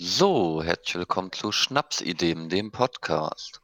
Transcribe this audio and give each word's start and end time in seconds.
So, 0.00 0.62
herzlich 0.62 0.94
willkommen 0.94 1.32
zu 1.32 1.50
Schnapsideen, 1.50 2.48
dem 2.48 2.70
Podcast. 2.70 3.60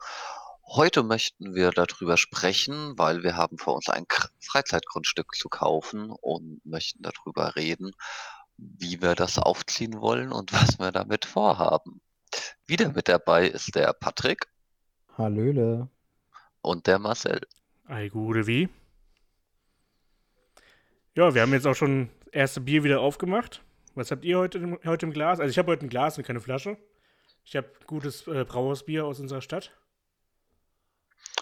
Heute 0.67 1.05
möchten 1.05 1.55
wir 1.55 1.71
darüber 1.71 2.17
sprechen, 2.17 2.99
weil 2.99 3.23
wir 3.23 3.37
haben 3.37 3.57
vor 3.57 3.77
uns 3.77 3.89
ein 3.89 4.05
Freizeitgrundstück 4.41 5.37
zu 5.37 5.49
kaufen 5.49 6.11
und 6.11 6.61
möchten 6.67 7.05
darüber 7.05 7.55
reden, 7.55 7.93
wie 8.57 9.01
wir 9.01 9.15
das 9.15 9.39
aufziehen 9.39 10.01
wollen 10.01 10.33
und 10.33 10.53
was 10.53 10.81
wir 10.81 10.91
damit 10.91 11.25
vorhaben. 11.25 12.01
Wieder 12.67 12.89
mit 12.89 13.09
dabei 13.09 13.47
ist 13.47 13.77
der 13.77 13.93
Patrick 13.93 14.49
Hallöle. 15.17 15.89
und 16.63 16.89
der 16.89 16.99
Marcel. 16.99 17.43
Ei, 17.87 18.09
gute 18.09 18.49
wie. 18.49 18.69
Ja, 21.15 21.33
wir 21.33 21.43
haben 21.43 21.53
jetzt 21.53 21.69
auch 21.69 21.77
schon 21.77 22.11
das 22.25 22.33
erste 22.33 22.61
Bier 22.61 22.83
wieder 22.83 23.01
aufgemacht. 23.03 23.63
Was 23.95 24.11
habt 24.11 24.25
ihr 24.25 24.39
heute, 24.39 24.59
im- 24.59 24.79
heute 24.85 25.07
im 25.07 25.13
Glas? 25.13 25.41
Also 25.41 25.51
ich 25.51 25.59
habe 25.59 25.71
heute 25.73 25.87
ein 25.87 25.89
Glas 25.89 26.19
und 26.19 26.25
keine 26.25 26.41
Flasche. 26.41 26.77
Ich 27.45 27.57
habe 27.57 27.69
gutes 27.87 28.27
äh, 28.27 28.45
Brauhausbier 28.45 29.05
aus 29.07 29.21
unserer 29.21 29.41
Stadt. 29.41 29.73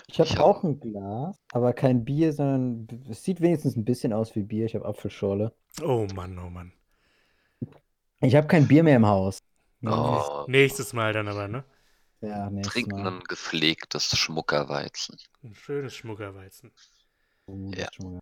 Ich 0.09 0.21
habe 0.21 0.45
auch 0.45 0.63
ein 0.63 0.79
Glas, 0.81 1.37
aber 1.53 1.73
kein 1.73 2.05
Bier, 2.05 2.33
sondern 2.33 2.87
es 3.09 3.23
sieht 3.25 3.41
wenigstens 3.41 3.77
ein 3.77 3.85
bisschen 3.85 4.13
aus 4.13 4.35
wie 4.37 4.43
Bier. 4.43 4.67
Ich 4.67 4.75
habe 4.75 4.85
Apfelschorle. 4.85 5.55
Oh 5.83 6.07
Mann, 6.15 6.39
oh 6.39 6.51
Mann. 6.51 6.73
Ich 8.21 8.35
habe 8.37 8.47
kein 8.47 8.69
Bier 8.69 8.83
mehr 8.83 8.97
im 8.97 9.07
Haus. 9.07 9.39
Oh, 9.85 10.45
Nächstes 10.49 10.93
Mal 10.93 11.13
dann 11.13 11.29
aber, 11.29 11.49
ne? 11.49 11.65
Ja, 12.21 12.51
nächstes 12.51 12.73
trinken 12.75 13.03
Mal. 13.03 13.15
ein 13.15 13.21
gepflegtes 13.21 14.17
Schmuckerweizen. 14.17 15.17
Ein 15.43 15.55
schönes 15.55 15.95
Schmuckerweizen. 15.97 16.73
Ja. 17.49 17.89
mal- 18.01 18.21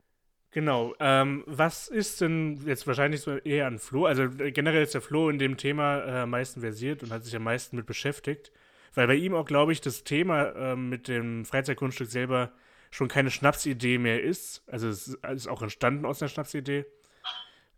Genau. 0.52 0.94
Ähm, 0.98 1.44
was 1.46 1.86
ist 1.86 2.20
denn 2.20 2.60
jetzt 2.66 2.86
wahrscheinlich 2.86 3.20
so 3.20 3.36
eher 3.36 3.66
an 3.66 3.78
Flo? 3.78 4.06
Also 4.06 4.24
äh, 4.24 4.50
generell 4.50 4.82
ist 4.82 4.94
der 4.94 5.00
Flo 5.00 5.30
in 5.30 5.38
dem 5.38 5.56
Thema 5.56 5.98
äh, 6.00 6.10
am 6.22 6.30
meisten 6.30 6.60
versiert 6.60 7.02
und 7.02 7.12
hat 7.12 7.24
sich 7.24 7.36
am 7.36 7.44
meisten 7.44 7.76
mit 7.76 7.86
beschäftigt. 7.86 8.50
Weil 8.94 9.06
bei 9.06 9.14
ihm 9.14 9.34
auch, 9.34 9.46
glaube 9.46 9.72
ich, 9.72 9.80
das 9.80 10.02
Thema 10.02 10.52
ähm, 10.56 10.88
mit 10.88 11.06
dem 11.06 11.44
Freizeitgrundstück 11.44 12.08
selber 12.08 12.52
schon 12.90 13.06
keine 13.06 13.30
Schnapsidee 13.30 13.98
mehr 13.98 14.20
ist. 14.22 14.64
Also 14.66 14.88
es 14.88 15.06
ist 15.06 15.24
ist 15.24 15.46
auch 15.46 15.62
entstanden 15.62 16.04
aus 16.04 16.20
einer 16.20 16.28
Schnapsidee. 16.28 16.84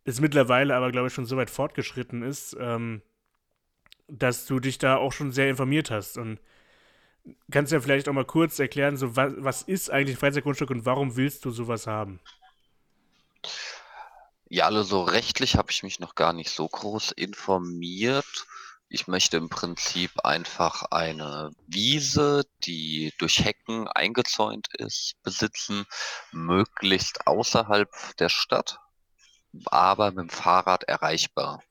Ist 0.05 0.23
mittlerweile 0.23 0.75
aber, 0.75 0.91
glaube 0.91 1.09
ich, 1.09 1.15
schon 1.15 1.27
so 1.27 1.37
weit 1.37 1.51
fortgeschritten 1.51 2.23
ist, 2.23 2.57
ähm, 2.59 3.03
dass 4.09 4.47
du 4.47 4.59
dich 4.61 4.79
da 4.79 4.97
auch 4.97 5.13
schon 5.13 5.31
sehr 5.31 5.51
informiert 5.51 5.91
hast. 5.91 6.17
Und 6.17 6.41
kannst 7.51 7.73
ja 7.73 7.81
vielleicht 7.81 8.09
auch 8.09 8.15
mal 8.15 8.25
kurz 8.25 8.59
erklären, 8.59 8.97
so 8.97 9.15
was, 9.15 9.35
was 9.37 9.63
ist 9.63 9.91
eigentlich 9.91 10.17
Freizeitgrundstück 10.17 10.71
und 10.71 10.87
warum 10.87 11.17
willst 11.17 11.45
du 11.45 11.51
sowas 11.51 11.87
haben? 11.87 12.21
Ja, 14.49 14.67
also 14.67 14.83
so 14.83 15.03
rechtlich 15.03 15.57
habe 15.57 15.71
ich 15.71 15.83
mich 15.83 15.99
noch 15.99 16.15
gar 16.15 16.33
nicht 16.33 16.51
so 16.51 16.69
groß 16.69 17.13
informiert. 17.13 18.47
Ich 18.89 19.07
möchte 19.07 19.39
im 19.39 19.49
Prinzip 19.49 20.11
einfach 20.25 20.83
eine 20.91 21.51
Wiese, 21.67 22.45
die 22.65 23.15
durch 23.19 23.43
Hecken 23.43 23.89
eingezäunt 23.89 24.69
ist, 24.75 25.15
besitzen, 25.23 25.87
möglichst 26.33 27.27
außerhalb 27.27 27.89
der 28.19 28.29
Stadt, 28.29 28.79
aber 29.65 30.11
mit 30.11 30.19
dem 30.19 30.29
Fahrrad 30.29 30.85
erreichbar, 30.85 31.63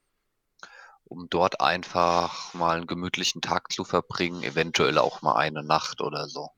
um 1.03 1.27
dort 1.29 1.61
einfach 1.61 2.55
mal 2.55 2.77
einen 2.77 2.87
gemütlichen 2.87 3.41
Tag 3.41 3.71
zu 3.71 3.83
verbringen, 3.83 4.41
eventuell 4.41 4.97
auch 4.97 5.21
mal 5.21 5.35
eine 5.35 5.63
Nacht 5.63 6.01
oder 6.01 6.27
so. 6.27 6.49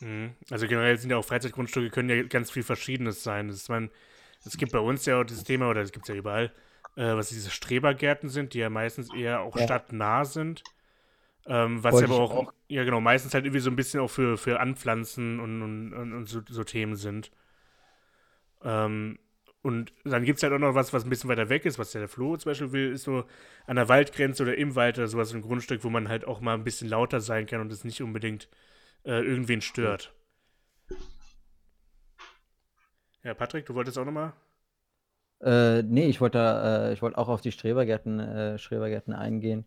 Mhm. 0.00 0.36
Also 0.50 0.66
generell 0.66 0.98
sind 0.98 1.10
ja 1.10 1.16
auch 1.16 1.24
Freizeitgrundstücke, 1.24 1.88
können 1.88 2.10
ja 2.10 2.22
ganz 2.24 2.50
viel 2.50 2.62
Verschiedenes 2.62 3.22
sein. 3.22 3.48
Das 3.48 3.56
ist, 3.56 3.68
man, 3.70 3.90
es 4.44 4.56
gibt 4.56 4.72
bei 4.72 4.78
uns 4.78 5.06
ja 5.06 5.20
auch 5.20 5.24
dieses 5.24 5.44
Thema, 5.44 5.68
oder 5.70 5.80
es 5.82 5.92
gibt 5.92 6.04
es 6.04 6.08
ja 6.08 6.14
überall, 6.14 6.52
äh, 6.96 7.14
was 7.14 7.28
diese 7.28 7.50
Strebergärten 7.50 8.28
sind, 8.28 8.54
die 8.54 8.58
ja 8.58 8.70
meistens 8.70 9.10
eher 9.10 9.40
auch 9.42 9.56
Ja. 9.56 9.64
stadtnah 9.64 10.24
sind. 10.24 10.64
Ähm, 11.46 11.82
was 11.82 11.94
Wollte 11.94 12.06
aber 12.12 12.20
auch, 12.20 12.34
auch. 12.36 12.52
ja 12.68 12.84
genau, 12.84 13.00
meistens 13.00 13.34
halt 13.34 13.44
irgendwie 13.44 13.60
so 13.60 13.70
ein 13.70 13.76
bisschen 13.76 14.00
auch 14.00 14.10
für, 14.10 14.36
für 14.38 14.60
Anpflanzen 14.60 15.40
und, 15.40 15.62
und, 15.62 15.92
und, 15.94 16.12
und 16.12 16.26
so, 16.28 16.40
so 16.48 16.64
Themen 16.64 16.96
sind. 16.96 17.30
Ähm, 18.62 19.18
und 19.62 19.92
dann 20.04 20.24
gibt 20.24 20.38
es 20.38 20.42
halt 20.42 20.52
auch 20.54 20.58
noch 20.58 20.74
was, 20.74 20.92
was 20.92 21.04
ein 21.04 21.10
bisschen 21.10 21.28
weiter 21.28 21.48
weg 21.50 21.66
ist, 21.66 21.78
was 21.78 21.92
ja 21.92 22.00
der 22.00 22.08
Flo 22.08 22.36
zum 22.36 22.50
Beispiel 22.50 22.72
will, 22.72 22.92
ist 22.92 23.02
so 23.04 23.24
an 23.66 23.76
der 23.76 23.88
Waldgrenze 23.88 24.42
oder 24.42 24.56
im 24.56 24.74
Wald 24.74 24.96
oder 24.98 25.08
sowas, 25.08 25.34
ein 25.34 25.42
Grundstück, 25.42 25.84
wo 25.84 25.90
man 25.90 26.08
halt 26.08 26.24
auch 26.26 26.40
mal 26.40 26.54
ein 26.54 26.64
bisschen 26.64 26.88
lauter 26.88 27.20
sein 27.20 27.46
kann 27.46 27.60
und 27.60 27.72
es 27.72 27.84
nicht 27.84 28.00
unbedingt 28.02 28.48
äh, 29.04 29.20
irgendwen 29.22 29.60
stört. 29.60 30.14
Ja, 33.22 33.34
Patrick, 33.34 33.66
du 33.66 33.74
wolltest 33.74 33.98
auch 33.98 34.04
nochmal? 34.04 34.32
Äh, 35.42 35.82
nee, 35.82 36.06
ich 36.06 36.20
wollte 36.20 36.38
äh, 36.38 36.92
ich 36.92 37.02
wollte 37.02 37.18
auch 37.18 37.28
auf 37.28 37.40
die 37.40 37.52
Strebergärten, 37.52 38.20
äh, 38.20 38.58
Strebergärten 38.58 39.12
eingehen. 39.12 39.64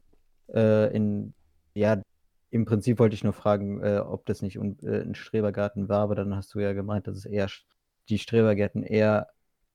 Äh, 0.53 0.95
in, 0.95 1.33
ja, 1.73 2.01
im 2.51 2.65
Prinzip 2.65 2.99
wollte 2.99 3.15
ich 3.15 3.23
nur 3.23 3.33
fragen, 3.33 3.81
äh, 3.81 3.97
ob 3.97 4.25
das 4.25 4.41
nicht 4.41 4.59
un, 4.59 4.77
äh, 4.83 5.01
ein 5.01 5.15
Strebergarten 5.15 5.89
war, 5.89 6.01
aber 6.01 6.15
dann 6.15 6.35
hast 6.35 6.53
du 6.53 6.59
ja 6.59 6.73
gemeint, 6.73 7.07
dass 7.07 7.17
es 7.17 7.25
eher 7.25 7.49
die 8.09 8.19
Strebergärten 8.19 8.83
eher 8.83 9.29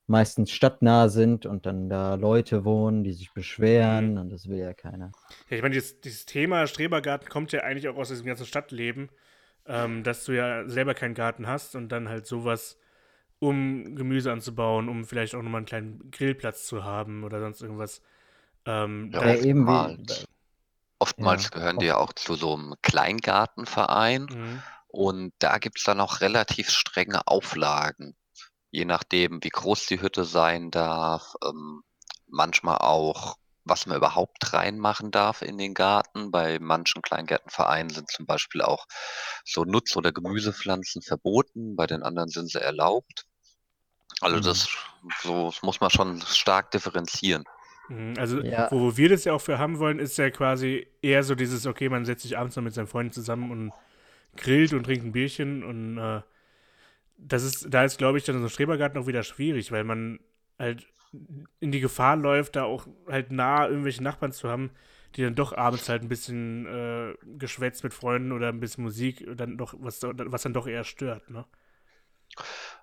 meistens 0.07 0.51
stadtnah 0.51 1.09
sind 1.09 1.45
und 1.45 1.67
dann 1.67 1.91
da 1.91 2.15
Leute 2.15 2.65
wohnen, 2.65 3.05
die 3.05 3.13
sich 3.13 3.33
beschweren 3.33 4.17
und 4.19 4.31
das 4.31 4.49
will 4.49 4.59
ja 4.59 4.73
keiner. 4.73 5.13
Ja, 5.51 5.57
ich 5.57 5.63
meine, 5.63 5.75
dieses, 5.75 6.01
dieses 6.01 6.25
Thema 6.25 6.67
Strebergarten 6.67 7.29
kommt 7.29 7.53
ja 7.53 7.61
eigentlich 7.61 7.89
auch 7.89 7.97
aus 7.97 8.09
diesem 8.09 8.27
ganzen 8.27 8.47
Stadtleben, 8.47 9.11
ähm, 9.67 10.03
dass 10.05 10.25
du 10.25 10.33
ja 10.33 10.67
selber 10.69 10.95
keinen 10.95 11.15
Garten 11.15 11.47
hast 11.47 11.75
und 11.77 11.91
dann 11.91 12.09
halt 12.09 12.27
sowas, 12.27 12.79
um 13.41 13.95
Gemüse 13.97 14.33
anzubauen, 14.33 14.89
um 14.89 15.05
vielleicht 15.05 15.35
auch 15.35 15.43
nochmal 15.43 15.61
einen 15.61 15.67
kleinen 15.67 16.11
Grillplatz 16.11 16.67
zu 16.67 16.85
haben 16.85 17.25
oder 17.25 17.41
sonst 17.41 17.63
irgendwas. 17.63 18.03
Ähm, 18.67 19.11
Ja, 19.13 19.21
oftmals. 19.23 20.27
Oftmals 21.01 21.45
Ja, 21.45 21.51
gehören 21.51 21.79
die 21.79 21.87
ja 21.87 21.97
auch 21.97 22.13
zu 22.13 22.35
so 22.37 22.55
einem 22.55 22.75
Kleingartenverein. 22.83 24.29
Mhm. 24.31 24.63
Und 24.89 25.33
da 25.39 25.59
gibt's 25.59 25.85
dann 25.85 26.01
auch 26.01 26.21
relativ 26.21 26.71
strenge 26.71 27.27
Auflagen, 27.27 28.17
je 28.71 28.85
nachdem, 28.85 29.43
wie 29.45 29.51
groß 29.51 29.87
die 29.87 30.01
Hütte 30.01 30.25
sein 30.25 30.71
darf, 30.71 31.35
ähm, 31.45 31.83
manchmal 32.29 32.79
auch, 32.79 33.37
was 33.69 33.87
man 33.87 33.97
überhaupt 33.97 34.53
reinmachen 34.53 35.11
darf 35.11 35.43
in 35.43 35.59
den 35.59 35.75
Garten. 35.75 36.31
Bei 36.31 36.59
manchen 36.61 37.03
Kleingärtenvereinen 37.03 37.91
sind 37.91 38.11
zum 38.11 38.27
Beispiel 38.27 38.63
auch 38.63 38.87
so 39.45 39.65
Nutz- 39.65 39.97
oder 39.97 40.13
Gemüsepflanzen 40.13 41.03
verboten, 41.03 41.77
bei 41.77 41.87
den 41.87 42.03
anderen 42.03 42.29
sind 42.31 42.51
sie 42.51 42.61
erlaubt. 42.61 43.25
Also 44.21 44.37
Mhm. 44.37 44.41
das, 44.41 44.69
so 45.23 45.47
das 45.47 45.63
muss 45.63 45.81
man 45.81 45.91
schon 45.91 46.21
stark 46.23 46.71
differenzieren. 46.71 47.45
Mhm, 47.89 48.15
Also, 48.19 48.43
Ja. 48.45 48.71
wo, 48.71 48.81
wo 48.81 48.97
wir 48.97 49.09
das 49.09 49.25
ja 49.25 49.33
auch 49.33 49.41
für 49.41 49.59
haben 49.59 49.79
wollen, 49.79 49.99
ist 49.99 50.19
ja 50.19 50.31
quasi 50.31 50.87
eher 51.03 51.23
so 51.23 51.35
dieses, 51.35 51.67
okay, 51.67 51.89
man 51.89 52.05
setzt 52.05 52.23
sich 52.23 52.37
abends 52.37 52.57
noch 52.57 52.63
mit 52.63 52.75
seinen 52.75 52.87
Freunden 52.87 53.13
zusammen 53.13 53.51
und 53.51 53.73
grillt 54.37 54.73
und 54.75 54.85
trinkt 54.85 55.05
ein 55.07 55.13
Bierchen 55.13 55.65
und 55.65 55.99
äh, 55.99 56.23
das 57.19 57.45
ist, 57.45 57.67
da 57.71 57.85
ist, 57.85 57.99
glaube 57.99 58.19
ich, 58.19 58.25
dann 58.25 58.39
so 58.39 58.45
ein 58.47 58.51
Strebergarten 58.51 59.01
auch 59.03 59.07
wieder 59.07 59.23
schwierig, 59.25 59.73
weil 59.73 59.85
man 59.85 60.21
halt 60.59 60.87
in 61.61 61.73
die 61.73 61.81
Gefahr 61.81 62.17
läuft, 62.17 62.57
da 62.57 62.65
auch 62.65 62.87
halt 63.09 63.31
nah 63.33 63.67
irgendwelche 63.69 64.03
Nachbarn 64.03 64.33
zu 64.33 64.49
haben, 64.49 64.71
die 65.17 65.23
dann 65.23 65.35
doch 65.35 65.57
abends 65.57 65.89
halt 65.89 66.03
ein 66.03 66.09
bisschen 66.09 66.67
äh, 66.67 67.15
geschwätzt 67.39 67.85
mit 67.85 67.95
Freunden 67.95 68.33
oder 68.33 68.49
ein 68.49 68.61
bisschen 68.61 68.85
Musik 68.85 69.27
dann 69.37 69.57
doch, 69.59 69.75
was, 69.79 70.03
was 70.03 70.43
dann 70.43 70.53
doch 70.55 70.67
eher 70.67 70.85
stört, 70.85 71.31
ne? 71.31 71.45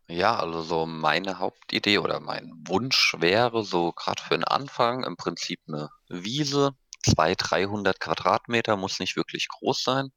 Ja, 0.08 0.38
also 0.40 0.62
so 0.62 0.86
meine 0.86 1.40
Hauptidee 1.40 1.97
oder 2.00 2.19
mein 2.19 2.52
Wunsch 2.68 3.16
wäre 3.19 3.63
so 3.63 3.91
gerade 3.91 4.22
für 4.22 4.36
den 4.36 4.44
Anfang 4.44 5.03
im 5.03 5.16
Prinzip 5.18 5.59
eine 5.68 5.90
Wiese, 6.09 6.75
200, 7.03 7.52
300 7.52 8.00
Quadratmeter, 8.00 8.78
muss 8.78 9.00
nicht 9.00 9.16
wirklich 9.16 9.47
groß 9.50 9.84
sein. 9.84 10.12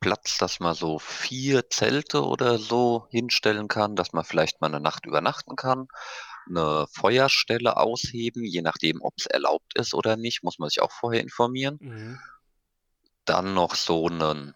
Platz, 0.00 0.38
dass 0.38 0.60
man 0.60 0.74
so 0.74 0.98
vier 0.98 1.68
Zelte 1.68 2.24
oder 2.24 2.58
so 2.58 3.06
hinstellen 3.10 3.68
kann, 3.68 3.96
dass 3.96 4.12
man 4.12 4.24
vielleicht 4.24 4.60
mal 4.60 4.68
eine 4.68 4.80
Nacht 4.80 5.04
übernachten 5.06 5.56
kann. 5.56 5.88
Eine 6.48 6.86
Feuerstelle 6.92 7.76
ausheben, 7.76 8.44
je 8.44 8.62
nachdem, 8.62 9.00
ob 9.02 9.14
es 9.16 9.26
erlaubt 9.26 9.76
ist 9.76 9.94
oder 9.94 10.16
nicht, 10.16 10.42
muss 10.42 10.58
man 10.58 10.68
sich 10.68 10.80
auch 10.80 10.92
vorher 10.92 11.20
informieren. 11.20 11.78
Mhm. 11.80 12.18
Dann 13.24 13.54
noch 13.54 13.74
so 13.74 14.06
einen 14.06 14.54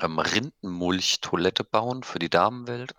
ähm, 0.00 0.18
Rindenmulch-Toilette 0.18 1.64
bauen 1.64 2.02
für 2.02 2.18
die 2.18 2.30
Damenwelt. 2.30 2.94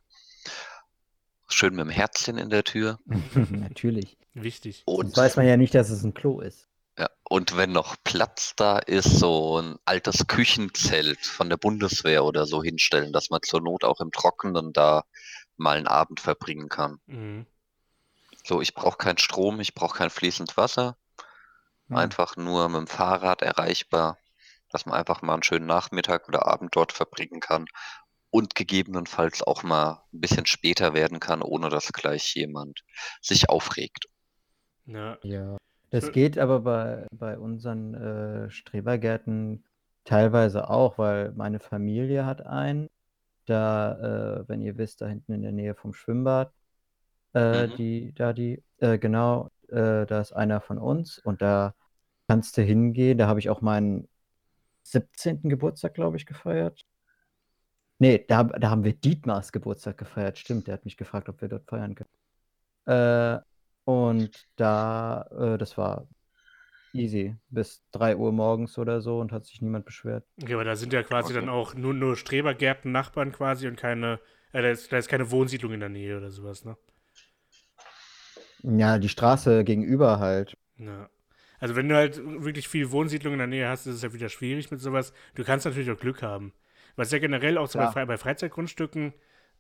Schön 1.48 1.76
mit 1.76 1.86
dem 1.86 1.90
Herzchen 1.90 2.38
in 2.38 2.50
der 2.50 2.64
Tür. 2.64 3.00
Natürlich. 3.50 4.18
Wichtig. 4.34 4.84
Und, 4.86 5.06
Sonst 5.06 5.18
weiß 5.18 5.36
man 5.38 5.48
ja 5.48 5.58
nicht, 5.58 5.76
dass 5.76 5.90
es 5.90 6.04
ein 6.04 6.14
Klo 6.14 6.40
ist. 6.40 6.68
ja, 6.98 7.08
und 7.24 7.56
wenn 7.56 7.72
noch 7.72 7.96
Platz 8.04 8.54
da 8.56 8.80
ist, 8.80 9.20
so 9.20 9.60
ein 9.60 9.76
altes 9.86 10.28
Küchenzelt 10.28 11.20
von 11.26 11.50
der 11.50 11.58
Bundeswehr 11.58 12.26
oder 12.26 12.46
so 12.46 12.64
hinstellen, 12.64 13.14
dass 13.14 13.30
man 13.30 13.42
zur 13.44 13.62
Not 13.62 13.84
auch 13.84 14.02
im 14.02 14.12
Trockenen 14.12 14.74
da 14.74 15.04
mal 15.58 15.78
einen 15.78 15.88
Abend 15.88 16.20
verbringen 16.20 16.70
kann. 16.70 17.00
Mhm. 17.06 17.46
So, 18.44 18.62
ich 18.62 18.74
brauche 18.74 18.98
keinen 18.98 19.18
Strom, 19.18 19.60
ich 19.60 19.74
brauche 19.74 19.98
kein 19.98 20.10
fließend 20.10 20.58
Wasser. 20.58 20.98
Hm. 21.88 21.98
Einfach 21.98 22.36
nur 22.36 22.68
mit 22.70 22.80
dem 22.80 22.88
Fahrrad 22.88 23.42
erreichbar, 23.42 24.18
dass 24.70 24.86
man 24.86 24.96
einfach 24.96 25.22
mal 25.22 25.34
einen 25.34 25.44
schönen 25.44 25.66
Nachmittag 25.66 26.28
oder 26.28 26.46
Abend 26.46 26.76
dort 26.76 26.92
verbringen 26.92 27.40
kann 27.40 27.68
und 28.30 28.56
gegebenenfalls 28.56 29.44
auch 29.44 29.64
mal 29.64 30.04
ein 30.12 30.20
bisschen 30.20 30.46
später 30.46 30.94
werden 30.94 31.20
kann, 31.20 31.42
ohne 31.42 31.70
dass 31.70 31.94
gleich 31.94 32.34
jemand 32.36 32.84
sich 33.22 33.50
aufregt. 33.50 34.06
Ja. 34.86 35.18
Ja. 35.24 35.58
Das 35.92 36.12
geht 36.12 36.40
aber 36.40 36.62
bei, 36.62 37.06
bei 37.12 37.38
unseren 37.38 37.94
äh, 37.94 38.50
Strebergärten 38.50 39.64
teilweise 40.06 40.68
auch, 40.68 40.98
weil 40.98 41.32
meine 41.34 41.60
Familie 41.60 42.26
hat 42.26 42.44
einen. 42.46 42.88
Da, 43.46 44.40
äh, 44.40 44.50
wenn 44.50 44.62
ihr 44.62 44.78
wisst, 44.78 45.02
da 45.02 45.08
hinten 45.08 45.34
in 45.34 45.44
der 45.44 45.52
Nähe 45.52 45.76
vom 45.76 45.94
Schwimmbad, 45.94 46.52
äh, 47.34 47.68
Mhm. 47.68 47.78
die, 47.78 48.14
da 48.16 48.34
die, 48.34 48.64
äh, 48.80 48.98
genau, 49.00 49.50
äh, 49.70 50.06
da 50.06 50.22
ist 50.22 50.34
einer 50.34 50.62
von 50.62 50.78
uns 50.78 51.20
und 51.20 51.42
da 51.42 51.76
kannst 52.28 52.58
du 52.58 52.62
hingehen. 52.64 53.18
Da 53.18 53.28
habe 53.28 53.40
ich 53.40 53.50
auch 53.50 53.62
meinen 53.62 54.08
17. 54.84 55.50
Geburtstag, 55.50 55.94
glaube 55.96 56.18
ich, 56.18 56.26
gefeiert. 56.26 56.86
Nee, 58.00 58.26
da, 58.28 58.44
da 58.44 58.70
haben 58.70 58.84
wir 58.84 58.94
Dietmars 58.94 59.52
Geburtstag 59.52 59.98
gefeiert. 59.98 60.38
Stimmt, 60.38 60.68
der 60.68 60.74
hat 60.76 60.86
mich 60.86 60.98
gefragt, 60.98 61.30
ob 61.30 61.42
wir 61.42 61.48
dort 61.48 61.66
feiern 61.70 61.96
können. 61.96 62.10
Äh, 62.86 63.42
und 63.86 64.48
da, 64.58 65.24
äh, 65.56 65.58
das 65.58 65.78
war 65.78 66.08
easy. 66.94 67.36
Bis 67.50 67.84
3 67.92 68.18
Uhr 68.18 68.32
morgens 68.34 68.78
oder 68.78 69.02
so 69.02 69.20
und 69.22 69.32
hat 69.32 69.46
sich 69.46 69.62
niemand 69.62 69.86
beschwert. 69.86 70.26
Okay, 70.42 70.54
aber 70.54 70.64
da 70.64 70.76
sind 70.76 70.94
ja 70.94 71.04
quasi 71.04 71.34
Okay. 71.34 71.34
dann 71.34 71.50
auch 71.50 71.74
nur, 71.76 71.94
nur 71.94 72.16
Strebergärten, 72.18 72.92
Nachbarn 72.92 73.32
quasi 73.32 73.68
und 73.68 73.78
keine, 73.78 74.20
äh, 74.52 74.62
da, 74.62 74.70
ist, 74.70 74.92
da 74.92 74.98
ist 74.98 75.08
keine 75.08 75.32
Wohnsiedlung 75.32 75.74
in 75.74 75.80
der 75.80 75.90
Nähe 75.90 76.18
oder 76.18 76.32
sowas, 76.32 76.66
ne? 76.66 76.76
Ja, 78.64 78.98
die 78.98 79.10
Straße 79.10 79.64
gegenüber 79.64 80.20
halt. 80.20 80.58
Ja. 80.78 81.10
Also 81.60 81.76
wenn 81.76 81.88
du 81.88 81.96
halt 81.96 82.22
wirklich 82.44 82.68
viel 82.68 82.92
Wohnsiedlung 82.92 83.34
in 83.34 83.40
der 83.40 83.48
Nähe 83.48 83.70
hast, 83.70 83.86
ist 83.86 83.96
es 83.96 84.02
ja 84.02 84.14
wieder 84.14 84.30
schwierig 84.30 84.72
mit 84.72 84.82
sowas. 84.82 85.14
Du 85.36 85.44
kannst 85.44 85.66
natürlich 85.66 85.92
auch 85.92 86.00
Glück 86.00 86.22
haben. 86.22 86.54
Was 86.96 87.12
ja 87.12 87.20
generell 87.20 87.58
auch 87.58 87.68
so 87.68 87.80
bei. 87.80 87.88
Fre 87.92 88.06
bei 88.06 88.18
Freizeitgrundstücken 88.18 89.14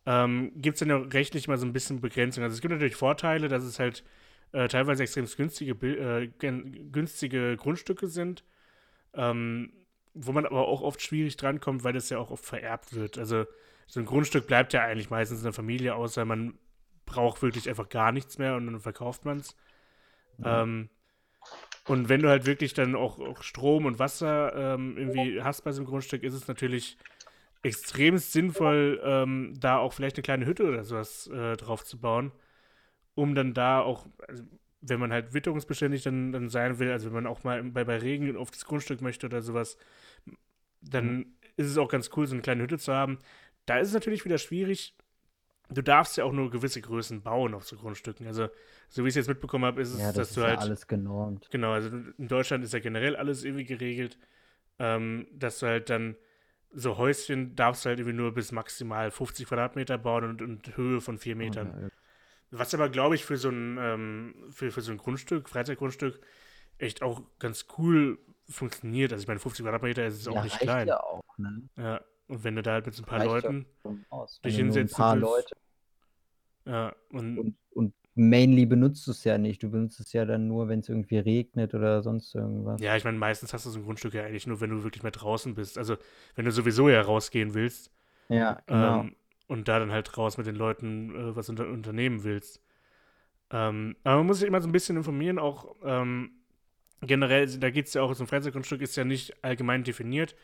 ähm, 0.05 0.51
gibt 0.55 0.75
es 0.75 0.79
dann 0.79 0.89
ja 0.89 0.97
rechtlich 0.97 1.47
mal 1.47 1.57
so 1.57 1.65
ein 1.65 1.73
bisschen 1.73 2.01
Begrenzung. 2.01 2.43
Also 2.43 2.55
es 2.55 2.61
gibt 2.61 2.73
natürlich 2.73 2.95
Vorteile, 2.95 3.47
dass 3.47 3.63
es 3.63 3.79
halt 3.79 4.03
äh, 4.51 4.67
teilweise 4.67 5.03
extrem 5.03 5.25
günstige, 5.25 5.71
äh, 5.87 6.27
günstige 6.91 7.57
Grundstücke 7.57 8.07
sind, 8.07 8.43
ähm, 9.13 9.71
wo 10.13 10.31
man 10.31 10.45
aber 10.45 10.67
auch 10.67 10.81
oft 10.81 11.01
schwierig 11.01 11.37
drankommt, 11.37 11.83
weil 11.83 11.93
das 11.93 12.09
ja 12.09 12.17
auch 12.17 12.31
oft 12.31 12.45
vererbt 12.45 12.93
wird. 12.93 13.17
Also 13.17 13.45
so 13.87 13.99
ein 13.99 14.05
Grundstück 14.05 14.47
bleibt 14.47 14.73
ja 14.73 14.81
eigentlich 14.81 15.09
meistens 15.09 15.39
in 15.39 15.45
der 15.45 15.53
Familie, 15.53 15.95
außer 15.95 16.25
man 16.25 16.57
braucht 17.13 17.41
wirklich 17.41 17.69
einfach 17.69 17.89
gar 17.89 18.11
nichts 18.11 18.37
mehr 18.37 18.55
und 18.55 18.65
dann 18.65 18.79
verkauft 18.79 19.25
man 19.25 19.39
es. 19.39 19.55
Ja. 20.39 20.63
Ähm, 20.63 20.89
und 21.85 22.09
wenn 22.09 22.21
du 22.21 22.29
halt 22.29 22.45
wirklich 22.45 22.73
dann 22.73 22.95
auch, 22.95 23.19
auch 23.19 23.43
Strom 23.43 23.85
und 23.85 23.99
Wasser 23.99 24.75
ähm, 24.75 24.97
irgendwie 24.97 25.41
hast 25.41 25.63
bei 25.63 25.71
so 25.71 25.81
einem 25.81 25.89
Grundstück, 25.89 26.23
ist 26.23 26.33
es 26.33 26.47
natürlich 26.47 26.97
extrem 27.61 28.17
sinnvoll, 28.17 29.01
ähm, 29.03 29.53
da 29.59 29.77
auch 29.77 29.93
vielleicht 29.93 30.17
eine 30.17 30.23
kleine 30.23 30.45
Hütte 30.45 30.65
oder 30.65 30.83
sowas 30.83 31.27
äh, 31.27 31.55
drauf 31.57 31.85
zu 31.85 31.99
bauen, 31.99 32.31
um 33.15 33.35
dann 33.35 33.53
da 33.53 33.81
auch, 33.81 34.07
also, 34.27 34.43
wenn 34.81 34.99
man 34.99 35.13
halt 35.13 35.33
witterungsbeständig 35.33 36.03
dann, 36.03 36.31
dann 36.31 36.49
sein 36.49 36.79
will, 36.79 36.91
also 36.91 37.07
wenn 37.07 37.13
man 37.13 37.27
auch 37.27 37.43
mal 37.43 37.63
bei, 37.63 37.83
bei 37.83 37.97
Regen 37.97 38.35
auf 38.35 38.51
das 38.51 38.65
Grundstück 38.65 39.01
möchte 39.01 39.27
oder 39.27 39.41
sowas, 39.41 39.77
dann 40.81 41.37
ist 41.55 41.67
es 41.67 41.77
auch 41.77 41.89
ganz 41.89 42.09
cool, 42.15 42.27
so 42.27 42.33
eine 42.33 42.41
kleine 42.41 42.63
Hütte 42.63 42.77
zu 42.77 42.93
haben. 42.93 43.19
Da 43.65 43.77
ist 43.77 43.89
es 43.89 43.93
natürlich 43.93 44.25
wieder 44.25 44.37
schwierig. 44.37 44.95
Du 45.69 45.81
darfst 45.81 46.17
ja 46.17 46.23
auch 46.23 46.31
nur 46.33 46.49
gewisse 46.51 46.81
Größen 46.81 47.21
bauen 47.21 47.53
auf 47.53 47.65
so 47.65 47.77
Grundstücken. 47.77 48.27
Also, 48.27 48.49
so 48.89 49.03
wie 49.03 49.07
ich 49.07 49.13
es 49.13 49.15
jetzt 49.15 49.27
mitbekommen 49.27 49.65
habe, 49.65 49.81
ist 49.81 49.93
es, 49.93 49.99
Ja, 49.99 50.07
das 50.07 50.15
dass 50.15 50.29
ist 50.29 50.37
du 50.37 50.41
ja 50.41 50.47
halt. 50.47 50.59
alles 50.59 50.87
genormt. 50.87 51.47
Genau, 51.51 51.71
also 51.71 51.89
in 51.89 52.27
Deutschland 52.27 52.63
ist 52.63 52.73
ja 52.73 52.79
generell 52.79 53.15
alles 53.15 53.43
irgendwie 53.43 53.65
geregelt, 53.65 54.17
ähm, 54.79 55.27
dass 55.33 55.59
du 55.59 55.67
halt 55.67 55.89
dann 55.89 56.15
so 56.75 56.97
Häuschen 56.97 57.55
darfst 57.55 57.85
du 57.85 57.89
halt 57.89 57.99
irgendwie 57.99 58.17
nur 58.17 58.33
bis 58.33 58.51
maximal 58.51 59.11
50 59.11 59.47
Quadratmeter 59.47 59.97
bauen 59.97 60.23
und, 60.25 60.41
und 60.41 60.75
Höhe 60.75 61.01
von 61.01 61.17
4 61.17 61.35
Metern. 61.35 61.67
Ja, 61.81 61.89
Was 62.59 62.73
aber, 62.73 62.89
glaube 62.89 63.15
ich, 63.15 63.25
für 63.25 63.37
so 63.37 63.49
ein, 63.49 63.77
ähm, 63.79 64.35
für, 64.49 64.71
für 64.71 64.81
so 64.81 64.91
ein 64.91 64.97
Grundstück, 64.97 65.49
Freizeitgrundstück, 65.49 66.19
echt 66.77 67.01
auch 67.01 67.21
ganz 67.39 67.67
cool 67.77 68.17
funktioniert. 68.49 69.11
Also 69.13 69.23
ich 69.23 69.27
meine, 69.27 69.39
50 69.39 69.63
Quadratmeter 69.63 70.05
ist 70.05 70.27
auch 70.27 70.35
ja, 70.35 70.43
nicht 70.43 70.59
klein. 70.59 70.87
ja 70.87 70.99
auch, 70.99 71.23
ne? 71.37 71.69
Ja. 71.77 72.01
Und 72.27 72.43
wenn 72.43 72.55
du 72.55 72.61
da 72.61 72.73
halt 72.73 72.85
mit 72.85 72.95
so 72.95 73.03
ein 73.03 73.05
paar 73.05 73.23
Leuten, 73.23 73.65
dich 74.43 74.57
nur 74.57 74.75
ein 74.75 74.89
paar. 74.89 75.15
Leute 75.15 75.55
ja, 76.65 76.95
und 77.09 77.37
und, 77.37 77.55
und 77.71 77.93
mainly 78.15 78.65
benutzt 78.65 79.05
du 79.07 79.11
es 79.11 79.23
ja 79.23 79.37
nicht. 79.37 79.63
Du 79.63 79.69
benutzt 79.69 79.99
es 79.99 80.13
ja 80.13 80.25
dann 80.25 80.47
nur, 80.47 80.67
wenn 80.67 80.79
es 80.79 80.89
irgendwie 80.89 81.17
regnet 81.17 81.73
oder 81.73 82.01
sonst 82.01 82.33
irgendwas. 82.35 82.79
ja, 82.81 82.95
ich 82.95 83.03
meine, 83.03 83.17
meistens 83.17 83.53
hast 83.53 83.65
du 83.65 83.69
so 83.69 83.79
ein 83.79 83.85
Grundstück 83.85 84.13
ja 84.13 84.23
eigentlich 84.23 84.47
nur, 84.47 84.61
wenn 84.61 84.69
du 84.69 84.83
wirklich 84.83 85.03
mehr 85.03 85.11
draußen 85.11 85.55
bist. 85.55 85.77
Also 85.77 85.97
wenn 86.35 86.45
du 86.45 86.51
sowieso 86.51 86.89
ja 86.89 87.01
rausgehen 87.01 87.53
willst. 87.53 87.91
Ja, 88.29 88.61
genau. 88.65 89.01
Ähm, 89.01 89.15
und 89.47 89.67
da 89.67 89.79
dann 89.79 89.91
halt 89.91 90.17
raus 90.17 90.37
mit 90.37 90.47
den 90.47 90.55
Leuten 90.55 91.13
äh, 91.15 91.35
was 91.35 91.49
unter 91.49 91.67
unternehmen 91.67 92.23
willst. 92.23 92.61
Ähm, 93.51 93.95
aber 94.03 94.17
man 94.17 94.27
muss 94.27 94.39
sich 94.39 94.47
immer 94.47 94.61
so 94.61 94.69
ein 94.69 94.71
bisschen 94.71 94.97
informieren, 94.97 95.37
auch 95.37 95.75
ähm, 95.83 96.31
generell, 97.01 97.45
da 97.59 97.69
geht 97.69 97.87
es 97.87 97.93
ja 97.93 98.01
auch, 98.01 98.13
so 98.15 98.23
ein 98.23 98.27
Freizeitgrundstück 98.27 98.81
ist 98.81 98.95
ja 98.95 99.03
nicht 99.03 99.43
allgemein 99.43 99.83
definiert, 99.83 100.35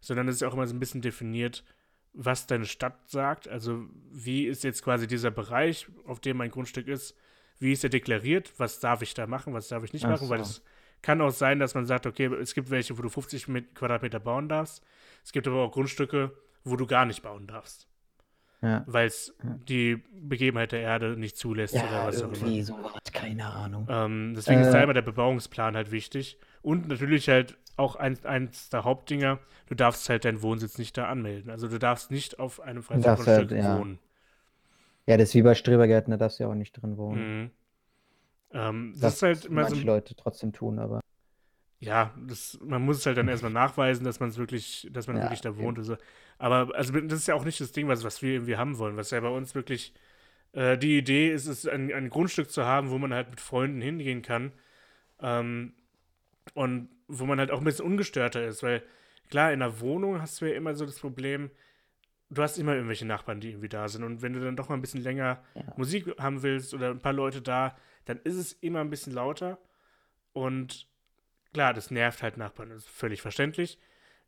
sondern 0.00 0.28
es 0.28 0.36
ist 0.36 0.42
auch 0.42 0.54
immer 0.54 0.66
so 0.66 0.74
ein 0.74 0.80
bisschen 0.80 1.02
definiert, 1.02 1.64
was 2.12 2.46
deine 2.46 2.66
Stadt 2.66 3.08
sagt. 3.10 3.48
Also 3.48 3.84
wie 4.12 4.46
ist 4.46 4.64
jetzt 4.64 4.82
quasi 4.82 5.06
dieser 5.06 5.30
Bereich, 5.30 5.86
auf 6.06 6.20
dem 6.20 6.36
mein 6.36 6.50
Grundstück 6.50 6.86
ist, 6.88 7.16
wie 7.58 7.72
ist 7.72 7.84
er 7.84 7.90
deklariert, 7.90 8.52
was 8.58 8.80
darf 8.80 9.02
ich 9.02 9.14
da 9.14 9.26
machen, 9.26 9.54
was 9.54 9.68
darf 9.68 9.84
ich 9.84 9.92
nicht 9.92 10.04
Ach 10.04 10.10
machen, 10.10 10.28
weil 10.28 10.38
so. 10.38 10.44
es 10.44 10.62
kann 11.02 11.20
auch 11.20 11.30
sein, 11.30 11.58
dass 11.58 11.74
man 11.74 11.86
sagt, 11.86 12.06
okay, 12.06 12.26
es 12.26 12.54
gibt 12.54 12.70
welche, 12.70 12.96
wo 12.98 13.02
du 13.02 13.08
50 13.08 13.48
mit 13.48 13.74
Quadratmeter 13.74 14.20
bauen 14.20 14.48
darfst. 14.48 14.82
Es 15.24 15.32
gibt 15.32 15.46
aber 15.46 15.62
auch 15.62 15.72
Grundstücke, 15.72 16.32
wo 16.64 16.76
du 16.76 16.86
gar 16.86 17.04
nicht 17.04 17.22
bauen 17.22 17.46
darfst 17.46 17.86
Ja, 18.62 18.82
weil 18.86 19.06
es 19.06 19.34
Ja. 19.42 19.58
die 19.68 20.02
Begebenheit 20.12 20.72
der 20.72 20.80
Erde 20.80 21.16
nicht 21.16 21.36
zulässt 21.36 21.74
oder 21.74 21.84
ja 21.84 22.06
was 22.06 22.22
auch 22.22 22.32
immer. 22.32 22.62
sowas. 22.62 22.92
Keine 23.12 23.44
Ahnung. 23.46 23.86
Ähm, 23.90 24.32
deswegen 24.34 24.60
ist 24.62 24.70
da 24.70 24.80
Äh. 24.80 24.84
immer 24.84 24.94
der 24.94 25.02
Bebauungsplan 25.02 25.76
halt 25.76 25.90
wichtig. 25.90 26.38
Und 26.62 26.88
natürlich 26.88 27.28
halt 27.28 27.58
auch 27.76 27.96
ein, 27.96 28.22
eins 28.24 28.68
der 28.70 28.84
Hauptdinger, 28.84 29.38
du 29.66 29.74
darfst 29.74 30.08
halt 30.08 30.24
deinen 30.24 30.42
Wohnsitz 30.42 30.78
nicht 30.78 30.96
da 30.96 31.08
anmelden. 31.08 31.50
Also 31.50 31.68
du 31.68 31.78
darfst 31.78 32.10
nicht 32.10 32.38
auf 32.38 32.60
einem 32.60 32.82
Freizeitgrundstück 32.82 33.50
halt, 33.50 33.52
ja. 33.52 33.78
wohnen. 33.78 33.98
Ja, 35.06 35.16
das 35.16 35.30
ist 35.30 35.34
wie 35.34 35.42
bei 35.42 35.54
Strebergärten, 35.54 36.10
da 36.10 36.16
darfst 36.16 36.38
du 36.38 36.44
ja 36.44 36.50
auch 36.50 36.54
nicht 36.54 36.72
drin 36.72 36.96
wohnen. 36.96 37.42
Mhm. 37.42 37.50
Ähm, 38.52 38.92
das, 38.92 39.00
Das 39.00 39.14
ist 39.14 39.22
halt 39.22 39.44
immer 39.46 39.64
so, 39.64 39.70
manche 39.70 39.86
Leute 39.86 40.14
trotzdem 40.14 40.52
tun, 40.52 40.78
aber 40.78 41.00
ja, 41.80 42.14
das, 42.26 42.58
man 42.62 42.82
muss 42.82 42.98
es 42.98 43.06
halt 43.06 43.18
dann 43.18 43.28
erstmal 43.28 43.52
nachweisen, 43.52 44.04
dass 44.04 44.18
man 44.18 44.30
es 44.30 44.38
wirklich, 44.38 44.88
dass 44.90 45.06
man 45.06 45.16
Ja, 45.16 45.24
wirklich 45.24 45.42
da 45.42 45.56
wohnt. 45.58 45.84
So. 45.84 45.96
Aber 46.38 46.74
also 46.74 46.92
das 46.92 47.20
ist 47.20 47.28
ja 47.28 47.34
auch 47.34 47.44
nicht 47.44 47.60
das 47.60 47.72
Ding, 47.72 47.88
was, 47.88 48.04
was 48.04 48.22
wir 48.22 48.32
irgendwie 48.32 48.56
haben 48.56 48.78
wollen, 48.78 48.96
was 48.96 49.10
ja 49.10 49.20
bei 49.20 49.28
uns 49.28 49.54
wirklich 49.54 49.92
äh, 50.52 50.78
die 50.78 50.96
Idee 50.96 51.30
ist, 51.30 51.46
ist 51.46 51.68
ein, 51.68 51.92
ein 51.92 52.08
Grundstück 52.08 52.50
zu 52.50 52.64
haben, 52.64 52.90
wo 52.90 52.98
man 52.98 53.12
halt 53.12 53.30
mit 53.30 53.40
Freunden 53.40 53.82
hingehen 53.82 54.22
kann. 54.22 54.52
Ähm, 55.20 55.74
und 56.54 56.88
wo 57.08 57.24
man 57.26 57.38
halt 57.38 57.50
auch 57.50 57.58
ein 57.58 57.64
bisschen 57.64 57.84
ungestörter 57.86 58.44
ist, 58.44 58.62
weil 58.62 58.82
klar, 59.30 59.52
in 59.52 59.60
der 59.60 59.80
Wohnung 59.80 60.20
hast 60.20 60.40
du 60.40 60.46
ja 60.46 60.54
immer 60.56 60.74
so 60.74 60.86
das 60.86 60.98
Problem, 61.00 61.50
du 62.30 62.42
hast 62.42 62.58
immer 62.58 62.74
irgendwelche 62.74 63.06
Nachbarn, 63.06 63.40
die 63.40 63.50
irgendwie 63.50 63.68
da 63.68 63.88
sind. 63.88 64.02
Und 64.04 64.22
wenn 64.22 64.32
du 64.32 64.40
dann 64.40 64.56
doch 64.56 64.68
mal 64.68 64.74
ein 64.76 64.80
bisschen 64.80 65.02
länger 65.02 65.42
Ja. 65.54 65.62
Musik 65.76 66.06
haben 66.18 66.42
willst 66.42 66.74
oder 66.74 66.90
ein 66.90 67.00
paar 67.00 67.12
Leute 67.12 67.42
da, 67.42 67.76
dann 68.06 68.18
ist 68.24 68.36
es 68.36 68.52
immer 68.52 68.80
ein 68.80 68.90
bisschen 68.90 69.12
lauter. 69.12 69.58
Und 70.32 70.88
klar, 71.52 71.72
das 71.74 71.90
nervt 71.90 72.22
halt 72.22 72.36
Nachbarn, 72.36 72.70
das 72.70 72.78
ist 72.78 72.88
völlig 72.88 73.22
verständlich. 73.22 73.78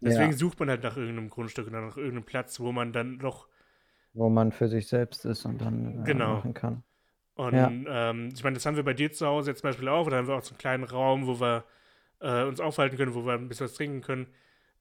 Deswegen 0.00 0.32
Ja. 0.32 0.36
sucht 0.36 0.60
man 0.60 0.68
halt 0.68 0.82
nach 0.82 0.96
irgendeinem 0.96 1.30
Grundstück 1.30 1.66
oder 1.68 1.80
nach 1.80 1.96
irgendeinem 1.96 2.24
Platz, 2.24 2.60
wo 2.60 2.72
man 2.72 2.92
dann 2.92 3.18
doch 3.18 3.48
wo 4.12 4.30
man 4.30 4.50
für 4.50 4.68
sich 4.68 4.88
selbst 4.88 5.26
ist 5.26 5.44
und 5.44 5.60
dann 5.60 6.00
äh, 6.00 6.04
Genau. 6.04 6.36
machen 6.36 6.54
kann. 6.54 6.82
Und 7.34 7.54
Ja. 7.54 7.70
ähm, 8.10 8.30
ich 8.34 8.42
meine, 8.42 8.54
das 8.54 8.64
haben 8.64 8.76
wir 8.76 8.82
bei 8.82 8.94
dir 8.94 9.12
zu 9.12 9.26
Hause 9.26 9.50
jetzt 9.50 9.60
zum 9.60 9.68
Beispiel 9.68 9.88
auch. 9.88 10.08
Da 10.08 10.16
haben 10.16 10.26
wir 10.26 10.34
auch 10.34 10.42
so 10.42 10.52
einen 10.52 10.58
kleinen 10.58 10.84
Raum, 10.84 11.26
wo 11.26 11.38
wir 11.38 11.64
äh, 12.20 12.44
uns 12.44 12.60
aufhalten 12.60 12.96
können, 12.96 13.14
wo 13.14 13.24
wir 13.26 13.34
ein 13.34 13.48
bisschen 13.48 13.66
was 13.66 13.74
trinken 13.74 14.00
können. 14.02 14.26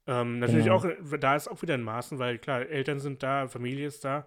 Ähm, 0.07 0.39
natürlich 0.39 0.65
Genau. 0.65 0.77
auch, 0.77 0.85
äh, 0.85 1.19
da 1.19 1.35
ist 1.35 1.47
auch 1.49 1.61
wieder 1.61 1.75
ein 1.75 1.83
Maßen, 1.83 2.19
weil 2.19 2.39
klar, 2.39 2.61
Eltern 2.67 2.99
sind 2.99 3.23
da, 3.23 3.47
Familie 3.47 3.87
ist 3.87 4.05
da. 4.05 4.25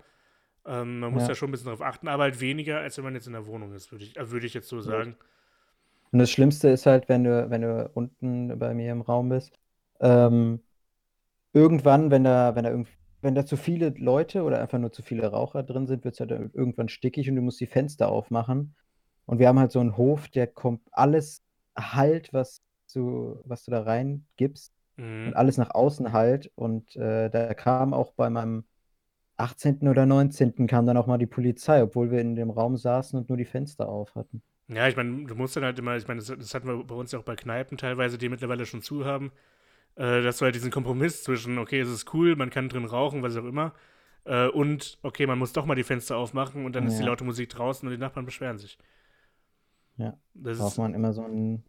Ähm, 0.67 1.01
man 1.01 1.13
muss 1.13 1.25
Ja. 1.25 1.29
da 1.29 1.35
schon 1.37 1.51
ein 1.51 1.53
bisschen 1.53 1.69
drauf 1.69 1.83
achten, 1.83 2.09
aber 2.09 2.25
halt 2.25 2.41
weniger, 2.41 2.81
als 2.81 2.99
wenn 2.99 3.05
man 3.05 3.15
jetzt 3.15 3.27
in 3.29 3.35
der 3.35 3.47
Wohnung 3.47 3.75
ist, 3.75 3.93
würde 3.93 4.05
ich, 4.05 4.17
äh, 4.19 4.31
würde 4.31 4.47
ich 4.47 4.55
jetzt 4.55 4.69
so 4.69 4.81
sagen. 4.83 5.17
Und 6.11 6.21
das 6.21 6.31
Schlimmste 6.31 6.69
ist 6.69 6.87
halt, 6.87 7.09
wenn 7.09 7.25
du, 7.25 7.51
wenn 7.51 7.63
du 7.63 7.91
unten 7.95 8.59
bei 8.59 8.73
mir 8.75 8.93
im 8.93 9.03
Raum 9.03 9.29
bist, 9.29 9.59
ähm, 10.01 10.61
irgendwann, 11.53 12.11
wenn 12.11 12.25
da, 12.25 12.55
wenn 12.57 12.65
da 12.65 12.71
irgend, 12.71 12.89
wenn 13.23 13.35
da 13.35 13.47
zu 13.47 13.57
viele 13.57 13.91
Leute 13.91 14.43
oder 14.45 14.61
einfach 14.61 14.79
nur 14.79 14.93
zu 14.93 15.03
viele 15.03 15.27
Raucher 15.29 15.63
drin 15.65 15.87
sind, 15.87 16.05
wird 16.05 16.15
es 16.15 16.21
halt 16.21 16.31
irgendwann 16.33 16.89
stickig 16.89 17.29
und 17.31 17.37
du 17.37 17.43
musst 17.43 17.61
die 17.61 17.67
Fenster 17.67 18.09
aufmachen. 18.11 18.77
Und 19.27 19.39
wir 19.39 19.49
haben 19.49 19.59
halt 19.59 19.73
so 19.73 19.81
einen 19.81 19.97
Hof, 19.97 20.29
der 20.29 20.47
kommt 20.47 20.83
alles 20.93 21.43
halt, 21.77 22.33
was 22.33 22.63
du, 22.95 23.41
was 23.45 23.65
du 23.65 23.71
da 23.71 23.83
reingibst 23.83 24.73
Mhm. 24.99 25.29
und 25.29 25.35
alles 25.37 25.57
nach 25.59 25.71
außen 25.75 26.13
halt. 26.13 26.51
Und 26.55 26.97
äh, 26.97 27.31
da 27.31 27.55
kam 27.55 27.95
auch 27.95 28.13
bei 28.13 28.31
meinem 28.31 28.65
18. 29.37 29.89
oder 29.89 30.07
19. 30.07 30.67
kam 30.67 30.87
dann 30.87 30.97
auch 30.97 31.07
mal 31.07 31.19
die 31.19 31.27
Polizei, 31.27 31.83
obwohl 31.83 32.11
wir 32.11 32.21
in 32.21 32.37
dem 32.37 32.51
Raum 32.51 32.77
saßen 32.77 33.19
und 33.19 33.29
nur 33.29 33.39
die 33.39 33.45
Fenster 33.47 33.89
auf 33.89 34.15
hatten. 34.15 34.43
Ja, 34.69 34.87
ich 34.87 34.97
meine, 34.97 35.25
du 35.27 35.35
musst 35.35 35.57
dann 35.57 35.65
halt 35.65 35.79
immer, 35.79 35.97
ich 35.97 36.07
meine, 36.09 36.21
das, 36.21 36.27
das 36.37 36.55
hatten 36.55 36.67
wir 36.69 36.85
bei 36.85 36.95
uns 36.95 37.13
ja 37.13 37.19
auch 37.19 37.23
bei 37.25 37.37
Kneipen 37.37 37.79
teilweise, 37.79 38.19
die 38.19 38.29
mittlerweile 38.29 38.67
schon 38.67 38.83
zu 38.83 39.07
haben, 39.07 39.33
äh, 39.97 40.23
dass 40.23 40.39
du 40.39 40.45
halt 40.47 40.55
diesen 40.57 40.71
Kompromiss 40.73 41.25
zwischen, 41.25 41.59
okay, 41.59 41.81
es 41.81 41.89
ist 41.91 42.13
cool, 42.15 42.37
man 42.37 42.51
kann 42.51 42.69
drin 42.69 42.85
rauchen, 42.87 43.23
was 43.23 43.37
auch 43.37 43.45
immer, 43.45 43.75
äh, 44.25 44.49
und 44.49 44.99
okay, 45.03 45.27
man 45.27 45.39
muss 45.39 45.53
doch 45.55 45.67
mal 45.67 45.75
die 45.77 45.85
Fenster 45.85 46.17
aufmachen 46.19 46.67
und 46.67 46.75
dann 46.77 46.87
ist 46.87 46.99
die 46.99 47.03
Ja. 47.03 47.09
laute 47.09 47.25
Musik 47.25 47.51
draußen 47.51 47.89
und 47.89 47.93
die 47.95 47.99
Nachbarn 48.01 48.27
beschweren 48.27 48.59
sich. 48.59 48.79
Ja. 49.97 50.19
Das 50.35 50.59
braucht 50.59 50.77
ist, 50.77 50.79
man 50.79 50.95
immer 50.95 51.13
so 51.13 51.25
einen 51.25 51.65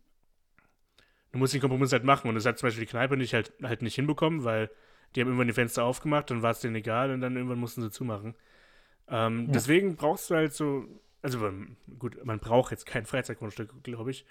du 1.31 1.37
musst 1.39 1.53
den 1.53 1.61
Kompromiss 1.61 1.91
halt 1.91 2.03
machen. 2.03 2.27
Und 2.29 2.35
das 2.35 2.45
hat 2.45 2.57
zum 2.59 2.67
Beispiel 2.67 2.85
die 2.85 2.89
Kneipe 2.91 3.17
nicht 3.17 3.33
halt, 3.33 3.53
halt 3.63 3.81
nicht 3.81 3.95
hinbekommen, 3.95 4.43
weil 4.43 4.69
die 5.15 5.21
haben 5.21 5.27
irgendwann 5.27 5.47
die 5.47 5.53
Fenster 5.53 5.83
aufgemacht, 5.83 6.29
dann 6.29 6.41
war 6.41 6.51
es 6.51 6.59
denen 6.59 6.75
egal 6.75 7.11
und 7.11 7.21
dann 7.21 7.35
irgendwann 7.35 7.59
mussten 7.59 7.81
sie 7.81 7.91
zumachen. 7.91 8.35
Ähm, 9.07 9.45
Ja. 9.47 9.53
Deswegen 9.53 9.95
brauchst 9.95 10.29
du 10.29 10.35
halt 10.35 10.53
so, 10.53 10.85
also 11.21 11.51
gut, 11.97 12.23
man 12.25 12.39
braucht 12.39 12.71
jetzt 12.71 12.85
kein 12.85 13.05
Freizeitgrundstück, 13.05 13.83
glaube 13.83 14.11
ich. 14.11 14.25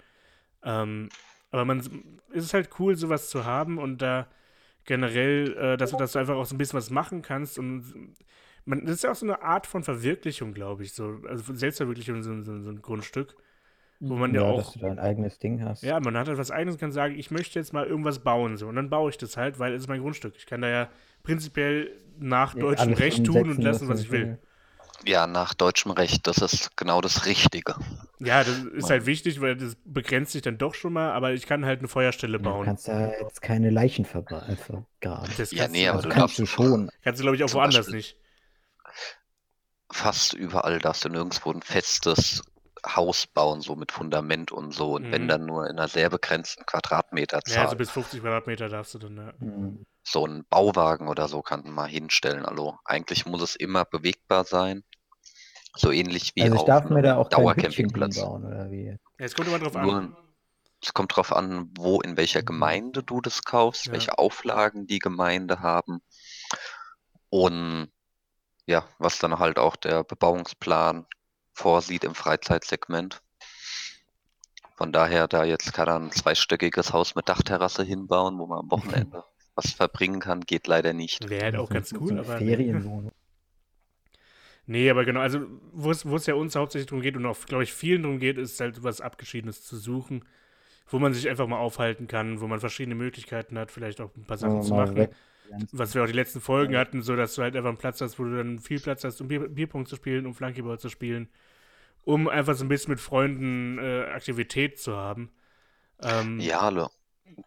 Ähm, 0.63 1.09
aber 1.51 1.65
man 1.65 1.79
ist 2.31 2.45
es 2.45 2.53
halt 2.53 2.69
cool, 2.79 2.95
sowas 2.95 3.29
zu 3.29 3.45
haben 3.45 3.77
und 3.77 4.01
da 4.01 4.27
generell, 4.85 5.55
äh, 5.57 5.77
dass, 5.77 5.91
du- 5.91 5.97
dass 5.97 6.13
du 6.13 6.19
einfach 6.19 6.35
auch 6.35 6.45
so 6.45 6.55
ein 6.55 6.57
bisschen 6.57 6.77
was 6.77 6.89
machen 6.89 7.21
kannst 7.21 7.59
und 7.59 8.15
man, 8.65 8.85
das 8.85 8.95
ist 8.95 9.03
ja 9.03 9.11
auch 9.11 9.15
so 9.15 9.25
eine 9.25 9.41
Art 9.41 9.67
von 9.67 9.83
Verwirklichung, 9.83 10.53
glaube 10.53 10.83
ich, 10.83 10.93
so, 10.93 11.21
also 11.27 11.53
Selbstverwirklichung, 11.53 12.23
so, 12.23 12.41
so, 12.43 12.61
so 12.61 12.69
ein 12.69 12.81
Grundstück, 12.81 13.35
wo 13.99 14.15
man 14.15 14.33
ja, 14.33 14.53
dass 14.53 14.71
auch, 14.71 14.73
du 14.73 14.79
dein 14.79 14.99
eigenes 14.99 15.39
Ding 15.39 15.63
hast. 15.63 15.83
ja, 15.83 15.99
man 15.99 16.17
hat 16.17 16.27
halt 16.27 16.37
was 16.37 16.51
eigenes 16.51 16.75
und 16.75 16.79
kann 16.81 16.91
sagen, 16.91 17.17
ich 17.17 17.31
möchte 17.31 17.59
jetzt 17.59 17.73
mal 17.73 17.85
irgendwas 17.87 18.19
bauen, 18.19 18.57
so, 18.57 18.67
und 18.67 18.75
dann 18.75 18.89
baue 18.89 19.09
ich 19.09 19.17
das 19.17 19.37
halt, 19.37 19.59
weil 19.59 19.73
es 19.73 19.81
ist 19.83 19.87
mein 19.87 20.01
Grundstück. 20.01 20.35
Ich 20.37 20.45
kann 20.45 20.61
da 20.61 20.69
ja 20.69 20.89
prinzipiell 21.23 21.91
nach 22.17 22.55
Ja, 22.55 22.61
deutschem 22.61 22.93
Recht 22.93 23.25
tun 23.25 23.49
und 23.49 23.61
lassen, 23.63 23.87
was 23.89 24.01
ich 24.01 24.11
will. 24.11 24.39
Ja, 25.05 25.27
nach 25.27 25.53
deutschem 25.53 25.91
Recht, 25.91 26.27
das 26.27 26.37
ist 26.39 26.75
genau 26.77 27.01
das 27.01 27.25
Richtige. 27.25 27.75
Ja, 28.19 28.43
das 28.43 28.57
ist 28.57 28.89
halt 28.89 29.05
wichtig, 29.05 29.39
weil 29.39 29.55
das 29.55 29.75
begrenzt 29.85 30.33
sich 30.33 30.41
dann 30.41 30.57
doch 30.57 30.73
schon 30.75 30.91
mal, 30.93 31.11
aber 31.13 31.31
ich 31.33 31.45
kann 31.45 31.65
halt 31.65 31.79
eine 31.79 31.87
Feuerstelle 31.87 32.37
Du 32.37 32.43
bauen. 32.43 32.65
kannst 32.65 32.87
ja 32.87 33.11
jetzt 33.21 33.41
keine 33.41 33.69
Leichen 33.69 34.03
vergraben. 34.05 34.57
Das 35.37 35.51
Ja, 35.51 35.63
kannst 35.63 35.73
nee, 35.73 35.85
du, 35.85 35.89
aber 35.89 35.97
Also 35.97 36.09
du 36.09 36.15
kannst 36.15 36.39
du 36.39 36.45
schon. 36.45 36.89
kannst 37.01 37.19
du, 37.19 37.23
glaube 37.23 37.35
ich, 37.37 37.43
auch 37.43 37.53
woanders 37.53 37.85
Beispiel- 37.85 37.95
nicht. 37.95 38.17
Fast 39.91 40.33
überall 40.33 40.79
darfst 40.79 41.05
du 41.05 41.09
nirgendwo 41.09 41.51
ein 41.51 41.61
festes 41.61 42.41
Haus 42.85 43.27
bauen, 43.27 43.61
so 43.61 43.75
mit 43.75 43.91
Fundament 43.91 44.51
und 44.51 44.73
so. 44.73 44.95
Und 44.95 45.11
wenn 45.11 45.23
Mhm. 45.23 45.27
dann 45.27 45.45
nur 45.45 45.65
in 45.69 45.77
einer 45.77 45.87
sehr 45.87 46.09
begrenzten 46.09 46.65
Quadratmeterzahl. 46.65 47.55
Ja, 47.55 47.63
also 47.63 47.75
bis 47.75 47.89
50 47.89 48.21
Quadratmeter 48.21 48.69
darfst 48.69 48.93
du 48.93 48.99
dann, 48.99 49.17
ja. 49.17 49.33
Hm. 49.39 49.85
so 50.03 50.25
ein 50.25 50.45
Bauwagen 50.49 51.07
oder 51.07 51.27
so 51.27 51.41
kann 51.41 51.61
man 51.63 51.73
mal 51.73 51.87
hinstellen. 51.89 52.45
Also 52.45 52.77
eigentlich 52.85 53.25
muss 53.25 53.41
es 53.41 53.55
immer 53.55 53.85
bewegbar 53.85 54.43
sein. 54.43 54.83
So 55.75 55.91
ähnlich 55.91 56.35
wie 56.35 56.41
Also 56.41 56.55
ich 56.55 56.61
auf 56.61 56.67
darf 56.67 56.89
mir 56.89 57.01
da 57.01 57.17
auch 57.17 57.29
Dauercampingplatz. 57.29 58.15
bauen, 58.15 58.45
oder 58.45 58.71
wie? 58.71 58.87
Ja, 58.87 58.95
Es 59.17 59.35
kommt 59.35 59.47
immer 59.47 59.59
drauf 59.59 59.75
an. 59.75 59.85
Nur, 59.85 60.17
es 60.81 60.93
kommt 60.93 61.15
drauf 61.15 61.33
an, 61.33 61.69
wo, 61.77 62.01
in 62.01 62.17
welcher 62.17 62.41
Gemeinde 62.41 63.03
du 63.03 63.21
das 63.21 63.43
kaufst, 63.43 63.87
Ja. 63.87 63.93
welche 63.93 64.17
Auflagen 64.17 64.87
die 64.87 64.99
Gemeinde 64.99 65.59
haben 65.59 66.01
und 67.29 67.91
ja, 68.65 68.87
was 68.99 69.19
dann 69.19 69.39
halt 69.39 69.57
auch 69.59 69.75
der 69.75 70.03
Bebauungsplan 70.03 71.05
vorsieht 71.59 72.03
im 72.03 72.15
Freizeitsegment. 72.15 73.21
Von 74.77 74.91
daher 74.93 75.27
da 75.27 75.43
jetzt 75.43 75.73
kann 75.73 75.87
er 75.89 75.99
ein 75.99 76.11
zweistöckiges 76.11 76.93
Haus 76.93 77.15
mit 77.15 77.27
Dachterrasse 77.27 77.83
hinbauen, 77.83 78.39
wo 78.39 78.47
man 78.47 78.59
am 78.59 78.71
Wochenende 78.71 79.23
was 79.55 79.71
verbringen 79.73 80.21
kann, 80.21 80.41
geht 80.41 80.67
leider 80.67 80.93
nicht. 80.93 81.29
Wäre 81.29 81.43
halt 81.45 81.55
auch 81.57 81.67
So- 81.67 81.73
ganz 81.73 81.89
so 81.89 81.97
cool, 81.99 82.11
eine 82.11 82.21
aber. 82.21 82.37
Ferienwohnung. 82.37 83.11
Nee, 84.71 84.87
aber 84.91 85.03
genau, 85.03 85.21
also 85.21 85.41
wo 85.73 85.89
es 85.89 86.25
ja 86.27 86.35
uns 86.35 86.55
hauptsächlich 86.55 86.87
darum 86.87 87.01
geht 87.01 87.17
und 87.17 87.25
auch, 87.25 87.43
glaube 87.47 87.63
ich, 87.63 87.73
vielen 87.73 88.03
darum 88.03 88.19
geht, 88.19 88.37
ist 88.37 88.59
halt 88.59 88.83
was 88.83 89.01
Abgeschiedenes 89.01 89.63
zu 89.65 89.77
suchen, 89.77 90.25
wo 90.87 90.99
man 90.99 91.11
sich 91.11 91.27
einfach 91.27 91.47
mal 91.47 91.57
aufhalten 91.57 92.07
kann, 92.07 92.39
wo 92.39 92.45
man 92.45 92.59
verschiedene 92.59 92.93
Möglichkeiten 92.93 93.57
hat, 93.57 93.71
vielleicht 93.71 93.99
auch 93.99 94.15
ein 94.15 94.25
paar 94.25 94.37
Sachen 94.37 94.61
zu 94.61 94.75
machen. 94.75 94.95
weg. 94.95 95.09
Was 95.71 95.95
wir 95.95 96.03
auch 96.03 96.07
die 96.07 96.13
letzten 96.13 96.39
Folgen 96.39 96.77
hatten, 96.77 97.01
so 97.01 97.15
dass 97.15 97.33
du 97.33 97.41
halt 97.41 97.55
einfach 97.55 97.69
einen 97.69 97.79
Platz 97.79 97.99
hast, 98.01 98.19
wo 98.19 98.23
du 98.25 98.37
dann 98.37 98.59
viel 98.59 98.79
Platz 98.79 99.03
hast, 99.03 99.19
um 99.21 99.27
Bier, 99.27 99.39
Bierpong 99.49 99.87
zu 99.87 99.95
spielen, 99.95 100.27
um 100.27 100.35
Flankyball 100.35 100.77
zu 100.77 100.89
spielen, 100.89 101.29
um 102.05 102.27
einfach 102.27 102.55
so 102.55 102.65
ein 102.65 102.69
bisschen 102.69 102.91
mit 102.91 102.99
Freunden 102.99 103.77
äh, 103.79 104.03
Aktivität 104.11 104.79
zu 104.79 104.95
haben. 104.95 105.31
Ähm, 106.01 106.39
Ja. 106.39 106.69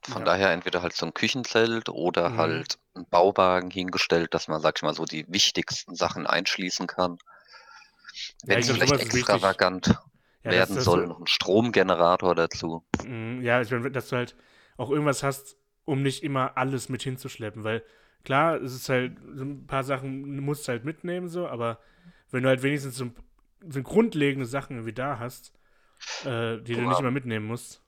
Von 0.03 0.21
Ja. 0.21 0.25
daher 0.25 0.51
entweder 0.53 0.83
halt 0.83 0.95
so 0.95 1.07
ein 1.07 1.15
Küchenzelt 1.15 1.89
oder 1.89 2.31
Mhm. 2.31 2.37
halt 2.39 2.79
ein 2.95 3.07
Bauwagen 3.11 3.71
hingestellt, 3.71 4.33
dass 4.35 4.49
man, 4.49 4.61
sag 4.61 4.79
ich 4.79 4.83
mal, 4.83 4.95
so 4.95 5.05
die 5.05 5.27
wichtigsten 5.29 5.95
Sachen 5.97 6.27
einschließen 6.27 6.87
kann. 6.87 7.19
Wenn 8.45 8.61
ich 8.61 8.69
es 8.69 8.77
vielleicht 8.77 8.93
wichtig. 8.93 9.15
extravagant 9.15 9.87
ja, 10.45 10.51
dass- 10.51 10.53
werden 10.53 10.75
dass 10.77 10.85
soll, 10.85 11.03
du- 11.03 11.09
noch 11.09 11.21
ein 11.21 11.27
Stromgenerator 11.27 12.35
dazu. 12.35 12.85
Mhm, 13.07 13.43
Ja, 13.43 13.61
ich 13.61 13.71
meine, 13.71 13.91
dass 13.91 14.09
du 14.09 14.17
halt 14.17 14.37
auch 14.77 14.91
irgendwas 14.91 15.23
hast, 15.23 15.57
um 15.85 16.03
nicht 16.03 16.23
immer 16.23 16.57
alles 16.57 16.89
mit 16.89 17.03
hinzuschleppen, 17.03 17.65
weil 17.65 17.83
klar, 18.25 18.57
es 18.61 18.73
ist 18.75 18.89
halt, 18.89 19.17
so 19.35 19.45
ein 19.45 19.67
paar 19.67 19.85
Sachen 19.85 20.39
musst 20.41 20.67
du 20.67 20.73
halt 20.73 20.85
mitnehmen, 20.85 21.29
so, 21.29 21.49
aber 21.49 21.79
wenn 22.31 22.43
du 22.45 22.49
halt 22.49 22.63
wenigstens 22.63 22.97
so, 22.97 23.11
so 23.69 23.83
grundlegende 23.83 24.47
Sachen 24.47 24.77
irgendwie 24.77 24.95
da 24.95 25.19
hast, 25.19 25.53
äh, 26.25 26.59
die 26.59 26.75
du 26.75 26.83
nicht 26.83 27.01
immer 27.01 27.11
mitnehmen 27.11 27.47
musst. 27.47 27.83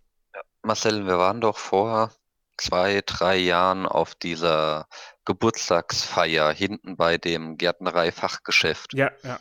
Marcel, 0.62 1.06
wir 1.06 1.18
waren 1.18 1.40
doch 1.40 1.58
vor 1.58 2.12
zwei, 2.56 3.02
drei 3.04 3.36
Jahren 3.36 3.86
auf 3.86 4.14
dieser 4.14 4.86
Geburtstagsfeier 5.24 6.52
hinten 6.52 6.96
bei 6.96 7.18
dem 7.18 7.56
Gärtnerei-Fachgeschäft. 7.56 8.94
Ja, 8.94 9.10
ja. 9.22 9.38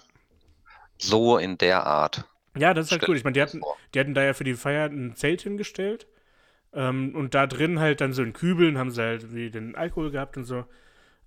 So 0.98 1.38
in 1.38 1.58
der 1.58 1.86
Art. 1.86 2.26
Ja, 2.56 2.74
das 2.74 2.88
ist 2.88 2.92
halt 2.92 3.08
cool. 3.08 3.18
Ich 3.18 3.24
meine, 3.24 3.34
die 3.34 3.42
hatten, 3.42 3.62
die 3.94 4.00
hatten 4.00 4.14
da 4.14 4.24
ja 4.24 4.34
für 4.34 4.44
die 4.44 4.54
Feier 4.54 4.86
ein 4.86 5.16
Zelt 5.16 5.42
hingestellt. 5.42 6.08
Ähm, 6.72 7.16
und 7.16 7.34
da 7.34 7.48
drin 7.48 7.80
halt 7.80 8.02
dann 8.02 8.14
so 8.14 8.24
in 8.24 8.34
Kübeln 8.34 8.78
haben 8.78 8.92
sie 8.92 9.02
halt 9.02 9.34
wie 9.34 9.50
den 9.50 9.76
Alkohol 9.76 10.12
gehabt 10.12 10.38
und 10.38 10.46
so. 10.46 10.66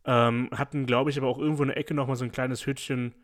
Ähm, 0.05 0.51
hatten, 0.53 0.87
glaube 0.87 1.11
ich, 1.11 1.19
aber 1.19 1.27
auch 1.27 1.39
irgendwo 1.39 1.63
in 1.63 1.69
der 1.69 1.77
Ecke 1.77 1.95
nochmal 1.95 2.17
so 2.17 2.25
ein 2.25 2.33
kleines 2.33 2.67
Hütchen, 2.67 3.15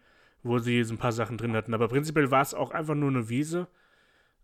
wo 0.42 0.58
sie 0.58 0.82
so 0.84 0.94
ein 0.94 0.98
paar 0.98 1.12
Sachen 1.12 1.38
drin 1.38 1.54
hatten. 1.54 1.74
Aber 1.74 1.88
prinzipiell 1.88 2.30
war 2.30 2.42
es 2.42 2.54
auch 2.54 2.70
einfach 2.72 2.94
nur 2.94 3.10
eine 3.10 3.28
Wiese. 3.28 3.68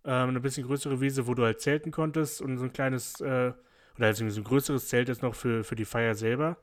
Ähm, 0.04 0.30
eine 0.30 0.40
bisschen 0.40 0.66
größere 0.66 1.00
Wiese, 1.00 1.26
wo 1.26 1.34
du 1.34 1.44
halt 1.44 1.60
zelten 1.60 1.90
konntest 1.90 2.40
und 2.40 2.56
so 2.58 2.64
ein 2.64 2.72
kleines, 2.72 3.20
äh, 3.20 3.52
oder 3.96 4.06
halt 4.06 4.16
so 4.16 4.24
ein 4.24 4.44
größeres 4.44 4.88
Zelt 4.88 5.08
jetzt 5.08 5.22
noch 5.22 5.34
für, 5.34 5.64
für 5.64 5.74
die 5.76 5.84
Feier 5.84 6.14
selber. 6.14 6.56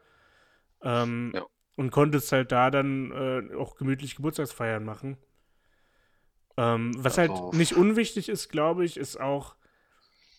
Ähm, 0.81 1.31
Ja. 1.35 1.45
Und 1.77 1.91
konntest 1.91 2.31
halt 2.31 2.53
da 2.53 2.71
dann 2.71 3.11
äh, 3.11 3.53
auch 3.55 3.75
gemütlich 3.75 4.15
Geburtstagsfeiern 4.15 4.85
machen. 4.85 5.17
Ähm, 6.57 6.91
was 6.97 7.19
Also- 7.19 7.35
halt 7.47 7.53
nicht 7.55 7.73
unwichtig 7.75 8.29
ist, 8.29 8.49
glaube 8.49 8.85
ich, 8.85 8.95
ist 8.95 9.19
auch, 9.19 9.55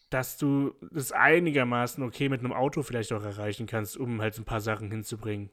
dass 0.08 0.38
du 0.38 0.74
das 0.92 1.12
einigermaßen 1.12 2.02
okay 2.02 2.28
mit 2.30 2.40
einem 2.40 2.52
Auto 2.54 2.82
vielleicht 2.82 3.12
auch 3.12 3.22
erreichen 3.22 3.66
kannst, 3.66 3.98
um 3.98 4.22
halt 4.22 4.34
so 4.34 4.42
ein 4.42 4.46
paar 4.46 4.60
Sachen 4.62 4.90
hinzubringen. 4.90 5.50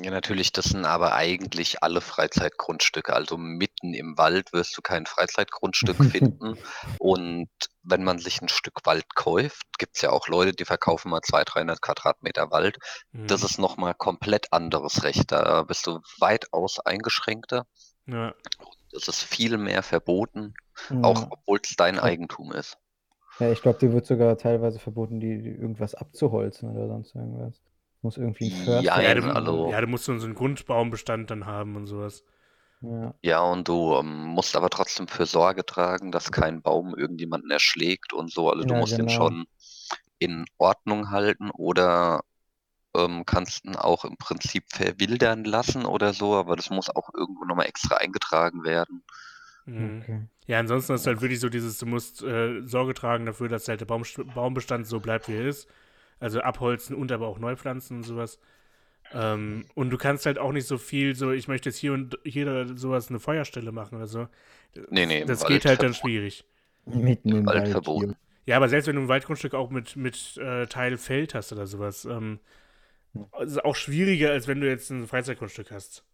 Ja, 0.00 0.10
natürlich, 0.10 0.50
das 0.52 0.64
sind 0.66 0.84
aber 0.86 1.14
eigentlich 1.14 1.82
alle 1.84 2.00
Freizeitgrundstücke. 2.00 3.12
Also 3.14 3.36
mitten 3.36 3.94
im 3.94 4.18
Wald 4.18 4.52
wirst 4.52 4.76
du 4.76 4.82
kein 4.82 5.06
Freizeitgrundstück 5.06 5.96
finden. 6.04 6.58
Und 6.98 7.48
wenn 7.84 8.02
man 8.02 8.18
sich 8.18 8.42
ein 8.42 8.48
Stück 8.48 8.84
Wald 8.84 9.14
kauft, 9.14 9.62
gibt 9.78 9.94
es 9.96 10.02
ja 10.02 10.10
auch 10.10 10.26
Leute, 10.26 10.52
die 10.52 10.64
verkaufen 10.64 11.10
mal 11.10 11.20
200, 11.20 11.54
300 11.54 11.80
Quadratmeter 11.80 12.50
Wald. 12.50 12.78
Mhm. 13.12 13.28
Das 13.28 13.44
ist 13.44 13.58
nochmal 13.58 13.94
komplett 13.94 14.52
anderes 14.52 15.04
Recht. 15.04 15.30
Da 15.30 15.62
bist 15.62 15.86
du 15.86 16.00
weitaus 16.18 16.80
eingeschränkter. 16.80 17.66
ja. 18.06 18.34
Das 18.92 19.08
ist 19.08 19.24
viel 19.24 19.58
mehr 19.58 19.82
verboten, 19.82 20.54
auch 21.02 21.22
Ja. 21.22 21.26
obwohl 21.30 21.58
es 21.60 21.74
dein 21.74 21.96
Ja. 21.96 22.04
Eigentum 22.04 22.52
ist. 22.52 22.78
Ja, 23.40 23.50
ich 23.50 23.60
glaube, 23.60 23.80
dir 23.80 23.92
wird 23.92 24.06
sogar 24.06 24.38
teilweise 24.38 24.78
verboten, 24.78 25.18
die, 25.18 25.42
die 25.42 25.48
irgendwas 25.48 25.96
abzuholzen 25.96 26.70
oder 26.70 26.86
sonst 26.86 27.12
irgendwas. 27.16 27.60
Muss 28.04 28.18
irgendwie 28.18 28.44
ein 28.44 28.64
Förster 28.64 28.82
Ja, 28.82 29.00
Ja, 29.00 29.14
du, 29.14 29.34
also- 29.34 29.70
ja, 29.70 29.80
du 29.80 29.86
musst 29.86 30.04
so 30.04 30.12
einen 30.12 30.34
Grundbaumbestand 30.34 31.30
dann 31.30 31.46
haben 31.46 31.74
und 31.74 31.86
sowas. 31.86 32.22
Ja. 32.82 33.14
Ja, 33.22 33.40
und 33.40 33.66
du 33.66 33.94
ähm, 33.94 34.24
musst 34.26 34.54
aber 34.56 34.68
trotzdem 34.68 35.08
für 35.08 35.24
Sorge 35.24 35.64
tragen, 35.64 36.12
dass 36.12 36.30
kein 36.30 36.60
Baum 36.60 36.94
irgendjemanden 36.94 37.50
erschlägt 37.50 38.12
und 38.12 38.30
so. 38.30 38.50
Also 38.50 38.64
du 38.64 38.74
Ja, 38.74 38.80
musst 38.80 38.92
ihn 38.92 39.08
genau. 39.08 39.10
schon 39.10 39.46
in 40.18 40.44
Ordnung 40.58 41.10
halten 41.10 41.50
oder 41.50 42.20
ähm, 42.94 43.24
kannst 43.24 43.64
ihn 43.64 43.76
auch 43.76 44.04
im 44.04 44.18
Prinzip 44.18 44.64
verwildern 44.68 45.44
lassen 45.44 45.86
oder 45.86 46.12
so, 46.12 46.34
aber 46.34 46.56
das 46.56 46.68
muss 46.68 46.94
auch 46.94 47.08
irgendwo 47.14 47.44
nochmal 47.46 47.66
extra 47.66 47.96
eingetragen 47.96 48.64
werden. 48.64 49.02
Mhm. 49.64 50.02
Okay. 50.02 50.28
Ja, 50.46 50.58
ansonsten 50.58 50.92
ist 50.92 51.06
halt 51.06 51.22
wirklich 51.22 51.40
so 51.40 51.48
dieses, 51.48 51.78
du 51.78 51.86
musst 51.86 52.22
äh, 52.22 52.60
Sorge 52.66 52.92
tragen 52.92 53.24
dafür, 53.24 53.48
dass 53.48 53.66
halt 53.66 53.80
der 53.80 53.86
Baum, 53.86 54.02
Baumbestand 54.34 54.86
so 54.86 55.00
bleibt, 55.00 55.26
wie 55.28 55.32
er 55.36 55.46
ist. 55.48 55.66
Also 56.24 56.40
abholzen 56.40 56.96
und 56.96 57.12
aber 57.12 57.26
auch 57.28 57.38
neu 57.38 57.56
pflanzen 57.56 57.98
und 57.98 58.02
sowas. 58.04 58.38
Ähm, 59.12 59.66
und 59.74 59.90
du 59.90 59.98
kannst 59.98 60.26
halt 60.26 60.38
auch 60.38 60.52
nicht 60.52 60.66
so 60.66 60.78
viel, 60.78 61.14
so 61.14 61.32
ich 61.32 61.48
möchte 61.48 61.68
jetzt 61.70 61.78
hier 61.78 61.92
und 61.92 62.18
hier 62.24 62.46
oder 62.48 62.76
sowas 62.76 63.10
eine 63.10 63.20
Feuerstelle 63.20 63.72
machen 63.72 63.96
oder 63.96 64.06
so. 64.06 64.28
Nee, 64.90 65.06
nee, 65.06 65.20
im 65.20 65.28
Das 65.28 65.40
Wald 65.40 65.50
geht 65.50 65.66
halt 65.66 65.82
dann 65.82 65.94
schwierig. 65.94 66.44
Mitten 66.86 67.30
im 67.30 67.46
Wald 67.46 67.62
Wald. 67.62 67.72
verboten. 67.72 68.16
Ja, 68.46 68.56
aber 68.56 68.68
selbst 68.68 68.86
wenn 68.86 68.96
du 68.96 69.02
ein 69.02 69.08
Waldgrundstück 69.08 69.54
auch 69.54 69.70
mit, 69.70 69.96
mit 69.96 70.36
äh, 70.38 70.66
Teil 70.66 70.98
Feld 70.98 71.34
hast 71.34 71.52
oder 71.52 71.66
sowas, 71.66 72.04
ähm, 72.04 72.40
Hm. 73.14 73.26
ist 73.42 73.52
es 73.52 73.58
auch 73.58 73.76
schwieriger, 73.76 74.30
als 74.30 74.48
wenn 74.48 74.60
du 74.60 74.68
jetzt 74.68 74.90
ein 74.90 75.06
Freizeitgrundstück 75.06 75.70
hast. 75.70 76.04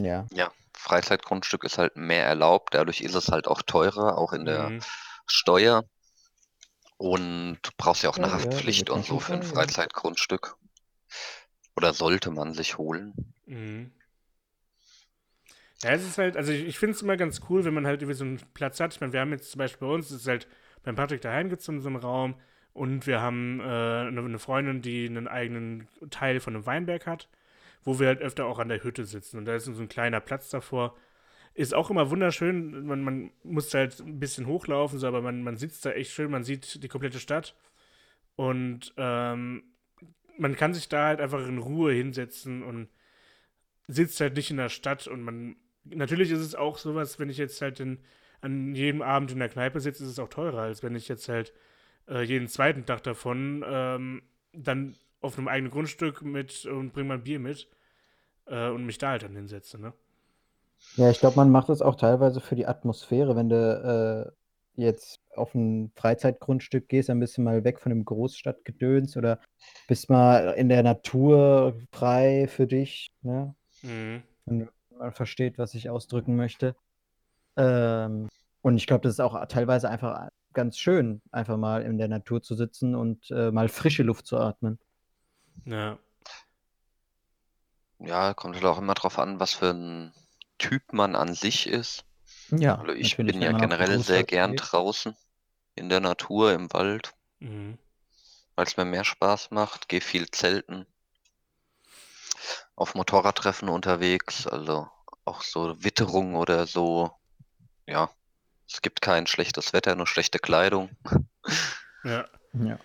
Ja. 0.00 0.26
Ja, 0.32 0.52
Freizeitgrundstück 0.74 1.64
ist 1.64 1.78
halt 1.78 1.96
mehr 1.96 2.24
erlaubt, 2.24 2.74
dadurch 2.74 3.00
ist 3.00 3.14
es 3.14 3.28
halt 3.28 3.46
auch 3.46 3.62
teurer, 3.62 4.18
auch 4.18 4.32
in 4.32 4.44
der 4.44 4.70
Mhm. 4.70 4.80
Steuer. 5.26 5.84
Und 6.98 7.58
du 7.62 7.70
brauchst 7.78 8.02
ja 8.02 8.10
auch 8.10 8.18
eine 8.18 8.30
Ja, 8.30 8.38
ja, 8.38 8.66
Haftpflicht 8.66 8.90
wird 8.90 8.90
und 8.90 9.06
so 9.06 9.18
für 9.18 9.34
ein. 9.34 9.42
Freizeitgrundstück. 9.42 10.56
Oder 11.76 11.94
sollte 11.94 12.32
man 12.32 12.54
sich 12.54 12.76
holen. 12.76 13.14
Mhm. 13.46 13.90
Ja, 15.82 15.90
es 15.92 16.06
ist 16.06 16.18
halt, 16.18 16.36
also 16.36 16.52
ich, 16.52 16.64
ich 16.66 16.78
finde 16.78 16.94
es 16.96 17.02
immer 17.02 17.16
ganz 17.16 17.40
cool, 17.50 17.64
wenn 17.64 17.74
man 17.74 17.86
halt 17.86 18.02
irgendwie 18.02 18.16
so 18.16 18.24
einen 18.24 18.40
Platz 18.54 18.80
hat. 18.80 18.94
Ich 18.94 19.00
meine, 19.00 19.12
wir 19.12 19.20
haben 19.20 19.32
jetzt 19.32 19.50
zum 19.50 19.58
Beispiel 19.58 19.86
bei 19.86 19.94
uns, 19.94 20.10
es 20.10 20.22
ist 20.22 20.28
halt 20.28 20.48
beim 20.82 20.94
Patrick 20.96 21.20
daheim 21.20 21.48
gibt 21.48 21.60
es 21.60 21.66
so 21.66 21.72
einen 21.72 21.96
Raum 21.96 22.36
Und 22.72 23.06
wir 23.06 23.20
haben 23.20 23.60
äh, 23.60 23.64
eine, 23.64 24.20
eine 24.20 24.38
Freundin, 24.38 24.82
die 24.82 25.06
einen 25.06 25.28
eigenen 25.28 25.88
Teil 26.10 26.40
von 26.40 26.54
einem 26.54 26.66
Weinberg 26.66 27.06
hat, 27.06 27.28
wo 27.84 27.98
wir 28.00 28.08
halt 28.08 28.20
öfter 28.22 28.46
auch 28.46 28.58
an 28.58 28.68
der 28.68 28.84
Hütte 28.84 29.06
sitzen. 29.06 29.38
Und 29.38 29.46
da 29.46 29.56
ist 29.56 29.66
so 29.66 29.72
ein 29.82 29.88
kleiner 29.88 30.20
Platz 30.20 30.50
davor. 30.50 30.96
Ist 31.56 31.72
auch 31.72 31.88
immer 31.88 32.10
wunderschön. 32.10 32.84
Man, 32.86 33.02
man 33.02 33.30
muss 33.42 33.72
halt 33.72 33.98
ein 34.00 34.20
bisschen 34.20 34.46
hochlaufen, 34.46 34.98
so, 34.98 35.06
aber 35.06 35.22
man, 35.22 35.42
man 35.42 35.56
sitzt 35.56 35.86
da 35.86 35.92
echt 35.92 36.10
schön, 36.10 36.30
man 36.30 36.44
sieht 36.44 36.82
die 36.82 36.88
komplette 36.88 37.18
Stadt. 37.18 37.56
Und 38.36 38.92
ähm, 38.98 39.62
man 40.36 40.54
kann 40.54 40.74
sich 40.74 40.90
da 40.90 41.06
halt 41.06 41.18
einfach 41.18 41.48
in 41.48 41.56
Ruhe 41.56 41.94
hinsetzen 41.94 42.62
und 42.62 42.90
sitzt 43.88 44.20
halt 44.20 44.36
nicht 44.36 44.50
in 44.50 44.58
der 44.58 44.68
Stadt. 44.68 45.06
Und 45.06 45.22
man, 45.22 45.56
natürlich 45.84 46.30
ist 46.30 46.40
es 46.40 46.54
auch 46.54 46.76
sowas, 46.76 47.18
wenn 47.18 47.30
ich 47.30 47.38
jetzt 47.38 47.62
halt 47.62 47.80
in, 47.80 48.00
an 48.42 48.74
jedem 48.74 49.00
Abend 49.00 49.32
in 49.32 49.38
der 49.38 49.48
Kneipe 49.48 49.80
sitze, 49.80 50.04
ist 50.04 50.10
es 50.10 50.18
auch 50.18 50.28
teurer, 50.28 50.60
als 50.60 50.82
wenn 50.82 50.94
ich 50.94 51.08
jetzt 51.08 51.26
halt 51.30 51.54
äh, 52.06 52.20
jeden 52.20 52.48
zweiten 52.48 52.84
Tag 52.84 53.02
davon 53.02 53.64
ähm, 53.66 54.22
dann 54.52 54.94
auf 55.22 55.38
einem 55.38 55.48
eigenen 55.48 55.72
Grundstück 55.72 56.20
mit 56.20 56.66
und 56.66 56.92
bringe 56.92 57.08
mein 57.08 57.22
Bier 57.22 57.38
mit 57.40 57.66
äh, 58.44 58.68
und 58.68 58.84
mich 58.84 58.98
da 58.98 59.12
halt 59.12 59.22
dann 59.22 59.34
hinsetze, 59.34 59.80
ne? 59.80 59.94
Ja, 60.96 61.10
ich 61.10 61.20
glaube, 61.20 61.36
man 61.36 61.50
macht 61.50 61.68
das 61.68 61.82
auch 61.82 61.96
teilweise 61.96 62.40
für 62.40 62.56
die 62.56 62.66
Atmosphäre, 62.66 63.36
wenn 63.36 63.48
du 63.48 64.34
äh, 64.76 64.80
jetzt 64.80 65.20
auf 65.34 65.54
ein 65.54 65.90
Freizeitgrundstück 65.94 66.88
gehst, 66.88 67.10
ein 67.10 67.20
bisschen 67.20 67.44
mal 67.44 67.64
weg 67.64 67.80
von 67.80 67.90
dem 67.90 68.04
Großstadtgedöns 68.04 69.16
oder 69.16 69.40
bist 69.88 70.10
mal 70.10 70.54
in 70.56 70.68
der 70.68 70.82
Natur 70.82 71.76
frei 71.92 72.46
für 72.48 72.66
dich, 72.66 73.08
ne? 73.22 73.54
Mhm. 73.82 74.22
Und 74.46 74.68
man 74.98 75.12
versteht, 75.12 75.58
was 75.58 75.74
ich 75.74 75.90
ausdrücken 75.90 76.36
möchte. 76.36 76.76
Ähm, 77.56 78.28
und 78.62 78.76
ich 78.76 78.86
glaube, 78.86 79.02
das 79.02 79.14
ist 79.14 79.20
auch 79.20 79.46
teilweise 79.46 79.88
einfach 79.88 80.28
ganz 80.52 80.78
schön, 80.78 81.20
einfach 81.30 81.56
mal 81.56 81.82
in 81.82 81.98
der 81.98 82.08
Natur 82.08 82.42
zu 82.42 82.54
sitzen 82.54 82.94
und 82.94 83.30
äh, 83.30 83.50
mal 83.50 83.68
frische 83.68 84.02
Luft 84.02 84.26
zu 84.26 84.38
atmen. 84.38 84.78
Ja. 85.64 85.98
Ja, 87.98 88.34
kommt 88.34 88.54
halt 88.56 88.64
auch 88.64 88.78
immer 88.78 88.94
drauf 88.94 89.18
an, 89.18 89.40
was 89.40 89.54
für 89.54 89.70
ein 89.70 90.12
Typ 90.58 90.92
man 90.92 91.16
an 91.16 91.34
sich 91.34 91.66
ist. 91.66 92.04
Ja, 92.50 92.76
Also 92.76 92.92
ich 92.92 93.16
bin 93.16 93.42
ja 93.42 93.52
generell 93.52 93.98
sehr 94.00 94.24
gern 94.24 94.52
lebt. 94.52 94.72
draußen, 94.72 95.16
in 95.74 95.88
der 95.88 96.00
Natur, 96.00 96.52
im 96.52 96.72
Wald, 96.72 97.14
Mhm. 97.40 97.78
weil 98.54 98.66
es 98.66 98.76
mir 98.76 98.84
mehr 98.84 99.04
Spaß 99.04 99.50
macht. 99.50 99.88
Gehe 99.88 100.00
viel 100.00 100.30
zelten, 100.30 100.86
auf 102.74 102.94
Motorradtreffen 102.94 103.68
unterwegs, 103.68 104.46
also 104.46 104.88
auch 105.24 105.42
so 105.42 105.82
Witterung 105.82 106.34
oder 106.36 106.66
so. 106.66 107.10
Ja, 107.86 108.10
es 108.68 108.82
gibt 108.82 109.00
kein 109.00 109.26
schlechtes 109.26 109.72
Wetter, 109.72 109.94
nur 109.94 110.06
schlechte 110.06 110.38
Kleidung. 110.38 110.90
Ja. 112.04 112.26
Ja. 112.52 112.78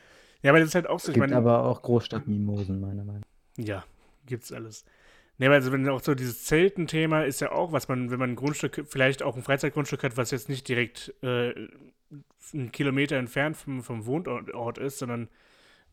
Ja, 0.43 0.51
aber 0.51 0.59
das 0.59 0.69
ist 0.69 0.75
halt 0.75 0.87
auch 0.87 0.99
so, 0.99 1.05
Es 1.05 1.09
ich 1.09 1.13
gibt 1.15 1.29
meine, 1.29 1.37
aber 1.37 1.63
auch 1.63 1.81
Großstadtmimosen, 1.81 2.81
meiner 2.81 3.05
Meinung 3.05 3.21
nach. 3.57 3.63
ja, 3.63 3.85
gibt's 4.25 4.51
alles. 4.51 4.83
Ne, 5.37 5.47
aber 5.47 5.55
also 5.55 5.71
wenn 5.71 5.87
auch 5.89 6.01
so 6.01 6.13
dieses 6.13 6.45
Zelten-Thema 6.45 7.23
ist 7.23 7.41
ja 7.41 7.51
auch, 7.51 7.71
was 7.71 7.87
man, 7.87 8.11
wenn 8.11 8.19
man 8.19 8.31
ein 8.31 8.35
Grundstück, 8.35 8.85
vielleicht 8.87 9.23
auch 9.23 9.35
ein 9.35 9.43
Freizeitgrundstück 9.43 10.03
hat, 10.03 10.17
was 10.17 10.31
jetzt 10.31 10.49
nicht 10.49 10.67
direkt 10.67 11.13
äh, 11.23 11.53
einen 12.53 12.71
Kilometer 12.71 13.17
entfernt 13.17 13.57
vom, 13.57 13.81
vom 13.83 14.05
Wohnort 14.05 14.77
ist, 14.77 14.99
sondern 14.99 15.29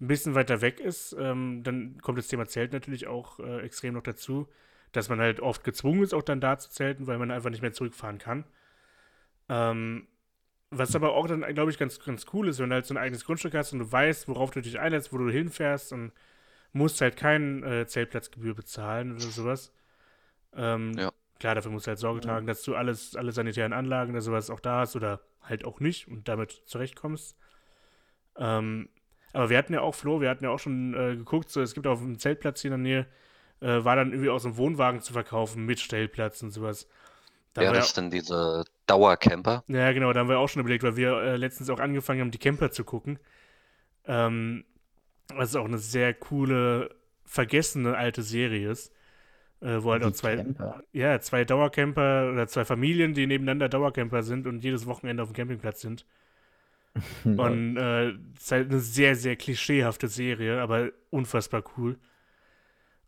ein 0.00 0.06
bisschen 0.06 0.34
weiter 0.34 0.60
weg 0.60 0.80
ist, 0.80 1.16
ähm, 1.18 1.62
dann 1.64 2.00
kommt 2.02 2.18
das 2.18 2.28
Thema 2.28 2.46
Zelt 2.46 2.72
natürlich 2.72 3.06
auch 3.06 3.40
äh, 3.40 3.60
extrem 3.62 3.94
noch 3.94 4.02
dazu, 4.02 4.48
dass 4.92 5.08
man 5.08 5.20
halt 5.20 5.40
oft 5.40 5.64
gezwungen 5.64 6.02
ist, 6.02 6.14
auch 6.14 6.22
dann 6.22 6.40
da 6.40 6.58
zu 6.58 6.70
zelten, 6.70 7.06
weil 7.06 7.18
man 7.18 7.30
einfach 7.30 7.50
nicht 7.50 7.62
mehr 7.62 7.72
zurückfahren 7.72 8.18
kann. 8.18 8.44
Ähm, 9.48 10.06
was 10.70 10.94
aber 10.94 11.14
auch 11.14 11.26
dann, 11.26 11.40
glaube 11.54 11.70
ich, 11.70 11.78
ganz, 11.78 11.98
ganz 12.00 12.26
cool 12.32 12.48
ist, 12.48 12.58
wenn 12.58 12.68
du 12.68 12.74
halt 12.74 12.86
so 12.86 12.94
ein 12.94 12.98
eigenes 12.98 13.24
Grundstück 13.24 13.54
hast 13.54 13.72
und 13.72 13.78
du 13.78 13.90
weißt, 13.90 14.28
worauf 14.28 14.50
du 14.50 14.60
dich 14.60 14.78
einlässt, 14.78 15.12
wo 15.12 15.18
du 15.18 15.30
hinfährst 15.30 15.92
und 15.92 16.12
musst 16.72 17.00
halt 17.00 17.16
keinen 17.16 17.62
äh, 17.62 17.86
Zeltplatzgebühr 17.86 18.54
bezahlen 18.54 19.12
oder 19.12 19.20
sowas. 19.20 19.72
Ähm, 20.54 20.92
Ja. 20.96 21.12
Klar, 21.38 21.54
dafür 21.54 21.70
musst 21.70 21.86
du 21.86 21.90
halt 21.90 22.00
Sorge 22.00 22.20
tragen, 22.20 22.48
dass 22.48 22.62
du 22.62 22.74
alles, 22.74 23.14
alle 23.14 23.30
sanitären 23.30 23.72
Anlagen 23.72 24.10
oder 24.10 24.22
sowas 24.22 24.50
auch 24.50 24.58
da 24.58 24.80
hast 24.80 24.96
oder 24.96 25.20
halt 25.40 25.64
auch 25.64 25.78
nicht 25.78 26.08
und 26.08 26.26
damit 26.26 26.50
zurechtkommst. 26.66 27.36
Ähm, 28.36 28.88
aber 29.32 29.50
wir 29.50 29.58
hatten 29.58 29.72
ja 29.72 29.82
auch, 29.82 29.94
Flo, 29.94 30.20
wir 30.20 30.30
hatten 30.30 30.44
ja 30.44 30.50
auch 30.50 30.58
schon 30.58 30.94
äh, 30.94 31.16
geguckt, 31.16 31.50
so, 31.50 31.60
es 31.60 31.74
gibt 31.74 31.86
auf 31.86 32.00
dem 32.00 32.18
Zeltplatz 32.18 32.62
hier 32.62 32.72
in 32.72 32.82
der 32.82 32.92
Nähe, 32.92 33.06
äh, 33.60 33.84
war 33.84 33.94
dann 33.94 34.10
irgendwie 34.10 34.30
aus 34.30 34.42
dem 34.42 34.56
Wohnwagen 34.56 35.00
zu 35.00 35.12
verkaufen 35.12 35.64
mit 35.64 35.78
Stellplatz 35.80 36.42
und 36.42 36.50
sowas. 36.50 36.88
Da 37.54 37.62
wir 37.62 37.72
das 37.72 37.92
denn 37.92 38.10
diese 38.10 38.64
Dauercamper? 38.86 39.64
ja, 39.68 39.92
genau, 39.92 40.12
da 40.12 40.20
haben 40.20 40.28
wir 40.28 40.38
auch 40.38 40.48
schon 40.48 40.60
überlegt, 40.60 40.84
weil 40.84 40.96
wir 40.96 41.16
äh, 41.22 41.36
letztens 41.36 41.70
auch 41.70 41.80
angefangen 41.80 42.20
haben, 42.20 42.30
die 42.30 42.38
Camper 42.38 42.70
zu 42.70 42.84
gucken. 42.84 43.18
Ähm, 44.06 44.64
was 45.34 45.56
auch 45.56 45.64
eine 45.64 45.78
sehr 45.78 46.14
coole, 46.14 46.94
vergessene 47.24 47.96
alte 47.96 48.22
Serie 48.22 48.70
ist. 48.70 48.92
Äh, 49.60 49.82
wo 49.82 49.90
halt 49.90 50.04
auch 50.04 50.12
zwei, 50.12 50.36
Camper. 50.36 50.84
ja, 50.92 51.18
zwei 51.20 51.44
Dauercamper 51.44 52.30
oder 52.32 52.46
zwei 52.46 52.64
Familien, 52.64 53.14
die 53.14 53.26
nebeneinander 53.26 53.68
Dauercamper 53.68 54.22
sind 54.22 54.46
und 54.46 54.62
jedes 54.62 54.86
Wochenende 54.86 55.22
auf 55.22 55.30
dem 55.30 55.34
Campingplatz 55.34 55.80
sind. 55.80 56.06
Und 57.24 57.76
äh, 57.76 58.08
es 58.08 58.16
ist 58.40 58.52
halt 58.52 58.70
eine 58.70 58.80
sehr, 58.80 59.14
sehr 59.14 59.36
klischeehafte 59.36 60.08
Serie, 60.08 60.60
aber 60.60 60.90
unfassbar 61.10 61.62
cool. 61.76 61.98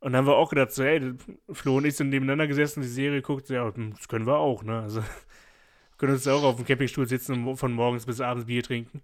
Und 0.01 0.13
dann 0.13 0.19
haben 0.19 0.27
wir 0.27 0.37
auch 0.37 0.51
gedacht, 0.51 0.71
so, 0.71 0.83
ey, 0.83 1.15
Flo 1.51 1.77
und 1.77 1.85
ich 1.87 1.97
sind 1.97 2.11
nebeneinander 2.11 2.47
gesessen, 2.47 2.83
die 2.83 2.89
Serie 2.89 3.21
guckt, 3.21 3.49
ja, 3.49 3.75
hm, 3.75 3.95
das 3.95 4.07
können 4.07 4.27
wir 4.27 4.37
auch, 4.37 4.63
ne? 4.63 4.81
Also, 4.81 5.01
wir 5.01 5.07
können 5.99 6.13
uns 6.13 6.29
auch 6.29 6.43
auf 6.43 6.57
dem 6.57 6.67
Campingstuhl 6.67 7.09
sitzen 7.09 7.47
und 7.47 7.57
von 7.57 7.73
morgens 7.73 8.07
bis 8.07 8.21
abends 8.21 8.47
Bier 8.47 8.63
trinken. 8.63 9.03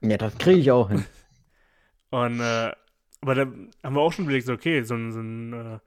Ja, 0.00 0.16
das 0.16 0.38
kriege 0.38 0.60
ich 0.60 0.70
auch 0.70 0.88
hin. 0.88 1.04
Und, 2.10 2.40
äh, 2.40 2.72
aber 3.20 3.34
da 3.34 3.42
haben 3.42 3.94
wir 3.94 4.00
auch 4.00 4.12
schon 4.12 4.24
überlegt, 4.26 4.46
so, 4.46 4.52
okay, 4.52 4.82
so 4.82 4.94
ein, 4.94 5.12
so 5.12 5.20
ein 5.20 5.52
äh, 5.52 5.78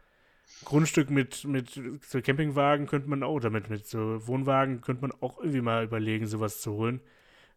Grundstück 0.65 1.09
mit, 1.11 1.45
mit 1.45 1.81
so 2.03 2.21
Campingwagen 2.21 2.87
könnte 2.87 3.09
man 3.09 3.23
auch, 3.23 3.39
damit 3.39 3.69
mit 3.69 3.87
so 3.87 4.25
Wohnwagen 4.27 4.81
könnte 4.81 5.03
man 5.03 5.13
auch 5.21 5.39
irgendwie 5.39 5.61
mal 5.61 5.83
überlegen, 5.85 6.27
sowas 6.27 6.61
zu 6.61 6.73
holen. 6.73 7.01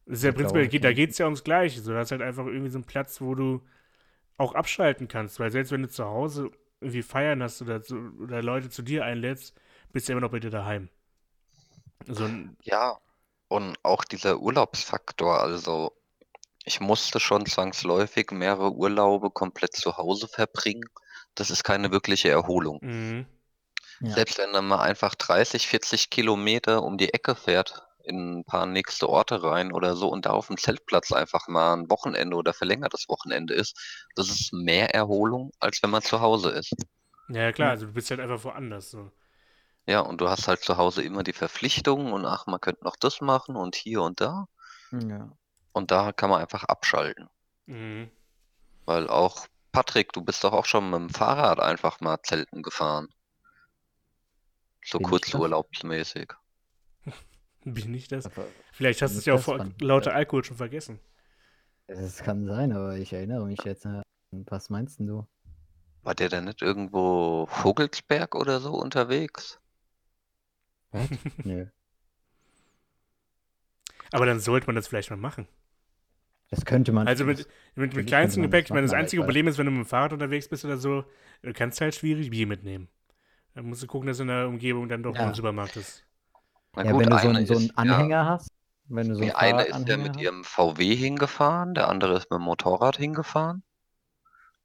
Das 0.06 0.18
ist 0.18 0.24
ja 0.24 0.32
prinzipiell, 0.32 0.68
geht, 0.68 0.84
da 0.84 0.92
geht 0.92 1.10
es 1.12 1.18
ja 1.18 1.26
ums 1.26 1.44
Gleiche. 1.44 1.80
So, 1.82 1.92
da 1.92 2.00
hast 2.00 2.12
halt 2.12 2.22
einfach 2.22 2.46
irgendwie 2.46 2.70
so 2.70 2.78
einen 2.78 2.86
Platz, 2.86 3.20
wo 3.20 3.34
du 3.34 3.62
auch 4.38 4.54
abschalten 4.54 5.08
kannst, 5.08 5.40
weil 5.40 5.50
selbst 5.50 5.72
wenn 5.72 5.82
du 5.82 5.88
zu 5.88 6.04
Hause 6.06 6.50
irgendwie 6.80 7.02
feiern 7.02 7.42
hast 7.42 7.62
oder, 7.62 7.82
zu, 7.82 7.96
oder 8.20 8.42
Leute 8.42 8.70
zu 8.70 8.82
dir 8.82 9.04
einlädst, 9.04 9.54
bist 9.92 10.08
du 10.08 10.12
ja 10.12 10.18
immer 10.18 10.26
noch 10.26 10.32
bei 10.32 10.40
dir 10.40 10.50
daheim. 10.50 10.88
So 12.06 12.24
ein, 12.24 12.56
Ja, 12.62 12.98
und 13.48 13.78
auch 13.84 14.04
dieser 14.04 14.40
Urlaubsfaktor, 14.40 15.40
also 15.40 15.92
ich 16.64 16.80
musste 16.80 17.20
schon 17.20 17.46
zwangsläufig 17.46 18.30
mehrere 18.32 18.72
Urlaube 18.72 19.30
komplett 19.30 19.74
zu 19.76 19.96
Hause 19.96 20.28
verbringen. 20.28 20.88
Das 21.34 21.50
ist 21.50 21.64
keine 21.64 21.90
wirkliche 21.92 22.30
Erholung. 22.30 22.82
mhm. 22.82 23.26
Ja. 24.00 24.14
Selbst 24.14 24.38
wenn 24.38 24.52
man 24.52 24.66
mal 24.66 24.80
einfach 24.80 25.14
30, 25.14 25.66
40 25.66 26.10
Kilometer 26.10 26.82
um 26.82 26.98
die 26.98 27.12
Ecke 27.14 27.34
fährt, 27.34 27.82
in 28.04 28.40
ein 28.40 28.44
paar 28.44 28.66
nächste 28.66 29.08
Orte 29.08 29.42
rein 29.42 29.72
oder 29.72 29.96
so 29.96 30.08
und 30.08 30.26
da 30.26 30.30
auf 30.30 30.48
dem 30.48 30.58
Zeltplatz 30.58 31.12
einfach 31.12 31.48
mal 31.48 31.74
ein 31.74 31.90
Wochenende 31.90 32.36
oder 32.36 32.52
verlängertes 32.52 33.06
Wochenende 33.08 33.54
ist, 33.54 33.76
das 34.14 34.28
ist 34.28 34.52
mehr 34.52 34.94
Erholung, 34.94 35.52
als 35.60 35.82
wenn 35.82 35.90
man 35.90 36.02
zu 36.02 36.20
Hause 36.20 36.50
ist. 36.50 36.74
Ja, 37.28 37.52
klar, 37.52 37.70
also 37.70 37.86
du 37.86 37.92
bist 37.92 38.10
halt 38.10 38.20
einfach 38.20 38.44
woanders. 38.44 38.90
So. 38.90 39.10
Ja, 39.86 40.00
und 40.00 40.20
du 40.20 40.28
hast 40.28 40.48
halt 40.48 40.60
zu 40.60 40.76
Hause 40.76 41.02
immer 41.02 41.22
die 41.22 41.32
Verpflichtungen 41.32 42.12
und 42.12 42.24
ach, 42.26 42.46
man 42.46 42.60
könnte 42.60 42.84
noch 42.84 42.96
das 42.96 43.20
machen 43.20 43.56
und 43.56 43.76
hier 43.76 44.02
und 44.02 44.20
da. 44.20 44.46
Ja. 44.92 45.36
Und 45.74 45.90
da 45.90 46.12
kann 46.12 46.30
man 46.30 46.40
einfach 46.40 46.64
abschalten. 46.64 47.28
Mhm. 47.66 48.08
Weil 48.86 49.08
auch, 49.08 49.46
Patrick, 49.72 50.12
du 50.12 50.22
bist 50.22 50.44
doch 50.44 50.52
auch 50.52 50.66
schon 50.66 50.88
mit 50.88 51.00
dem 51.00 51.10
Fahrrad 51.10 51.58
einfach 51.58 52.00
mal 52.00 52.22
Zelten 52.22 52.62
gefahren. 52.62 53.08
So 54.84 54.98
Bin 54.98 55.06
ich 55.06 55.10
das? 55.10 55.10
kurzurlaubsmäßig. 55.30 56.32
Bin 57.64 57.92
ich 57.92 58.06
das? 58.08 58.26
Aber 58.26 58.46
Vielleicht 58.72 59.02
hast 59.02 59.14
du 59.14 59.18
es 59.18 59.24
ja 59.24 59.34
auch 59.34 59.38
das 59.38 59.44
vor 59.46 59.66
lauter 59.80 60.10
Ja. 60.10 60.16
Alkohol 60.16 60.44
schon 60.44 60.56
vergessen. 60.56 61.00
Es 61.88 62.18
kann 62.22 62.46
sein, 62.46 62.72
aber 62.72 62.96
ich 62.96 63.12
erinnere 63.12 63.44
mich 63.46 63.62
jetzt. 63.64 63.84
äh, 63.84 64.02
Was 64.30 64.70
meinst 64.70 65.00
denn 65.00 65.08
du? 65.08 65.26
War 66.02 66.14
der 66.14 66.28
denn 66.28 66.44
nicht 66.44 66.62
irgendwo 66.62 67.46
Vogelsberg 67.46 68.34
oder 68.36 68.60
so 68.60 68.74
unterwegs? 68.74 69.58
Nö. 71.44 71.66
Aber 74.12 74.26
dann 74.26 74.38
sollte 74.38 74.66
man 74.66 74.76
das 74.76 74.86
vielleicht 74.86 75.10
mal 75.10 75.16
machen. 75.16 75.48
Das 76.54 76.64
könnte 76.64 76.92
man. 76.92 77.06
Also 77.06 77.24
mit, 77.24 77.48
mit, 77.74 77.94
mit 77.94 78.06
kleinstem 78.06 78.42
Gepäck, 78.42 78.64
das 78.64 78.68
ich 78.70 78.72
meine, 78.74 78.86
das 78.86 78.92
einzige 78.94 79.22
Problem 79.22 79.48
ist, 79.48 79.58
wenn 79.58 79.66
du 79.66 79.72
mit 79.72 79.84
dem 79.84 79.86
Fahrrad 79.88 80.12
unterwegs 80.12 80.48
bist 80.48 80.64
oder 80.64 80.76
so, 80.78 81.04
du 81.42 81.52
kannst 81.52 81.80
halt 81.80 81.94
schwierig 81.94 82.30
Bier 82.30 82.46
mitnehmen. 82.46 82.88
Dann 83.54 83.66
musst 83.66 83.82
du 83.82 83.86
gucken, 83.88 84.08
dass 84.08 84.20
in 84.20 84.28
der 84.28 84.48
Umgebung 84.48 84.88
dann 84.88 85.02
doch 85.02 85.14
Ja. 85.14 85.20
mal 85.20 85.28
ein 85.28 85.34
Supermarkt 85.34 85.76
ist. 85.76 86.04
Na 86.74 86.84
ja, 86.84 86.92
gut, 86.92 86.98
wenn 86.98 87.10
du 87.10 87.18
so 87.18 87.28
eine 87.28 87.38
einen, 87.38 87.46
so 87.46 87.56
einen 87.56 87.70
ist 87.70 87.74
ja, 87.80 87.80
Anhänger 87.92 88.26
hast, 88.26 88.52
wenn 88.88 89.08
du 89.08 89.16
so 89.16 89.22
einen 89.24 89.32
die 89.32 89.34
eine 89.34 89.64
ist 89.64 89.88
ja 89.88 89.96
Fahrradanhänger 89.96 89.96
mit 89.96 90.16
hast. 90.16 90.20
ihrem 90.22 90.44
VW 90.44 90.94
hingefahren, 90.94 91.74
der 91.74 91.88
andere 91.88 92.16
ist 92.16 92.30
mit 92.30 92.38
dem 92.38 92.44
Motorrad 92.44 92.96
hingefahren. 92.96 93.64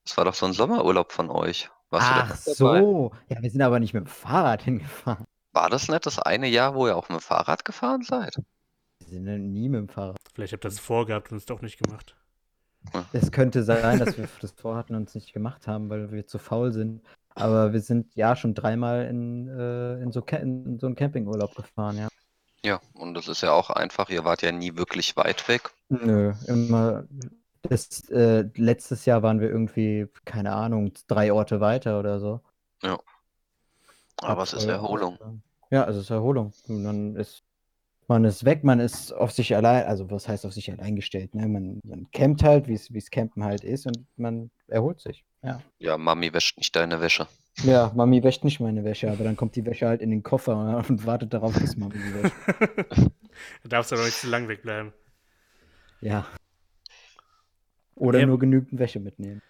Das 0.03 0.17
war 0.17 0.25
doch 0.25 0.33
so 0.33 0.45
ein 0.45 0.51
Sommerurlaub 0.53 1.13
von 1.13 1.29
euch. 1.29 1.69
Warst 1.89 2.09
du 2.11 2.15
Ach 2.15 2.35
so. 2.35 3.11
Ja, 3.29 3.41
wir 3.41 3.49
sind 3.51 3.61
aber 3.61 3.79
nicht 3.79 3.93
mit 3.93 4.03
dem 4.05 4.07
Fahrrad 4.07 4.63
hingefahren. 4.63 5.25
War 5.51 5.69
das 5.69 5.87
nicht 5.89 6.07
das 6.07 6.17
eine 6.17 6.47
Jahr, 6.47 6.73
wo 6.73 6.87
ihr 6.87 6.97
auch 6.97 7.07
mit 7.09 7.19
dem 7.19 7.21
Fahrrad 7.21 7.63
gefahren 7.63 8.01
seid? 8.01 8.33
Wir 8.99 9.07
sind 9.07 9.27
ja 9.27 9.37
nie 9.37 9.69
mit 9.69 9.79
dem 9.79 9.89
Fahrrad. 9.89 10.17
Vielleicht 10.33 10.53
habt 10.53 10.65
ihr 10.65 10.69
das 10.69 10.79
vorgehabt 10.79 11.31
und 11.31 11.37
es 11.37 11.45
doch 11.45 11.61
nicht 11.61 11.81
gemacht. 11.81 12.15
es 13.13 13.31
könnte 13.31 13.63
sein, 13.63 13.99
dass 13.99 14.17
wir 14.17 14.27
das 14.41 14.51
vorhatten 14.51 14.95
und 14.95 15.07
es 15.09 15.15
nicht 15.15 15.33
gemacht 15.33 15.67
haben, 15.67 15.89
weil 15.89 16.11
wir 16.11 16.27
zu 16.27 16.37
faul 16.37 16.71
sind. 16.71 17.01
Aber 17.35 17.73
wir 17.73 17.81
sind 17.81 18.15
ja 18.15 18.35
schon 18.35 18.53
dreimal 18.53 19.05
in, 19.05 19.47
äh, 19.47 20.01
in, 20.01 20.11
so, 20.11 20.21
in 20.21 20.79
so 20.79 20.87
einen 20.87 20.95
Campingurlaub 20.95 21.55
gefahren, 21.55 21.97
ja. 21.97 22.07
Ja, 22.63 22.81
und 22.93 23.13
das 23.13 23.27
ist 23.29 23.41
ja 23.41 23.51
auch 23.51 23.69
einfach. 23.69 24.09
Ihr 24.09 24.25
wart 24.25 24.41
ja 24.41 24.51
nie 24.51 24.75
wirklich 24.75 25.15
weit 25.15 25.47
weg. 25.47 25.71
Nö, 25.87 26.33
immer. 26.47 27.05
Das, 27.61 28.09
äh, 28.09 28.49
letztes 28.55 29.05
Jahr 29.05 29.23
waren 29.23 29.39
wir 29.39 29.49
irgendwie, 29.49 30.07
keine 30.25 30.53
Ahnung, 30.53 30.91
drei 31.07 31.31
Orte 31.31 31.61
weiter 31.61 31.99
oder 31.99 32.19
so. 32.19 32.41
Ja. 32.83 32.97
Aber 34.17 34.43
es 34.43 34.53
ist 34.53 34.65
Erholung. 34.65 35.41
Ja, 35.71 35.87
es 35.87 35.95
ist 35.95 36.09
Erholung. 36.09 36.51
Und 36.67 36.83
dann 36.83 37.15
ist 37.15 37.43
man 38.09 38.25
ist 38.25 38.43
weg, 38.43 38.63
man 38.63 38.79
ist 38.79 39.13
auf 39.13 39.31
sich 39.31 39.55
allein, 39.55 39.85
also 39.85 40.09
was 40.09 40.27
heißt 40.27 40.45
auf 40.45 40.51
sich 40.51 40.71
allein 40.71 40.95
gestellt, 40.95 41.35
ne? 41.35 41.47
Man, 41.47 41.79
man 41.83 42.09
campt 42.11 42.43
halt, 42.43 42.67
wie 42.67 42.73
es 42.73 43.11
Campen 43.11 43.43
halt 43.43 43.63
ist 43.63 43.85
und 43.85 44.05
man 44.17 44.49
erholt 44.67 44.99
sich. 44.99 45.23
Ja. 45.43 45.61
Ja, 45.77 45.97
Mami 45.97 46.33
wäscht 46.33 46.57
nicht 46.57 46.75
deine 46.75 46.99
Wäsche. 46.99 47.27
Ja, 47.63 47.91
Mami 47.95 48.23
wäscht 48.23 48.43
nicht 48.43 48.59
meine 48.59 48.83
Wäsche, 48.83 49.11
aber 49.11 49.23
dann 49.23 49.37
kommt 49.37 49.55
die 49.55 49.65
Wäsche 49.65 49.87
halt 49.87 50.01
in 50.01 50.09
den 50.09 50.23
Koffer 50.23 50.83
und 50.89 51.05
wartet 51.05 51.33
darauf, 51.33 51.53
bis 51.53 51.77
Mami 51.77 51.93
die 51.93 52.23
wäscht. 52.23 52.35
da 53.63 53.69
darfst 53.69 53.91
du 53.91 53.95
aber 53.95 54.05
nicht 54.05 54.17
zu 54.17 54.27
lang 54.27 54.47
wegbleiben. 54.47 54.91
Ja. 56.01 56.25
Oder 57.95 58.19
ja. 58.21 58.25
nur 58.25 58.39
genügend 58.39 58.79
Wäsche 58.79 58.99
mitnehmen. 58.99 59.41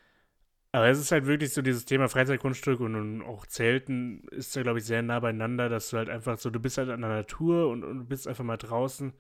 Aber 0.72 0.88
es 0.88 1.00
ist 1.00 1.12
halt 1.12 1.26
wirklich 1.26 1.52
so 1.54 1.62
dieses 1.64 1.86
Thema 1.86 2.10
Freizeitgrundstück 2.10 2.80
und, 2.80 2.96
und 2.96 3.22
auch 3.24 3.48
Zelten 3.48 4.24
ist 4.30 4.56
da, 4.56 4.62
glaube 4.62 4.80
ich, 4.80 4.86
sehr 4.86 5.02
nah 5.02 5.20
beieinander, 5.20 5.68
dass 5.68 5.90
du 5.90 5.98
halt 5.98 6.10
einfach 6.10 6.38
so, 6.38 6.52
du 6.52 6.60
bist 6.60 6.78
halt 6.78 6.90
an 6.90 7.02
der 7.02 7.10
Natur 7.10 7.70
und, 7.70 7.84
und 7.84 8.08
bist 8.08 8.28
einfach 8.28 8.44
mal 8.44 8.58
draußen, 8.58 9.14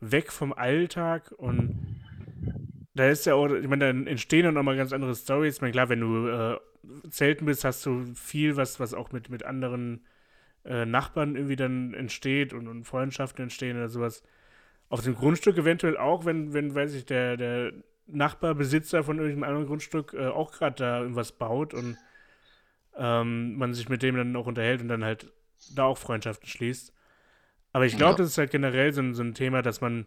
weg 0.00 0.30
vom 0.30 0.52
Alltag 0.52 1.32
und 1.36 2.00
da 2.94 3.08
ist 3.08 3.24
ja 3.26 3.34
auch, 3.34 3.48
ich 3.50 3.68
meine, 3.68 3.86
dann 3.86 4.06
entstehen 4.06 4.44
dann 4.44 4.54
nochmal 4.54 4.76
ganz 4.76 4.92
andere 4.92 5.14
Stories. 5.14 5.56
Ich 5.56 5.60
meine, 5.62 5.72
klar, 5.72 5.88
wenn 5.88 6.00
du 6.00 6.28
äh, 6.28 6.58
Zelten 7.08 7.46
bist, 7.46 7.64
hast 7.64 7.86
du 7.86 8.04
viel, 8.14 8.56
was, 8.56 8.80
was 8.80 8.94
auch 8.94 9.12
mit, 9.12 9.30
mit 9.30 9.44
anderen 9.44 10.04
äh, 10.64 10.84
Nachbarn 10.86 11.36
irgendwie 11.36 11.56
dann 11.56 11.94
entsteht 11.94 12.52
und, 12.52 12.68
und 12.68 12.84
Freundschaften 12.84 13.44
entstehen 13.44 13.76
oder 13.76 13.88
sowas. 13.88 14.22
Auf 14.90 15.02
dem 15.02 15.14
Grundstück 15.14 15.56
eventuell 15.58 15.96
auch, 15.96 16.24
wenn, 16.24 16.52
wenn, 16.52 16.74
weiß 16.74 16.94
ich, 16.94 17.06
der, 17.06 17.36
der 17.36 17.72
Nachbarbesitzer 18.12 19.04
von 19.04 19.18
irgendeinem 19.18 19.44
anderen 19.44 19.66
Grundstück 19.66 20.14
äh, 20.14 20.28
auch 20.28 20.52
gerade 20.52 20.76
da 20.76 21.00
irgendwas 21.00 21.32
baut 21.32 21.74
und 21.74 21.96
ähm, 22.96 23.56
man 23.56 23.74
sich 23.74 23.88
mit 23.88 24.02
dem 24.02 24.16
dann 24.16 24.36
auch 24.36 24.46
unterhält 24.46 24.80
und 24.80 24.88
dann 24.88 25.04
halt 25.04 25.32
da 25.74 25.84
auch 25.84 25.98
Freundschaften 25.98 26.48
schließt. 26.48 26.92
Aber 27.72 27.86
ich 27.86 27.96
glaube, 27.96 28.12
ja. 28.12 28.18
das 28.18 28.28
ist 28.28 28.38
halt 28.38 28.50
generell 28.50 28.92
so, 28.92 29.12
so, 29.12 29.22
ein 29.22 29.34
Thema, 29.34 29.62
dass 29.62 29.80
man 29.80 30.06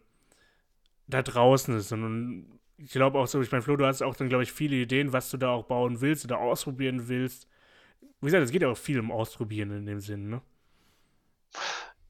da 1.07 1.21
draußen 1.21 1.75
ist. 1.77 1.91
Und 1.91 2.59
ich 2.77 2.91
glaube 2.91 3.19
auch 3.19 3.27
so, 3.27 3.41
ich 3.41 3.51
meine, 3.51 3.61
Flo, 3.61 3.77
du 3.77 3.85
hast 3.85 4.01
auch 4.01 4.15
dann, 4.15 4.29
glaube 4.29 4.43
ich, 4.43 4.51
viele 4.51 4.75
Ideen, 4.75 5.13
was 5.13 5.29
du 5.29 5.37
da 5.37 5.49
auch 5.49 5.65
bauen 5.65 6.01
willst 6.01 6.25
oder 6.25 6.39
ausprobieren 6.39 7.07
willst. 7.07 7.47
Wie 8.19 8.25
gesagt, 8.25 8.43
es 8.43 8.51
geht 8.51 8.61
ja 8.61 8.69
auch 8.69 8.77
viel 8.77 8.99
um 8.99 9.11
Ausprobieren 9.11 9.71
in 9.71 9.85
dem 9.85 9.99
Sinn, 9.99 10.29
ne? 10.29 10.41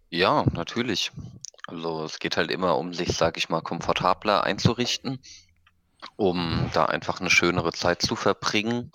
Ja, 0.09 0.45
natürlich. 0.53 1.11
Also 1.67 2.03
es 2.03 2.19
geht 2.19 2.37
halt 2.37 2.51
immer 2.51 2.77
um 2.77 2.93
sich, 2.93 3.13
sag 3.13 3.37
ich 3.37 3.49
mal, 3.49 3.61
komfortabler 3.61 4.43
einzurichten 4.43 5.19
um 6.15 6.69
da 6.73 6.85
einfach 6.85 7.19
eine 7.19 7.29
schönere 7.29 7.71
Zeit 7.71 8.01
zu 8.01 8.15
verbringen. 8.15 8.91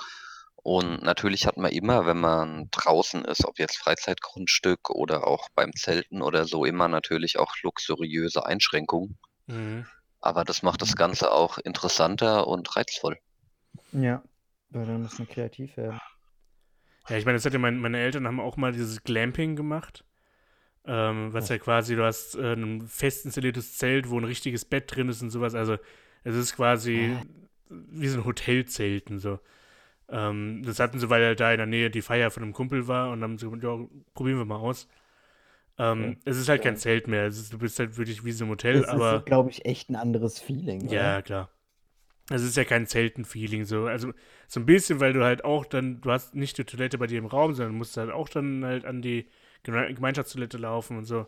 Und 0.56 1.02
natürlich 1.02 1.46
hat 1.46 1.56
man 1.56 1.70
immer, 1.70 2.04
wenn 2.06 2.18
man 2.18 2.68
draußen 2.70 3.24
ist, 3.24 3.44
ob 3.46 3.58
jetzt 3.58 3.78
Freizeitgrundstück 3.78 4.90
oder 4.90 5.26
auch 5.26 5.48
beim 5.54 5.72
Zelten 5.72 6.20
oder 6.20 6.44
so, 6.44 6.64
immer 6.64 6.88
natürlich 6.88 7.38
auch 7.38 7.54
luxuriöse 7.62 8.44
Einschränkungen. 8.44 9.18
Mhm. 9.46 9.86
Aber 10.20 10.44
das 10.44 10.62
macht 10.62 10.82
das 10.82 10.96
Ganze 10.96 11.32
auch 11.32 11.58
interessanter 11.58 12.46
und 12.46 12.76
reizvoll. 12.76 13.18
Ja, 13.92 14.22
weil 14.70 14.84
dann 14.84 15.02
muss 15.02 15.18
man 15.18 15.28
kreativ 15.28 15.76
werden. 15.76 16.00
Ja, 17.08 17.16
ich 17.16 17.24
meine, 17.24 17.36
das 17.36 17.46
hatte 17.46 17.58
mein, 17.58 17.78
meine 17.78 17.98
Eltern 17.98 18.26
haben 18.26 18.40
auch 18.40 18.56
mal 18.56 18.72
dieses 18.72 19.02
Glamping 19.02 19.56
gemacht. 19.56 20.04
Ähm, 20.84 21.32
was 21.32 21.48
ja 21.48 21.58
quasi, 21.58 21.96
du 21.96 22.04
hast 22.04 22.34
äh, 22.34 22.54
ein 22.54 22.86
fest 22.86 23.24
installiertes 23.24 23.76
Zelt, 23.76 24.10
wo 24.10 24.18
ein 24.18 24.24
richtiges 24.24 24.64
Bett 24.64 24.94
drin 24.94 25.08
ist 25.08 25.22
und 25.22 25.30
sowas. 25.30 25.54
Also 25.54 25.78
es 26.24 26.35
ist 26.35 26.57
quasi 26.57 27.16
wie 27.68 28.09
so 28.09 28.18
ein 28.18 28.24
Hotelzelten 28.24 29.18
so. 29.18 29.38
Ähm, 30.11 30.62
das 30.64 30.81
hatten 30.81 30.98
sie, 30.98 31.11
weil 31.11 31.24
halt 31.24 31.40
da 31.40 31.52
in 31.52 31.59
der 31.59 31.66
Nähe 31.66 31.90
die 31.90 32.02
Feier 32.02 32.31
von 32.31 32.42
einem 32.42 32.52
Kumpel 32.52 32.88
war 32.88 33.11
und 33.11 33.20
dann 33.20 33.31
haben 33.31 33.38
sie 33.38 33.46
gesagt, 33.46 33.62
ja, 33.62 33.78
probieren 34.14 34.38
wir 34.38 34.44
mal 34.46 34.57
aus. 34.57 34.88
Ähm, 35.78 36.00
okay. 36.00 36.18
Es 36.24 36.38
ist 36.38 36.48
halt 36.48 36.62
kein 36.62 36.76
Zelt 36.76 37.07
mehr. 37.09 37.26
Ist, 37.26 37.52
du 37.52 37.59
bist 37.59 37.78
halt 37.78 37.96
wirklich 37.96 38.24
wie 38.24 38.33
so 38.33 38.44
ein 38.44 38.50
Hotel, 38.50 38.81
das 38.81 38.88
aber. 38.88 39.16
ist, 39.18 39.26
glaube 39.26 39.50
ich, 39.50 39.64
echt 39.64 39.90
ein 39.90 39.96
anderes 39.96 40.40
Feeling. 40.40 40.87
Oder? 40.87 40.94
Ja, 40.94 41.22
klar. 41.22 41.50
Es 42.31 42.42
ist 42.42 42.57
ja 42.57 42.64
kein 42.64 42.87
Zelten-Feeling 42.87 43.64
so. 43.64 43.87
Also 43.87 44.12
so 44.48 44.61
ein 44.61 44.66
bisschen, 44.66 45.00
weil 45.00 45.12
du 45.12 45.24
halt 45.24 45.44
auch 45.44 45.64
dann, 45.64 46.00
du 46.00 46.11
hast 46.11 46.35
nicht 46.35 46.59
die 46.59 46.64
Toilette 46.64 46.98
bei 46.98 47.07
dir 47.07 47.18
im 47.18 47.26
Raum, 47.26 47.54
sondern 47.54 47.76
musst 47.76 47.96
halt 47.96 48.11
auch 48.11 48.28
dann 48.28 48.64
halt 48.64 48.85
an 48.85 49.00
die 49.00 49.28
Gemeinschaftstoilette 49.62 50.59
laufen 50.59 50.98
und 50.98 51.04
so. 51.04 51.26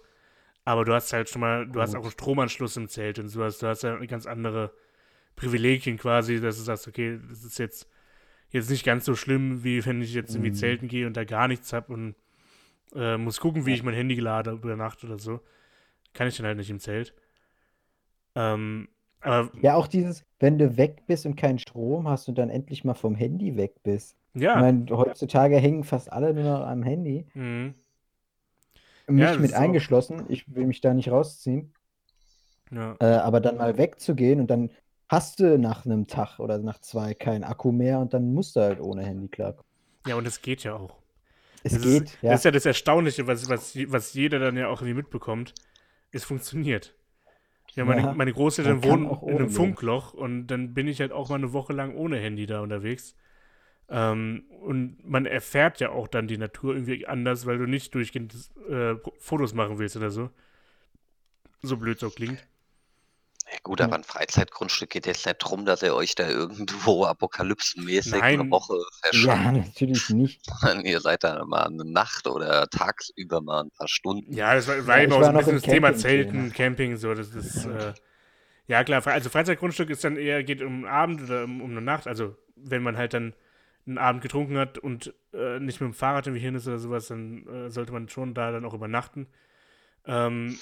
Aber 0.71 0.85
du 0.85 0.95
hast 0.95 1.13
halt 1.13 1.29
schon 1.29 1.41
mal, 1.41 1.67
du 1.67 1.73
Gut. 1.73 1.83
hast 1.83 1.97
auch 1.97 2.03
einen 2.03 2.13
Stromanschluss 2.13 2.77
im 2.77 2.89
Zelt 2.89 3.19
und 3.19 3.29
sowas. 3.29 3.59
Du 3.59 3.67
hast 3.67 3.83
ja 3.83 3.97
ganz 4.07 4.25
andere 4.25 4.73
Privilegien 5.35 5.99
quasi, 5.99 6.41
dass 6.41 6.59
du 6.59 6.63
sagst, 6.63 6.87
okay, 6.87 7.19
das 7.29 7.43
ist 7.43 7.59
jetzt, 7.59 7.89
jetzt 8.51 8.71
nicht 8.71 8.85
ganz 8.85 9.05
so 9.05 9.17
schlimm, 9.17 9.65
wie 9.65 9.85
wenn 9.85 10.01
ich 10.01 10.15
jetzt 10.15 10.33
irgendwie 10.33 10.51
mhm. 10.51 10.55
Zelten 10.55 10.87
gehe 10.87 11.09
und 11.09 11.17
da 11.17 11.25
gar 11.25 11.49
nichts 11.49 11.73
habe 11.73 11.93
und 11.93 12.15
äh, 12.95 13.17
muss 13.17 13.41
gucken, 13.41 13.67
wie 13.67 13.75
ich 13.75 13.83
mein 13.83 13.95
Handy 13.95 14.15
lade 14.15 14.53
über 14.53 14.77
Nacht 14.77 15.03
oder 15.03 15.19
so. 15.19 15.41
Kann 16.13 16.29
ich 16.29 16.37
dann 16.37 16.47
halt 16.47 16.59
nicht 16.59 16.71
im 16.71 16.79
Zelt. 16.79 17.15
Ähm, 18.37 18.87
aber 19.23 19.51
ja, 19.61 19.75
auch 19.75 19.89
dieses, 19.89 20.25
wenn 20.39 20.57
du 20.57 20.77
weg 20.77 21.03
bist 21.09 21.27
und 21.27 21.35
keinen 21.35 21.59
Strom 21.59 22.09
hast 22.09 22.29
und 22.29 22.39
dann 22.39 22.49
endlich 22.49 22.85
mal 22.85 22.95
vom 22.95 23.17
Handy 23.17 23.57
weg 23.57 23.83
bist. 23.83 24.17
Ja. 24.35 24.55
Ich 24.55 24.61
meine, 24.61 24.87
heutzutage 24.91 25.57
hängen 25.57 25.83
fast 25.83 26.13
alle 26.13 26.33
nur 26.33 26.45
noch 26.45 26.65
am 26.65 26.85
Handy. 26.85 27.27
Mhm. 27.35 27.75
Mich 29.11 29.25
ja, 29.25 29.37
mit 29.37 29.55
eingeschlossen. 29.55 30.25
Ich 30.29 30.55
will 30.55 30.67
mich 30.67 30.81
da 30.81 30.95
nicht 30.95 31.11
rausziehen. 31.11 31.73
Ja. 32.71 32.97
Äh, 33.01 33.05
aber 33.05 33.41
dann 33.41 33.57
mal 33.57 33.77
wegzugehen 33.77 34.41
und 34.41 34.49
dann 34.49 34.71
hast 35.09 35.41
du 35.41 35.59
nach 35.59 35.85
einem 35.85 36.07
Tag 36.07 36.39
oder 36.39 36.59
nach 36.59 36.81
zwei 36.81 37.15
keinen 37.15 37.45
Akku 37.45 37.73
mehr 37.73 37.99
und 37.99 38.15
dann 38.15 38.33
musst 38.33 38.57
du 38.57 38.61
halt 38.61 38.81
ohne 38.81 39.05
Handy 39.05 39.29
klarkommen. 39.29 39.67
Ja, 40.07 40.15
und 40.15 40.27
es 40.27 40.41
geht 40.41 40.63
ja 40.63 40.75
auch. 40.77 40.97
Es 41.63 41.73
das 41.73 41.83
geht, 41.83 42.03
ist, 42.05 42.23
ja. 42.23 42.31
Das 42.31 42.41
ist 42.41 42.45
ja 42.45 42.51
das 42.53 42.67
Erstaunliche, 42.67 43.27
was, 43.27 43.49
was, 43.49 43.77
was 43.89 44.15
jeder 44.15 44.39
dann 44.39 44.57
ja 44.57 44.69
auch 44.69 44.81
irgendwie 44.81 44.95
mitbekommt. 44.95 45.55
Es 46.13 46.25
funktioniert. 46.25 46.95
Ja, 47.75 47.85
meine, 47.85 48.03
ja, 48.03 48.15
meine 48.15 48.33
Großeltern 48.33 48.83
wohnen 48.83 49.11
in 49.23 49.37
einem 49.37 49.51
Funkloch 49.51 50.13
und 50.13 50.49
dann 50.49 50.75
bin 50.75 50.89
ich 50.89 51.01
halt 51.01 51.13
auch 51.13 51.29
mal 51.29 51.37
eine 51.37 51.53
Woche 51.53 51.73
lang 51.73 51.95
ohne 51.95 52.19
Handy 52.19 52.47
da 52.47 52.61
unterwegs. 52.61 53.15
Ähm, 53.91 54.45
und 54.63 55.09
man 55.09 55.27
erfährt 55.27 55.81
ja 55.81 55.91
auch 55.91 56.07
dann 56.07 56.29
die 56.29 56.39
Natur 56.39 56.75
irgendwie 56.75 57.07
anders, 57.07 57.47
weil 57.47 57.59
du 57.59 57.67
nicht 57.67 57.95
durchgehend 57.95 58.35
äh, 58.69 58.95
Fotos 59.19 59.53
machen 59.53 59.79
willst 59.79 59.97
oder 59.97 60.11
so. 60.11 60.31
So 61.63 61.77
blöd 61.77 61.99
so 61.99 62.09
klingt. 62.11 62.47
Ja, 63.51 63.59
gut, 63.65 63.81
aber 63.81 63.97
ein 63.97 64.05
Freizeitgrundstück 64.05 64.91
geht 64.91 65.07
jetzt 65.07 65.27
nicht 65.27 65.43
darum, 65.43 65.65
dass 65.65 65.83
ihr 65.83 65.93
euch 65.95 66.15
da 66.15 66.29
irgendwo 66.29 67.05
apokalypsenmäßig 67.07 68.13
Nein. 68.13 68.41
eine 68.41 68.51
Woche 68.51 68.79
verschafft. 69.03 69.45
Ja, 69.45 69.53
natürlich 69.53 70.09
nicht. 70.11 70.41
ihr 70.85 71.01
seid 71.01 71.25
da 71.25 71.45
mal 71.45 71.67
eine 71.67 71.85
Nacht 71.85 72.29
oder 72.29 72.69
tagsüber 72.69 73.41
mal 73.41 73.65
ein 73.65 73.71
paar 73.71 73.89
Stunden. 73.89 74.33
Ja, 74.33 74.55
das 74.55 74.69
war, 74.69 74.87
war 74.87 74.99
ja, 74.99 75.05
eben 75.05 75.13
auch 75.15 75.23
so 75.23 75.27
ein 75.27 75.37
bisschen 75.37 75.55
das 75.55 75.63
Thema 75.63 75.95
Zelten, 75.95 76.53
Camping, 76.53 76.97
so. 76.97 77.13
Das 77.13 77.31
ist, 77.31 77.65
äh, 77.65 77.93
ja 78.69 78.85
klar, 78.85 79.05
also 79.05 79.31
Freizeitgrundstück 79.31 79.91
ist 79.91 80.05
dann 80.05 80.17
eher, 80.17 80.45
geht 80.45 80.63
um 80.63 80.85
Abend 80.85 81.23
oder 81.23 81.43
um, 81.43 81.61
um 81.61 81.71
eine 81.73 81.81
Nacht. 81.81 82.07
Also, 82.07 82.37
wenn 82.55 82.85
man 82.85 82.97
halt 82.97 83.15
dann 83.15 83.35
einen 83.91 83.99
Abend 83.99 84.23
getrunken 84.23 84.57
hat 84.57 84.79
und 84.79 85.15
äh, 85.33 85.61
nicht 85.61 85.81
mit 85.81 85.89
dem 85.89 85.95
Fahrrad 85.95 86.27
irgendwie 86.27 86.43
hin 86.43 86.55
ist 86.55 86.67
oder 86.67 86.79
sowas, 86.79 87.09
dann 87.09 87.47
äh, 87.47 87.71
sollte 87.71 87.93
man 87.93 88.09
schon 88.09 88.35
da 88.35 88.53
dann 88.53 88.65
auch 88.65 88.75
übernachten. 88.75 89.27
Ähm, 90.07 90.59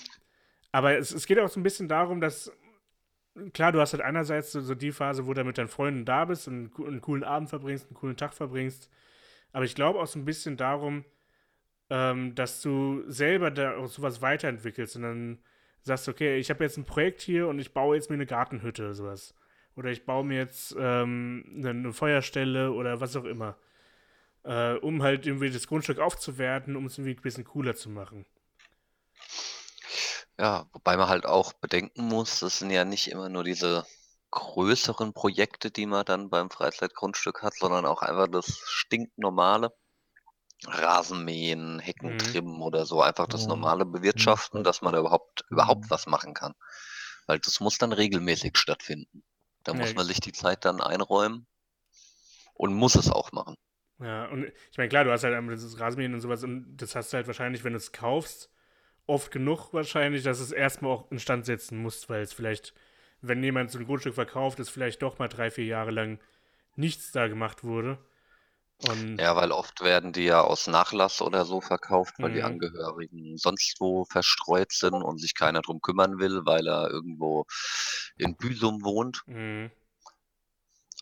aber 0.72 0.98
es, 0.98 1.12
es, 1.12 1.26
geht 1.26 1.38
auch 1.38 1.48
so 1.48 1.60
ein 1.60 1.62
bisschen 1.62 1.88
darum, 1.88 2.20
dass, 2.20 2.52
klar, 3.52 3.72
du 3.72 3.80
hast 3.80 3.92
halt 3.92 4.02
einerseits 4.02 4.52
so, 4.52 4.60
so 4.60 4.74
die 4.74 4.92
Phase, 4.92 5.26
wo 5.26 5.34
du 5.34 5.44
mit 5.44 5.58
deinen 5.58 5.68
Freunden 5.68 6.04
da 6.04 6.24
bist 6.24 6.48
und 6.48 6.72
einen 6.78 7.00
coolen 7.00 7.24
Abend 7.24 7.48
verbringst, 7.48 7.86
einen 7.86 7.94
coolen 7.94 8.16
Tag 8.16 8.34
verbringst. 8.34 8.90
Aber 9.52 9.64
ich 9.64 9.74
glaube 9.74 10.00
auch 10.00 10.06
so 10.06 10.18
ein 10.18 10.24
bisschen 10.24 10.56
darum, 10.56 11.04
ähm, 11.90 12.34
dass 12.34 12.60
du 12.62 13.04
selber 13.08 13.50
da 13.50 13.76
auch 13.76 13.88
sowas 13.88 14.20
weiterentwickelst 14.20 14.96
und 14.96 15.02
dann 15.02 15.38
sagst, 15.82 16.08
okay, 16.08 16.38
ich 16.38 16.50
habe 16.50 16.64
jetzt 16.64 16.76
ein 16.76 16.84
Projekt 16.84 17.22
hier 17.22 17.48
und 17.48 17.58
ich 17.58 17.72
baue 17.72 17.96
jetzt 17.96 18.10
mir 18.10 18.14
eine 18.14 18.26
Gartenhütte 18.26 18.84
oder 18.84 18.94
sowas. 18.94 19.34
Oder 19.78 19.92
ich 19.92 20.04
baue 20.04 20.24
mir 20.24 20.38
jetzt 20.38 20.74
ähm, 20.76 21.62
eine 21.64 21.92
Feuerstelle 21.92 22.72
oder 22.72 23.00
was 23.00 23.14
auch 23.14 23.24
immer. 23.24 23.56
Äh, 24.42 24.74
um 24.74 25.04
halt 25.04 25.24
irgendwie 25.24 25.50
das 25.50 25.68
Grundstück 25.68 26.00
aufzuwerten, 26.00 26.74
um 26.74 26.86
es 26.86 26.98
irgendwie 26.98 27.14
ein 27.14 27.22
bisschen 27.22 27.44
cooler 27.44 27.76
zu 27.76 27.88
machen. 27.88 28.26
Ja, 30.36 30.66
wobei 30.72 30.96
man 30.96 31.08
halt 31.08 31.26
auch 31.26 31.52
bedenken 31.52 32.08
muss, 32.08 32.40
das 32.40 32.58
sind 32.58 32.70
ja 32.70 32.84
nicht 32.84 33.06
immer 33.06 33.28
nur 33.28 33.44
diese 33.44 33.86
größeren 34.32 35.12
Projekte, 35.12 35.70
die 35.70 35.86
man 35.86 36.04
dann 36.04 36.28
beim 36.28 36.50
Freizeitgrundstück 36.50 37.44
hat, 37.44 37.54
sondern 37.54 37.86
auch 37.86 38.02
einfach 38.02 38.26
das 38.26 38.60
stinknormale 38.66 39.72
Rasenmähen, 40.66 41.78
Heckentrimmen 41.78 42.56
mhm. 42.56 42.62
oder 42.62 42.84
so, 42.84 43.00
einfach 43.00 43.28
das 43.28 43.46
normale 43.46 43.86
Bewirtschaften, 43.86 44.64
dass 44.64 44.82
man 44.82 44.92
da 44.92 44.98
überhaupt 44.98 45.44
überhaupt 45.50 45.88
was 45.88 46.06
machen 46.06 46.34
kann. 46.34 46.54
Weil 47.28 47.38
das 47.38 47.60
muss 47.60 47.78
dann 47.78 47.92
regelmäßig 47.92 48.58
stattfinden 48.58 49.22
Da 49.68 49.72
Ja, 49.72 49.80
muss 49.80 49.94
man 49.94 50.04
sich 50.04 50.18
die 50.18 50.32
Zeit 50.32 50.64
dann 50.64 50.80
einräumen 50.80 51.46
und 52.54 52.74
muss 52.74 52.94
es 52.94 53.10
auch 53.10 53.32
machen. 53.32 53.54
Ja, 54.00 54.26
und 54.26 54.44
ich 54.70 54.78
meine, 54.78 54.88
klar, 54.88 55.04
du 55.04 55.10
hast 55.10 55.24
halt 55.24 55.34
einmal 55.34 55.56
dieses 55.56 55.80
Rasenmähen 55.80 56.14
und 56.14 56.20
sowas 56.20 56.44
und 56.44 56.76
das 56.76 56.94
hast 56.94 57.12
du 57.12 57.16
halt 57.16 57.26
wahrscheinlich, 57.26 57.64
wenn 57.64 57.72
du 57.72 57.78
es 57.78 57.90
kaufst, 57.92 58.52
oft 59.06 59.32
genug 59.32 59.72
wahrscheinlich, 59.74 60.24
dass 60.24 60.40
es 60.40 60.52
erstmal 60.52 60.92
auch 60.92 61.10
instand 61.12 61.46
setzen 61.46 61.78
musst, 61.78 62.10
weil 62.10 62.22
es 62.22 62.32
vielleicht, 62.34 62.74
wenn 63.22 63.42
jemand 63.44 63.70
so 63.72 63.78
ein 63.78 63.86
Grundstück 63.86 64.14
verkauft, 64.14 64.60
ist 64.60 64.70
vielleicht 64.70 65.02
doch 65.02 65.18
mal 65.18 65.28
drei, 65.28 65.50
vier 65.50 65.66
Jahre 65.66 65.92
lang 65.92 66.20
nichts 66.76 67.12
da 67.12 67.28
gemacht 67.28 67.64
wurde. 67.64 67.98
Und 68.78 69.20
Ja, 69.20 69.36
weil 69.36 69.52
oft 69.52 69.80
werden 69.82 70.12
die 70.14 70.24
ja 70.24 70.40
aus 70.42 70.66
Nachlass 70.66 71.20
oder 71.20 71.44
so 71.44 71.60
verkauft, 71.60 72.14
weil 72.20 72.32
die 72.32 72.42
Mhm. 72.42 72.42
Angehörigen 72.42 73.36
sonst 73.36 73.76
wo 73.80 74.04
verstreut 74.06 74.72
sind 74.72 74.94
und 75.02 75.18
sich 75.18 75.34
keiner 75.34 75.60
drum 75.62 75.80
kümmern 75.82 76.18
will, 76.18 76.42
weil 76.46 76.66
er 76.66 76.90
irgendwo 76.90 77.44
in 78.16 78.36
Büsum 78.36 78.82
wohnt. 78.84 79.24
mh, 79.26 79.70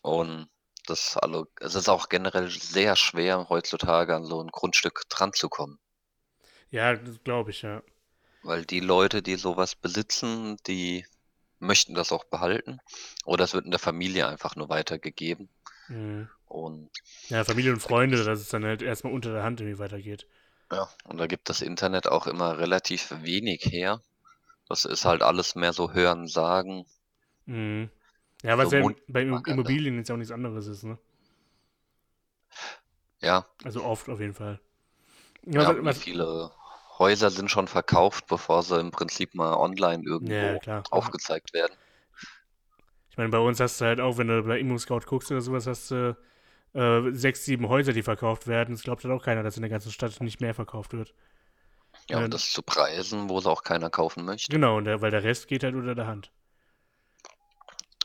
Und 0.01 0.49
das 0.87 1.17
also, 1.17 1.45
es 1.59 1.75
ist 1.75 1.87
auch 1.87 2.09
generell 2.09 2.49
sehr 2.49 2.95
schwer, 2.95 3.45
heutzutage 3.49 4.15
an 4.15 4.25
so 4.25 4.41
ein 4.41 4.47
Grundstück 4.49 5.03
dranzukommen. 5.09 5.77
ja, 6.71 6.95
das 6.95 7.23
glaube 7.23 7.51
ich, 7.51 7.61
ja. 7.61 7.81
Weil 8.41 8.65
die 8.65 8.79
Leute, 8.79 9.21
die 9.21 9.35
sowas 9.35 9.75
besitzen, 9.75 10.57
die 10.65 11.05
möchten 11.59 11.93
das 11.93 12.11
auch 12.11 12.23
behalten. 12.23 12.79
Oder 13.25 13.43
es 13.43 13.53
wird 13.53 13.65
in 13.65 13.71
der 13.71 13.79
Familie 13.79 14.27
einfach 14.27 14.55
nur 14.55 14.69
weitergegeben. 14.69 15.49
Mhm. 15.89 16.29
Und 16.47 16.89
Ja, 17.29 17.43
Familie 17.45 17.71
und 17.73 17.79
Freunde, 17.79 18.21
dass 18.23 18.39
es 18.41 18.49
dann 18.49 18.65
halt 18.65 18.81
erstmal 18.81 19.13
unter 19.13 19.31
der 19.33 19.43
Hand 19.43 19.61
irgendwie 19.61 19.79
weitergeht. 19.79 20.27
ja, 20.71 20.87
und 21.03 21.17
da 21.17 21.27
gibt 21.27 21.49
das 21.49 21.61
Internet 21.61 22.07
auch 22.07 22.25
immer 22.25 22.57
relativ 22.57 23.11
wenig 23.21 23.65
her. 23.65 24.01
Das 24.69 24.85
ist 24.85 25.05
halt 25.05 25.23
alles 25.23 25.55
mehr 25.55 25.73
so 25.73 25.93
Hören, 25.93 26.27
Sagen. 26.27 26.85
Mhm. 27.45 27.89
Ja, 28.43 28.57
was 28.57 28.71
So 28.71 28.73
ja 28.73 28.83
bei. 29.07 29.23
Immobilien 29.45 29.97
jetzt 29.97 30.11
auch 30.11 30.17
nichts 30.17 30.31
anderes 30.31 30.67
ist, 30.67 30.83
ne? 30.83 30.97
Ja, 33.21 33.47
Also 33.63 33.83
oft 33.83 34.09
auf 34.09 34.19
jeden 34.19 34.33
Fall. 34.33 34.59
Ja, 35.57 35.65
ja, 35.65 35.75
was, 35.83 35.97
viele 35.97 36.51
Häuser 36.99 37.29
sind 37.31 37.51
schon 37.51 37.67
verkauft, 37.67 38.27
bevor 38.27 38.63
sie 38.63 38.79
im 38.79 38.91
Prinzip 38.91 39.35
mal 39.35 39.55
online 39.55 40.03
irgendwo 40.05 40.61
ja, 40.65 40.83
aufgezeigt 40.89 41.53
werden. 41.53 41.75
Ich 43.17 43.19
meine, 43.19 43.31
bei 43.31 43.39
uns 43.39 43.59
hast 43.59 43.81
du 43.81 43.85
halt 43.85 43.99
auch, 43.99 44.19
wenn 44.19 44.27
du 44.27 44.43
bei 44.43 44.59
Immo-Scout 44.59 45.07
guckst 45.07 45.31
oder 45.31 45.41
sowas, 45.41 45.65
hast 45.65 45.89
du 45.89 46.15
äh, 46.75 47.01
sechs, 47.13 47.45
sieben 47.45 47.67
Häuser, 47.67 47.91
die 47.91 48.03
verkauft 48.03 48.45
werden. 48.45 48.75
Es 48.75 48.83
glaubt 48.83 49.03
halt 49.03 49.11
auch 49.11 49.23
keiner, 49.25 49.41
dass 49.41 49.57
in 49.57 49.63
der 49.63 49.71
ganzen 49.71 49.91
Stadt 49.91 50.21
nicht 50.21 50.39
mehr 50.39 50.53
verkauft 50.53 50.93
wird. 50.93 51.15
Ja, 52.11 52.23
und 52.23 52.31
das 52.31 52.51
zu 52.51 52.61
Preisen, 52.61 53.27
wo 53.27 53.39
es 53.39 53.47
auch 53.47 53.63
keiner 53.63 53.89
kaufen 53.89 54.23
möchte. 54.23 54.51
Genau, 54.51 54.77
und 54.77 54.85
der, 54.85 55.01
weil 55.01 55.09
der 55.09 55.23
Rest 55.23 55.47
geht 55.47 55.63
halt 55.63 55.73
unter 55.73 55.95
der 55.95 56.05
Hand. 56.05 56.31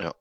Ja. 0.00 0.14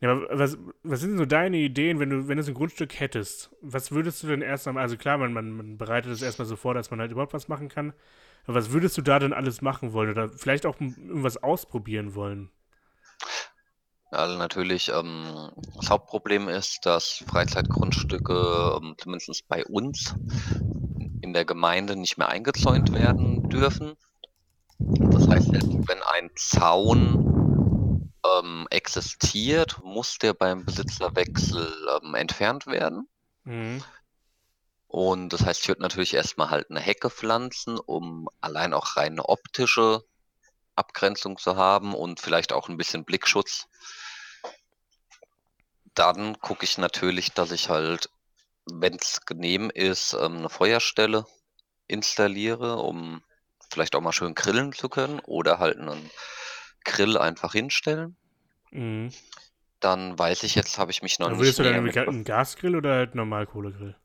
Ja, 0.00 0.12
aber 0.12 0.38
was, 0.38 0.56
was 0.82 1.00
sind 1.00 1.10
denn 1.10 1.18
so 1.18 1.26
deine 1.26 1.58
Ideen, 1.58 2.00
wenn 2.00 2.08
du, 2.08 2.28
wenn 2.28 2.38
du 2.38 2.42
so 2.42 2.52
ein 2.52 2.54
Grundstück 2.54 2.98
hättest? 2.98 3.50
Was 3.60 3.92
würdest 3.92 4.22
du 4.22 4.28
denn 4.28 4.40
erst 4.40 4.66
einmal, 4.66 4.84
also 4.84 4.96
klar, 4.96 5.18
man, 5.18 5.34
man, 5.34 5.50
man 5.50 5.76
bereitet 5.76 6.12
es 6.12 6.22
erstmal 6.22 6.48
so 6.48 6.56
vor, 6.56 6.72
dass 6.72 6.90
man 6.90 6.98
halt 6.98 7.12
überhaupt 7.12 7.34
was 7.34 7.48
machen 7.48 7.68
kann. 7.68 7.92
Aber 8.46 8.54
was 8.54 8.72
würdest 8.72 8.96
du 8.96 9.02
da 9.02 9.18
denn 9.18 9.34
alles 9.34 9.60
machen 9.60 9.92
wollen? 9.92 10.08
Oder 10.08 10.30
vielleicht 10.30 10.64
auch 10.64 10.80
irgendwas 10.80 11.36
ausprobieren 11.36 12.14
wollen? 12.14 12.50
Also 14.10 14.38
natürlich, 14.38 14.88
ähm, 14.88 15.50
das 15.76 15.90
Hauptproblem 15.90 16.48
ist, 16.48 16.86
dass 16.86 17.24
Freizeitgrundstücke, 17.26 18.78
ähm, 18.80 18.94
zumindest 18.98 19.46
bei 19.48 19.64
uns, 19.66 20.14
in 21.20 21.32
der 21.34 21.44
Gemeinde 21.44 21.96
nicht 21.96 22.16
mehr 22.16 22.28
eingezäunt 22.28 22.92
werden 22.92 23.48
dürfen. 23.50 23.96
Das 24.78 25.28
heißt, 25.28 25.52
wenn 25.52 26.02
ein 26.02 26.30
Zaun 26.36 28.12
ähm, 28.24 28.66
existiert, 28.70 29.82
muss 29.82 30.18
der 30.18 30.32
beim 30.32 30.64
Besitzerwechsel 30.64 31.68
ähm, 32.02 32.14
entfernt 32.14 32.66
werden. 32.66 33.08
Mhm. 33.44 33.82
Und 34.86 35.34
das 35.34 35.44
heißt, 35.44 35.62
ich 35.62 35.68
würde 35.68 35.82
natürlich 35.82 36.14
erstmal 36.14 36.50
halt 36.50 36.70
eine 36.70 36.80
Hecke 36.80 37.10
pflanzen, 37.10 37.78
um 37.78 38.28
allein 38.40 38.72
auch 38.72 38.96
rein 38.96 39.12
eine 39.12 39.28
optische 39.28 40.02
Abgrenzung 40.76 41.36
zu 41.36 41.56
haben 41.56 41.94
und 41.94 42.20
vielleicht 42.20 42.52
auch 42.52 42.68
ein 42.68 42.78
bisschen 42.78 43.04
Blickschutz. 43.04 43.68
Dann 45.98 46.38
gucke 46.38 46.64
ich 46.64 46.78
natürlich, 46.78 47.32
dass 47.32 47.50
ich 47.50 47.68
halt, 47.68 48.08
wenn 48.66 48.94
es 48.94 49.26
genehm 49.26 49.70
ist, 49.70 50.12
ähm, 50.14 50.36
eine 50.38 50.48
Feuerstelle 50.48 51.26
installiere, 51.88 52.76
um 52.76 53.22
vielleicht 53.70 53.96
auch 53.96 54.00
mal 54.00 54.12
schön 54.12 54.34
grillen 54.34 54.72
zu 54.72 54.88
können 54.88 55.20
oder 55.20 55.58
halt 55.58 55.76
einen 55.78 56.10
Grill 56.84 57.18
einfach 57.18 57.52
hinstellen. 57.52 58.16
Mhm. 58.70 59.10
Dann 59.80 60.18
weiß 60.18 60.42
ich 60.44 60.54
jetzt, 60.54 60.78
habe 60.78 60.90
ich 60.92 61.02
mich 61.02 61.18
noch 61.18 61.26
Aber 61.26 61.36
nicht 61.36 61.40
würdest 61.42 61.58
du 61.58 61.62
dann 61.64 62.08
einen 62.08 62.24
Gasgrill 62.24 62.76
oder 62.76 62.94
halt 62.94 63.10
einen 63.10 63.16
Normalkohlegrill? 63.16 63.96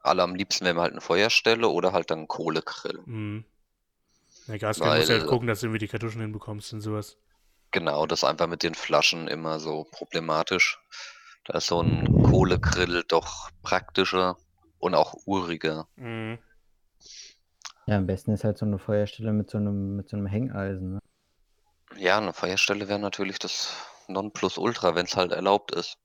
alle 0.00 0.22
am 0.22 0.34
liebsten 0.34 0.66
wäre 0.66 0.80
halt 0.80 0.92
eine 0.92 1.00
Feuerstelle 1.00 1.68
oder 1.68 1.92
halt 1.92 2.10
dann 2.10 2.18
einen 2.18 2.28
Kohlegrill. 2.28 3.00
Mhm. 3.06 3.44
Der 4.48 4.58
Gasgrill 4.58 4.94
musst 4.96 5.08
du 5.08 5.12
halt 5.12 5.22
Weil- 5.22 5.28
gucken, 5.28 5.48
dass 5.48 5.60
du 5.60 5.66
irgendwie 5.66 5.78
die 5.78 5.88
Kartuschen 5.88 6.20
hinbekommst 6.20 6.72
und 6.74 6.80
sowas. 6.82 7.16
Genau, 7.74 8.06
das 8.06 8.20
ist 8.20 8.24
einfach 8.24 8.46
mit 8.46 8.62
den 8.62 8.76
Flaschen 8.76 9.26
immer 9.26 9.58
so 9.58 9.82
problematisch. 9.90 10.78
Da 11.44 11.58
ist 11.58 11.66
so 11.66 11.82
ein 11.82 12.08
Kohlegrill 12.22 13.02
doch 13.08 13.50
praktischer 13.62 14.36
und 14.78 14.94
auch 14.94 15.14
uriger. 15.26 15.88
Mhm. 15.96 16.38
Ja, 17.86 17.96
am 17.96 18.06
besten 18.06 18.32
ist 18.32 18.44
halt 18.44 18.58
so 18.58 18.66
eine 18.66 18.78
Feuerstelle 18.78 19.32
mit 19.32 19.48
so 19.50 19.56
einem, 19.58 19.96
mit 19.96 20.08
so 20.10 20.16
einem 20.16 20.26
Hängeisen. 20.26 20.92
Ne? 20.94 20.98
Ja, 21.96 22.18
eine 22.18 22.32
Feuerstelle 22.32 22.88
wäre 22.88 23.00
natürlich 23.00 23.40
das 23.40 23.74
Nonplusultra, 24.06 24.94
wenn 24.94 25.06
es 25.06 25.16
halt 25.16 25.32
erlaubt 25.32 25.72
ist. 25.72 25.96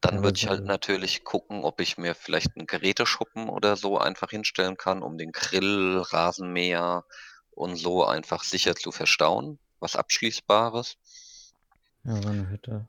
Dann 0.00 0.16
Ja, 0.16 0.22
würde 0.22 0.36
ich 0.38 0.48
halt 0.48 0.64
natürlich 0.66 1.24
gucken, 1.24 1.64
ob 1.64 1.80
ich 1.80 1.98
mir 1.98 2.14
vielleicht 2.14 2.56
einen 2.56 2.66
Geräteschuppen 2.66 3.48
oder 3.48 3.76
so 3.76 3.98
einfach 3.98 4.30
hinstellen 4.30 4.76
kann, 4.76 5.02
um 5.02 5.18
den 5.18 5.32
Grill, 5.32 5.98
Rasenmäher 6.00 7.04
und 7.50 7.76
so 7.76 8.04
einfach 8.04 8.44
sicher 8.44 8.76
zu 8.76 8.92
verstauen. 8.92 9.60
Was 9.80 9.96
Abschließbares. 9.96 10.96
Ja, 12.04 12.22
so 12.22 12.28
eine 12.28 12.48
Hütte. 12.48 12.88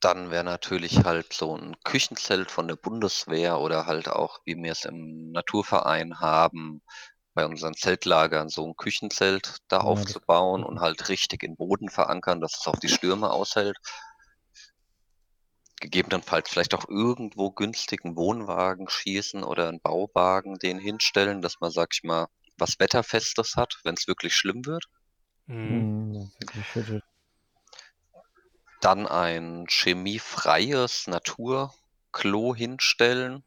Dann 0.00 0.32
wäre 0.32 0.42
natürlich 0.42 1.04
halt 1.04 1.32
so 1.32 1.56
ein 1.56 1.76
Küchenzelt 1.84 2.50
von 2.50 2.66
der 2.66 2.74
Bundeswehr 2.74 3.60
oder 3.60 3.86
halt 3.86 4.08
auch, 4.08 4.40
wie 4.44 4.56
wir 4.56 4.72
es 4.72 4.84
im 4.84 5.30
Naturverein 5.30 6.18
haben, 6.18 6.82
bei 7.34 7.46
unseren 7.46 7.74
Zeltlagern 7.74 8.48
so 8.48 8.66
ein 8.66 8.76
Küchenzelt 8.76 9.58
da 9.68 9.78
Ja, 9.78 9.82
aufzubauen 9.82 10.64
und 10.64 10.80
halt 10.80 11.08
richtig 11.08 11.44
in 11.44 11.56
Boden 11.56 11.88
verankern, 11.88 12.40
dass 12.40 12.58
es 12.58 12.66
auch 12.66 12.80
die 12.80 12.88
Stürme 12.88 13.30
aushält. 13.30 13.78
Gegebenenfalls 15.80 16.50
vielleicht 16.50 16.74
auch 16.74 16.88
irgendwo 16.88 17.52
günstigen 17.52 18.16
Wohnwagen 18.16 18.88
schießen 18.88 19.44
oder 19.44 19.68
einen 19.68 19.80
Bauwagen 19.80 20.58
den 20.58 20.80
hinstellen, 20.80 21.42
dass 21.42 21.60
man, 21.60 21.70
sag 21.70 21.90
ich 21.92 22.02
mal, 22.02 22.26
was 22.62 22.78
Wetterfestes 22.78 23.56
hat, 23.56 23.80
wenn 23.84 23.94
es 23.94 24.06
wirklich 24.06 24.34
schlimm 24.34 24.64
wird. 24.64 24.86
Mhm. 25.46 26.00
Mhm, 26.08 26.32
dann 28.80 29.06
ein 29.06 29.66
chemiefreies 29.68 31.06
Naturklo 31.06 32.54
hinstellen. 32.54 33.44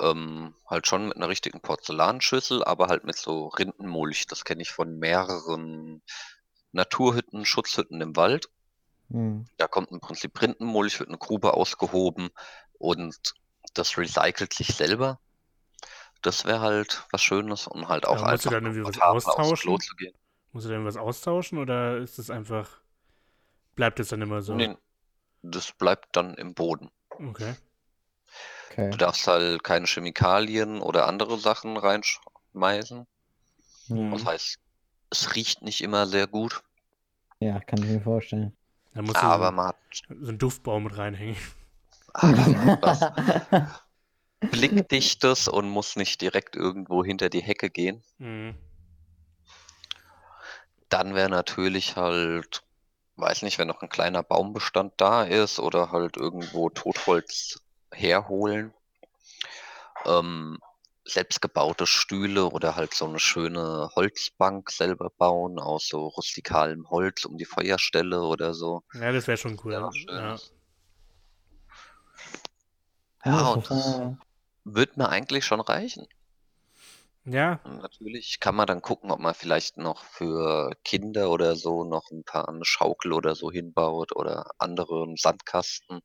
Ähm, 0.00 0.54
halt 0.66 0.86
schon 0.86 1.08
mit 1.08 1.16
einer 1.16 1.28
richtigen 1.28 1.60
Porzellanschüssel, 1.60 2.64
aber 2.64 2.88
halt 2.88 3.04
mit 3.04 3.16
so 3.16 3.48
Rindenmulch. 3.48 4.26
Das 4.26 4.44
kenne 4.44 4.62
ich 4.62 4.70
von 4.70 4.98
mehreren 4.98 6.02
Naturhütten, 6.72 7.44
Schutzhütten 7.44 8.00
im 8.00 8.16
Wald. 8.16 8.48
Mhm. 9.08 9.46
Da 9.58 9.68
kommt 9.68 9.90
im 9.90 10.00
Prinzip 10.00 10.40
Rindenmulch, 10.40 10.98
wird 10.98 11.10
eine 11.10 11.18
Grube 11.18 11.54
ausgehoben 11.54 12.30
und 12.78 13.34
das 13.74 13.98
recycelt 13.98 14.54
sich 14.54 14.68
selber. 14.74 15.20
Das 16.22 16.44
wäre 16.44 16.60
halt 16.60 17.04
was 17.10 17.22
Schönes 17.22 17.66
und 17.66 17.88
halt 17.88 18.06
auch 18.06 18.16
Aber 18.16 18.30
musst 18.32 18.46
du 18.46 18.50
einfach 18.50 18.62
dann 18.62 18.76
irgendwie 18.76 18.98
was 18.98 19.26
austauschen? 19.26 19.56
Klo 19.56 19.78
zu 19.78 19.96
gehen. 19.96 20.14
Musst 20.52 20.66
du 20.66 20.70
denn 20.70 20.84
was 20.84 20.96
austauschen 20.96 21.58
oder 21.58 21.98
ist 21.98 22.18
es 22.18 22.30
einfach, 22.30 22.80
bleibt 23.74 24.00
es 24.00 24.08
dann 24.08 24.22
immer 24.22 24.42
so? 24.42 24.54
Nee, 24.54 24.76
das 25.42 25.72
bleibt 25.72 26.16
dann 26.16 26.34
im 26.34 26.54
Boden. 26.54 26.90
Okay. 27.10 27.54
Okay. 28.70 28.90
Du 28.90 28.96
darfst 28.96 29.26
halt 29.26 29.64
keine 29.64 29.86
Chemikalien 29.86 30.80
oder 30.80 31.06
andere 31.06 31.38
Sachen 31.38 31.76
reinschmeißen. 31.76 33.06
Mhm. 33.88 34.10
Das 34.12 34.24
heißt, 34.24 34.58
es 35.10 35.34
riecht 35.34 35.62
nicht 35.62 35.82
immer 35.82 36.06
sehr 36.06 36.26
gut, 36.26 36.62
Ja, 37.40 37.60
kann 37.60 37.82
ich 37.82 37.90
mir 37.90 38.00
vorstellen. 38.00 38.56
Da 38.94 39.02
musst 39.02 39.16
du 39.16 39.20
aber 39.20 39.48
so, 39.48 39.52
man 39.52 39.66
hat 39.68 39.76
so 40.20 40.28
einen 40.28 40.38
Duftbaum 40.38 40.84
mit 40.84 40.96
reinhängen. 40.96 41.36
was 42.14 43.00
blickdichtes 44.50 45.48
und 45.48 45.68
muss 45.68 45.96
nicht 45.96 46.20
direkt 46.20 46.56
irgendwo 46.56 47.04
hinter 47.04 47.28
die 47.28 47.42
Hecke 47.42 47.70
gehen. 47.70 48.02
Mhm. 48.18 48.54
Dann 50.88 51.14
wäre 51.14 51.30
natürlich 51.30 51.96
halt, 51.96 52.62
weiß 53.16 53.42
nicht, 53.42 53.58
wenn 53.58 53.68
noch 53.68 53.80
ein 53.80 53.88
kleiner 53.88 54.22
Baumbestand 54.22 54.94
da 54.98 55.24
ist 55.24 55.58
oder 55.58 55.90
halt 55.90 56.16
irgendwo 56.16 56.68
Totholz 56.68 57.60
herholen. 57.92 58.74
Ähm, 60.04 60.58
selbstgebaute 61.04 61.86
Stühle 61.86 62.46
oder 62.46 62.76
halt 62.76 62.94
so 62.94 63.06
eine 63.06 63.18
schöne 63.18 63.90
Holzbank 63.96 64.70
selber 64.70 65.10
bauen 65.10 65.58
aus 65.58 65.88
so 65.88 66.06
rustikalem 66.08 66.88
Holz 66.90 67.24
um 67.24 67.36
die 67.36 67.44
Feuerstelle 67.44 68.22
oder 68.22 68.54
so. 68.54 68.82
Ja, 68.94 69.12
das 69.12 69.26
wäre 69.26 69.36
schon 69.36 69.58
cool. 69.64 69.72
Ja. 69.72 69.90
Ja, 70.08 70.38
Ja, 73.24 73.38
das 73.38 73.52
und 73.52 73.70
das 73.70 74.16
wird 74.64 74.96
mir 74.96 75.08
eigentlich 75.08 75.44
schon 75.44 75.60
reichen. 75.60 76.06
ja, 77.24 77.60
Und 77.64 77.78
natürlich 77.78 78.40
kann 78.40 78.54
man 78.56 78.66
dann 78.66 78.82
gucken, 78.82 79.10
ob 79.10 79.20
man 79.20 79.34
vielleicht 79.34 79.76
noch 79.76 80.04
für 80.04 80.72
Kinder 80.84 81.30
oder 81.30 81.54
so 81.56 81.84
noch 81.84 82.10
ein 82.10 82.24
paar 82.24 82.48
eine 82.48 82.64
Schaukel 82.64 83.12
oder 83.12 83.34
so 83.34 83.50
hinbaut 83.52 84.14
oder 84.16 84.50
andere 84.58 85.06
Sandkasten. 85.16 86.00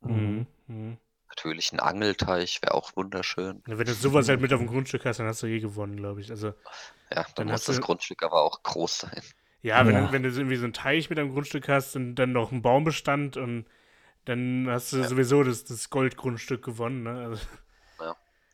Mhm. 0.00 0.46
Mhm. 0.68 0.96
Natürlich 1.28 1.72
ein 1.72 1.80
Angelteich 1.80 2.62
wäre 2.62 2.74
auch 2.74 2.94
wunderschön. 2.96 3.62
Wenn 3.66 3.86
du 3.86 3.92
sowas 3.92 4.28
halt 4.28 4.40
mit 4.40 4.52
auf 4.52 4.60
dem 4.60 4.68
Grundstück 4.68 5.04
hast, 5.04 5.18
dann 5.18 5.26
hast 5.26 5.42
du 5.42 5.46
eh 5.48 5.58
gewonnen, 5.60 5.96
glaube 5.96 6.20
ich. 6.20 6.30
Also, 6.30 6.48
Ja, 7.10 7.22
Dann 7.22 7.26
dann 7.36 7.46
muss 7.48 7.54
hast 7.60 7.68
das 7.68 7.76
du- 7.76 7.82
Grundstück 7.82 8.22
aber 8.22 8.42
auch 8.42 8.62
groß 8.62 8.98
sein. 9.00 9.22
ja, 9.62 9.86
wenn, 9.86 9.94
Ja. 9.94 10.06
Du, 10.06 10.12
wenn 10.12 10.22
du 10.22 10.30
so 10.30 10.40
irgendwie 10.40 10.56
so 10.56 10.64
einen 10.64 10.72
Teich 10.72 11.10
mit 11.10 11.18
am 11.18 11.32
Grundstück 11.32 11.68
hast 11.68 11.96
und 11.96 12.14
dann 12.16 12.32
noch 12.32 12.52
einen 12.52 12.62
Baumbestand 12.62 13.36
und 13.36 13.66
dann 14.26 14.66
hast 14.68 14.92
du 14.92 14.98
Ja. 14.98 15.08
sowieso 15.08 15.42
das, 15.42 15.64
das 15.64 15.88
Goldgrundstück 15.90 16.62
gewonnen, 16.64 17.04
ne? 17.04 17.26
Also, 17.26 17.46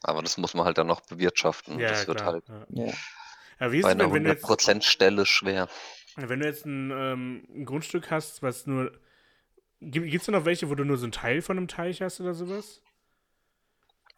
Aber 0.05 0.23
das 0.23 0.37
muss 0.37 0.55
man 0.55 0.65
halt 0.65 0.79
dann 0.79 0.87
noch 0.89 1.01
bewirtschaften. 1.03 1.79
ja, 1.79 1.89
Das 1.89 2.07
wird 2.09 2.19
klar. 2.19 2.35
halt 2.35 2.49
Ja. 2.49 2.87
ja. 2.87 2.93
Ja, 3.61 3.73
wie 3.73 3.79
ist 3.79 3.85
bei 3.85 3.91
einer 3.93 4.05
denn, 4.05 4.15
wenn 4.15 4.25
du 4.25 4.31
jetzt, 4.31 4.45
100% 4.45 4.83
Stelle 4.83 5.27
schwer. 5.27 5.69
wenn 6.17 6.41
du 6.41 6.47
jetzt 6.47 6.67
ein, 6.67 6.91
ähm, 6.91 7.47
ein 7.55 7.65
Grundstück 7.65 8.11
hast, 8.11 8.43
was 8.43 8.67
nur. 8.67 8.93
Gibt 9.81 10.15
es 10.15 10.27
da 10.27 10.33
noch 10.33 10.45
welche, 10.45 10.69
wo 10.71 10.75
du 10.75 10.85
nur 10.85 10.97
so 10.97 11.05
einen 11.05 11.13
Teil 11.13 11.43
von 11.43 11.57
einem 11.57 11.69
Teich 11.69 12.03
hast 12.03 12.21
oder 12.21 12.35
sowas? 12.35 12.83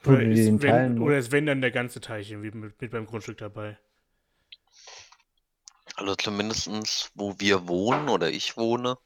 Oder 0.07 0.23
ist, 0.23 0.47
den 0.47 0.63
wenn, 0.63 0.71
teilen 0.71 0.99
oder 0.99 1.19
ist 1.19 1.33
wenn 1.33 1.47
dann 1.47 1.61
der 1.63 1.71
ganze 1.71 2.01
Teich 2.01 2.31
irgendwie 2.31 2.51
mit, 2.51 2.81
mit 2.81 2.91
beim 2.91 3.07
Grundstück 3.07 3.39
dabei? 3.39 3.79
Also 5.97 6.15
zumindestens, 6.17 7.11
wo 7.15 7.35
wir 7.39 7.69
wohnen 7.69 8.09
oder 8.09 8.31
ich 8.31 8.57
wohne, 8.57 8.99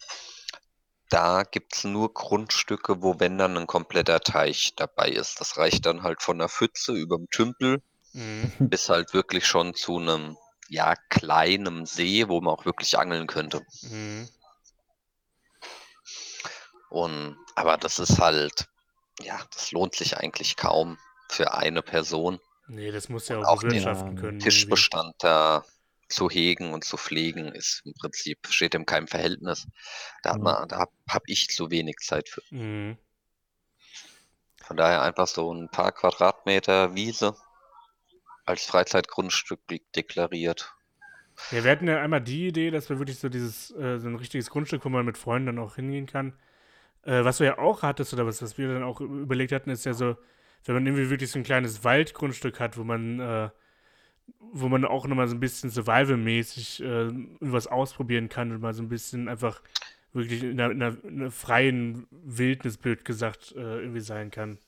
da 1.11 1.43
gibt's 1.45 1.85
nur 1.85 2.13
Grundstücke, 2.15 3.03
wo 3.03 3.19
wenn 3.21 3.39
dann 3.39 3.57
ein 3.57 3.67
kompletter 3.67 4.21
Teich 4.21 4.75
dabei 4.77 5.09
ist. 5.11 5.41
Das 5.41 5.57
reicht 5.57 5.87
dann 5.87 6.03
halt 6.03 6.23
von 6.23 6.39
der 6.39 6.49
Pfütze 6.49 6.93
überm 6.93 7.29
Tümpel 7.31 7.83
Mhm. 8.15 8.53
bis 8.59 8.89
halt 8.89 9.13
wirklich 9.15 9.47
schon 9.47 9.75
zu 9.75 9.99
einem, 9.99 10.37
ja, 10.69 10.95
kleinen 11.11 11.87
See, 11.87 12.29
wo 12.29 12.41
man 12.41 12.55
auch 12.55 12.65
wirklich 12.65 12.99
angeln 12.99 13.27
könnte. 13.27 13.63
Mhm. 13.83 14.29
Und 16.91 17.37
aber 17.55 17.77
das 17.77 17.99
ist 17.99 18.19
halt, 18.19 18.69
ja, 19.21 19.41
das 19.53 19.73
lohnt 19.73 19.95
sich 19.95 20.17
eigentlich 20.17 20.57
kaum 20.57 20.99
für 21.29 21.55
eine 21.55 21.83
Person, 21.83 22.41
Nee, 22.71 22.91
das 22.93 23.09
muss 23.09 23.29
ja 23.29 23.39
Und 23.39 23.47
auch 23.47 23.49
auch 23.49 23.63
den 23.65 23.69
bewirtschaften 23.71 24.15
können. 24.17 24.41
irgendwie. 24.41 24.45
Tischbestand 24.45 25.15
da 25.21 25.65
zu 26.09 26.31
hegen 26.31 26.73
und 26.73 26.85
zu 26.85 26.97
pflegen, 26.97 27.49
ist 27.55 27.83
im 27.85 27.95
Prinzip, 27.95 28.47
steht 28.51 28.75
in 28.75 28.87
keinem 28.87 29.09
Verhältnis. 29.09 29.67
Da 30.23 30.35
hat 30.35 30.41
Mhm. 30.41 30.43
man, 30.43 30.69
da 30.69 30.79
habe 30.79 30.93
hab 31.09 31.23
ich 31.27 31.49
zu 31.49 31.71
wenig 31.71 31.97
Zeit 32.01 32.29
für. 32.29 32.43
Mhm. 32.51 32.99
Von 34.63 34.77
daher 34.77 35.03
einfach 35.03 35.27
so 35.27 35.53
ein 35.53 35.69
paar 35.69 35.91
Quadratmeter 35.91 36.95
Wiese 36.95 37.35
als 38.47 38.65
Freizeitgrundstück 38.67 39.65
de- 39.69 39.81
deklariert. 39.95 40.75
Ja, 41.51 41.65
wir 41.65 41.71
hatten 41.71 41.89
ja 41.89 42.01
einmal 42.03 42.21
die 42.21 42.49
Idee, 42.49 42.71
dass 42.71 42.91
wir 42.91 42.99
wirklich 42.99 43.19
so 43.19 43.29
dieses, 43.29 43.71
äh, 43.73 43.99
so 43.99 44.09
ein 44.09 44.17
richtiges 44.17 44.51
Grundstück, 44.51 44.85
wo 44.85 44.89
man 44.91 45.07
mit 45.07 45.17
Freunden 45.17 45.47
dann 45.47 45.59
auch 45.59 45.77
hingehen 45.77 46.07
kann. 46.07 46.35
Äh, 47.05 47.25
was 47.25 47.39
du 47.39 47.45
ja 47.47 47.59
auch 47.59 47.83
hattest 47.83 48.15
oder 48.15 48.27
was, 48.27 48.43
was 48.43 48.59
wir 48.59 48.69
dann 48.73 48.83
auch 48.85 49.01
überlegt 49.01 49.53
hatten, 49.53 49.71
ist 49.71 49.87
ja 49.87 49.95
so, 49.95 50.17
wenn 50.65 50.75
man 50.77 50.87
irgendwie 50.87 51.11
wirklich 51.11 51.31
so 51.33 51.39
ein 51.41 51.45
kleines 51.45 51.85
Waldgrundstück 51.85 52.61
hat, 52.61 52.79
wo 52.79 52.85
man, 52.85 53.21
äh, 53.21 53.51
wo 54.39 54.69
man 54.69 54.85
auch 54.85 55.07
nochmal 55.07 55.29
so 55.29 55.35
ein 55.35 55.41
bisschen 55.41 55.71
survival-mäßig 55.71 56.83
äh, 56.83 57.11
was 57.41 57.67
ausprobieren 57.67 58.29
kann 58.29 58.53
und 58.53 58.61
mal 58.61 58.75
so 58.75 58.83
ein 58.83 58.89
bisschen 58.89 59.29
einfach 59.29 59.63
wirklich 60.13 60.43
in 60.43 60.61
einer, 60.61 60.71
in 60.73 60.83
einer, 60.83 61.05
in 61.05 61.21
einer 61.21 61.31
freien 61.31 62.07
Wildnis, 62.11 62.79
blöd 62.79 63.05
gesagt, 63.05 63.53
äh, 63.57 63.61
irgendwie 63.81 64.01
sein 64.01 64.31
kann. 64.31 64.59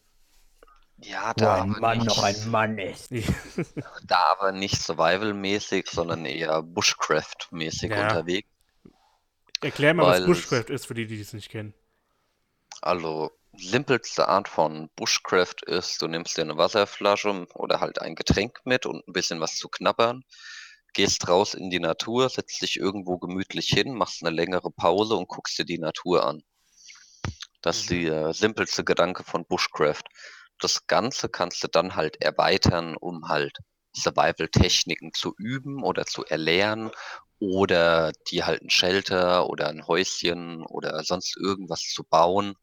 Ja, 1.03 1.33
Wo 1.35 1.41
da 1.43 1.55
ein 1.55 1.71
aber 1.71 1.81
Mann 1.81 1.99
nicht, 1.99 2.17
noch 2.17 2.23
ein 2.23 2.51
Mann 2.51 2.79
ist. 2.79 3.11
da 4.07 4.33
aber 4.33 4.53
nicht 4.53 4.77
Survival-mäßig, 4.81 5.89
sondern 5.89 6.25
eher 6.27 6.63
Bushcraft-mäßig 6.63 7.91
Ja. 7.91 8.03
unterwegs. 8.03 8.49
Erklär 9.63 9.95
mal, 9.95 10.21
was 10.21 10.27
Bushcraft 10.27 10.71
ist, 10.71 10.87
für 10.87 10.95
die, 10.95 11.07
die 11.07 11.21
es 11.21 11.33
nicht 11.33 11.51
kennen. 11.51 11.73
Also 12.83 13.31
simpelste 13.57 14.29
Art 14.29 14.49
von 14.49 14.91
Bushcraft 14.97 15.63
ist, 15.67 16.03
du 16.03 16.09
nimmst 16.09 16.37
dir 16.37 16.43
eine 16.43 16.57
Wasserflasche 16.57 17.47
oder 17.55 17.81
halt 17.81 18.01
ein 18.01 18.15
Getränk 18.17 18.59
mit 18.65 18.87
und 18.87 19.07
ein 19.07 19.13
bisschen 19.13 19.41
was 19.41 19.57
zu 19.57 19.69
knabbern, 19.69 20.25
gehst 20.95 21.29
raus 21.29 21.55
in 21.55 21.71
die 21.71 21.81
Natur, 21.81 22.29
setzt 22.29 22.63
dich 22.63 22.77
irgendwo 22.77 23.19
gemütlich 23.19 23.69
hin, 23.69 23.95
machst 23.95 24.23
eine 24.25 24.35
längere 24.35 24.71
Pause 24.73 25.15
und 25.17 25.29
guckst 25.29 25.59
dir 25.59 25.65
die 25.65 25.79
Natur 25.79 26.25
an. 26.27 26.43
Das 27.63 27.81
ist 27.81 27.91
Mhm. 27.91 27.91
der 27.91 28.35
simpelste 28.35 28.85
Gedanke 28.85 29.25
von 29.25 29.45
Bushcraft. 29.47 30.05
Das 30.59 30.87
Ganze 30.87 31.29
kannst 31.31 31.63
du 31.65 31.69
dann 31.69 31.97
halt 31.97 32.21
erweitern, 32.23 32.97
um 32.97 33.29
halt 33.29 33.57
Survival-Techniken 33.97 35.13
zu 35.15 35.35
üben 35.39 35.83
oder 35.83 36.05
zu 36.07 36.25
erlernen 36.27 36.91
oder 37.39 38.13
dir 38.31 38.47
halt 38.47 38.63
ein 38.63 38.71
Shelter 38.71 39.49
oder 39.49 39.69
ein 39.69 39.87
Häuschen 39.87 40.63
oder 40.67 41.03
sonst 41.03 41.37
irgendwas 41.39 41.81
zu 41.81 42.05
bauen. 42.05 42.57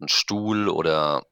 Ein 0.00 0.08
Stuhl 0.08 0.68
oder 0.68 1.24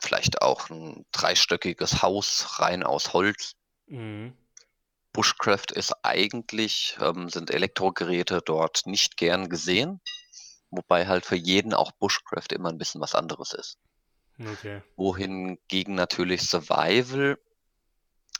vielleicht 0.00 0.42
auch 0.42 0.70
ein 0.70 1.04
dreistöckiges 1.12 2.02
Haus 2.02 2.60
rein 2.60 2.82
aus 2.82 3.12
Holz. 3.12 3.54
Mhm. 3.86 4.36
Bushcraft 5.12 5.70
ist 5.72 5.92
eigentlich, 6.02 6.96
ähm, 7.00 7.28
sind 7.28 7.50
Elektrogeräte 7.50 8.42
dort 8.44 8.86
nicht 8.86 9.16
gern 9.16 9.48
gesehen, 9.48 10.00
wobei 10.70 11.06
halt 11.06 11.24
für 11.24 11.36
jeden 11.36 11.72
auch 11.72 11.92
Bushcraft 11.92 12.52
immer 12.52 12.68
ein 12.68 12.78
bisschen 12.78 13.00
was 13.00 13.14
anderes 13.14 13.52
ist. 13.52 13.78
Okay. 14.40 14.82
Wohingegen 14.96 15.94
natürlich 15.94 16.42
Survival 16.42 17.38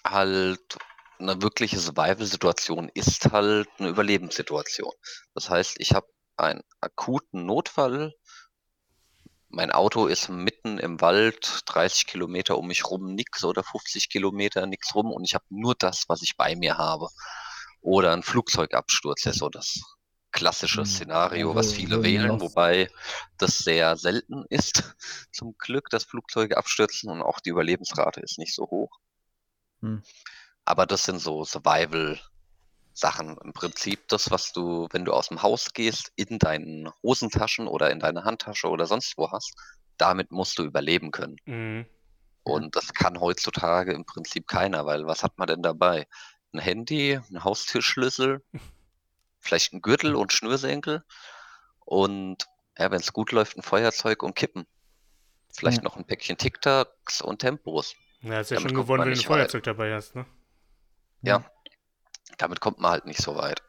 halt 0.04 0.78
eine 1.18 1.40
wirkliche 1.40 1.78
Survival-Situation 1.78 2.90
ist 2.92 3.30
halt 3.32 3.68
eine 3.78 3.88
Überlebenssituation. 3.88 4.92
Das 5.34 5.48
heißt, 5.48 5.76
ich 5.78 5.92
habe 5.92 6.08
einen 6.36 6.62
akuten 6.80 7.46
Notfall. 7.46 8.14
Mein 9.54 9.70
Auto 9.70 10.06
ist 10.06 10.28
mitten 10.28 10.78
im 10.78 11.00
Wald, 11.00 11.60
30 11.66 12.06
Kilometer 12.06 12.58
um 12.58 12.66
mich 12.66 12.84
rum, 12.86 13.14
nix 13.14 13.44
oder 13.44 13.62
50 13.62 14.10
Kilometer, 14.10 14.66
nix 14.66 14.94
rum 14.94 15.12
und 15.12 15.24
ich 15.24 15.34
habe 15.34 15.44
nur 15.48 15.74
das, 15.76 16.04
was 16.08 16.22
ich 16.22 16.36
bei 16.36 16.56
mir 16.56 16.76
habe. 16.76 17.08
Oder 17.80 18.12
ein 18.12 18.24
Flugzeugabsturz 18.24 19.26
ist 19.26 19.38
so 19.38 19.48
das 19.48 19.80
klassische 20.32 20.80
Hm, 20.80 20.86
Szenario, 20.86 21.54
was 21.54 21.72
viele 21.72 22.02
wählen, 22.02 22.40
wobei 22.40 22.90
das 23.38 23.58
sehr 23.58 23.96
selten 23.96 24.44
ist, 24.50 24.82
zum 25.32 25.54
Glück, 25.58 25.88
dass 25.90 26.04
Flugzeuge 26.04 26.56
abstürzen 26.56 27.10
und 27.10 27.22
auch 27.22 27.38
die 27.38 27.50
Überlebensrate 27.50 28.20
ist 28.20 28.38
nicht 28.38 28.54
so 28.54 28.64
hoch. 28.64 28.98
Hm. 29.82 30.02
Aber 30.64 30.86
das 30.86 31.04
sind 31.04 31.20
so 31.20 31.44
Survival-Sachen. 32.94 33.36
Im 33.42 33.52
Prinzip 33.52 34.08
das, 34.08 34.30
was 34.30 34.52
du, 34.52 34.88
wenn 34.92 35.04
du 35.04 35.12
aus 35.12 35.28
dem 35.28 35.42
Haus 35.42 35.72
gehst, 35.72 36.12
in 36.16 36.38
deinen 36.38 36.90
Hosentaschen 37.02 37.66
oder 37.66 37.90
in 37.90 38.00
deiner 38.00 38.24
Handtasche 38.24 38.68
oder 38.68 38.86
sonst 38.86 39.16
wo 39.16 39.30
hast, 39.30 39.54
damit 39.96 40.30
musst 40.30 40.58
du 40.58 40.64
überleben 40.64 41.10
können. 41.10 41.36
Mhm. 41.44 41.86
Und 42.42 42.76
das 42.76 42.92
kann 42.92 43.20
heutzutage 43.20 43.92
im 43.92 44.04
Prinzip 44.04 44.46
keiner, 44.46 44.84
weil 44.86 45.06
was 45.06 45.22
hat 45.22 45.38
man 45.38 45.48
denn 45.48 45.62
dabei? 45.62 46.06
Ein 46.52 46.60
Handy, 46.60 47.14
ein 47.30 47.42
Haustürschlüssel, 47.44 48.42
vielleicht 49.40 49.72
ein 49.72 49.80
Gürtel 49.82 50.14
und 50.14 50.32
Schnürsenkel 50.32 51.02
und 51.80 52.46
ja, 52.78 52.90
wenn 52.90 53.00
es 53.00 53.12
gut 53.12 53.30
läuft, 53.32 53.56
ein 53.56 53.62
Feuerzeug 53.62 54.22
und 54.22 54.34
Kippen. 54.34 54.66
Vielleicht 55.52 55.78
Ja. 55.78 55.84
noch 55.84 55.96
ein 55.96 56.04
Päckchen 56.04 56.36
Tic-Tacs 56.36 57.22
und 57.22 57.38
Tempos. 57.38 57.94
Ja, 58.22 58.40
ist 58.40 58.50
ja 58.50 58.56
Damit 58.56 58.72
schon 58.72 58.80
gewonnen, 58.80 59.02
wenn 59.04 59.10
du 59.10 59.14
ein 59.14 59.18
nicht 59.18 59.28
weit. 59.28 59.36
Feuerzeug 59.52 59.62
dabei 59.62 59.94
hast, 59.94 60.16
ne? 60.16 60.26
Ja. 61.22 61.48
Damit 62.38 62.60
kommt 62.60 62.78
man 62.80 62.90
halt 62.92 63.06
nicht 63.06 63.20
so 63.22 63.36
weit. 63.36 63.62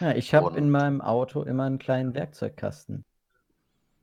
Ja, 0.00 0.12
ich 0.12 0.34
habe 0.34 0.56
in 0.56 0.70
meinem 0.70 1.00
Auto 1.00 1.42
immer 1.42 1.64
einen 1.64 1.78
kleinen 1.78 2.14
Werkzeugkasten. 2.14 3.04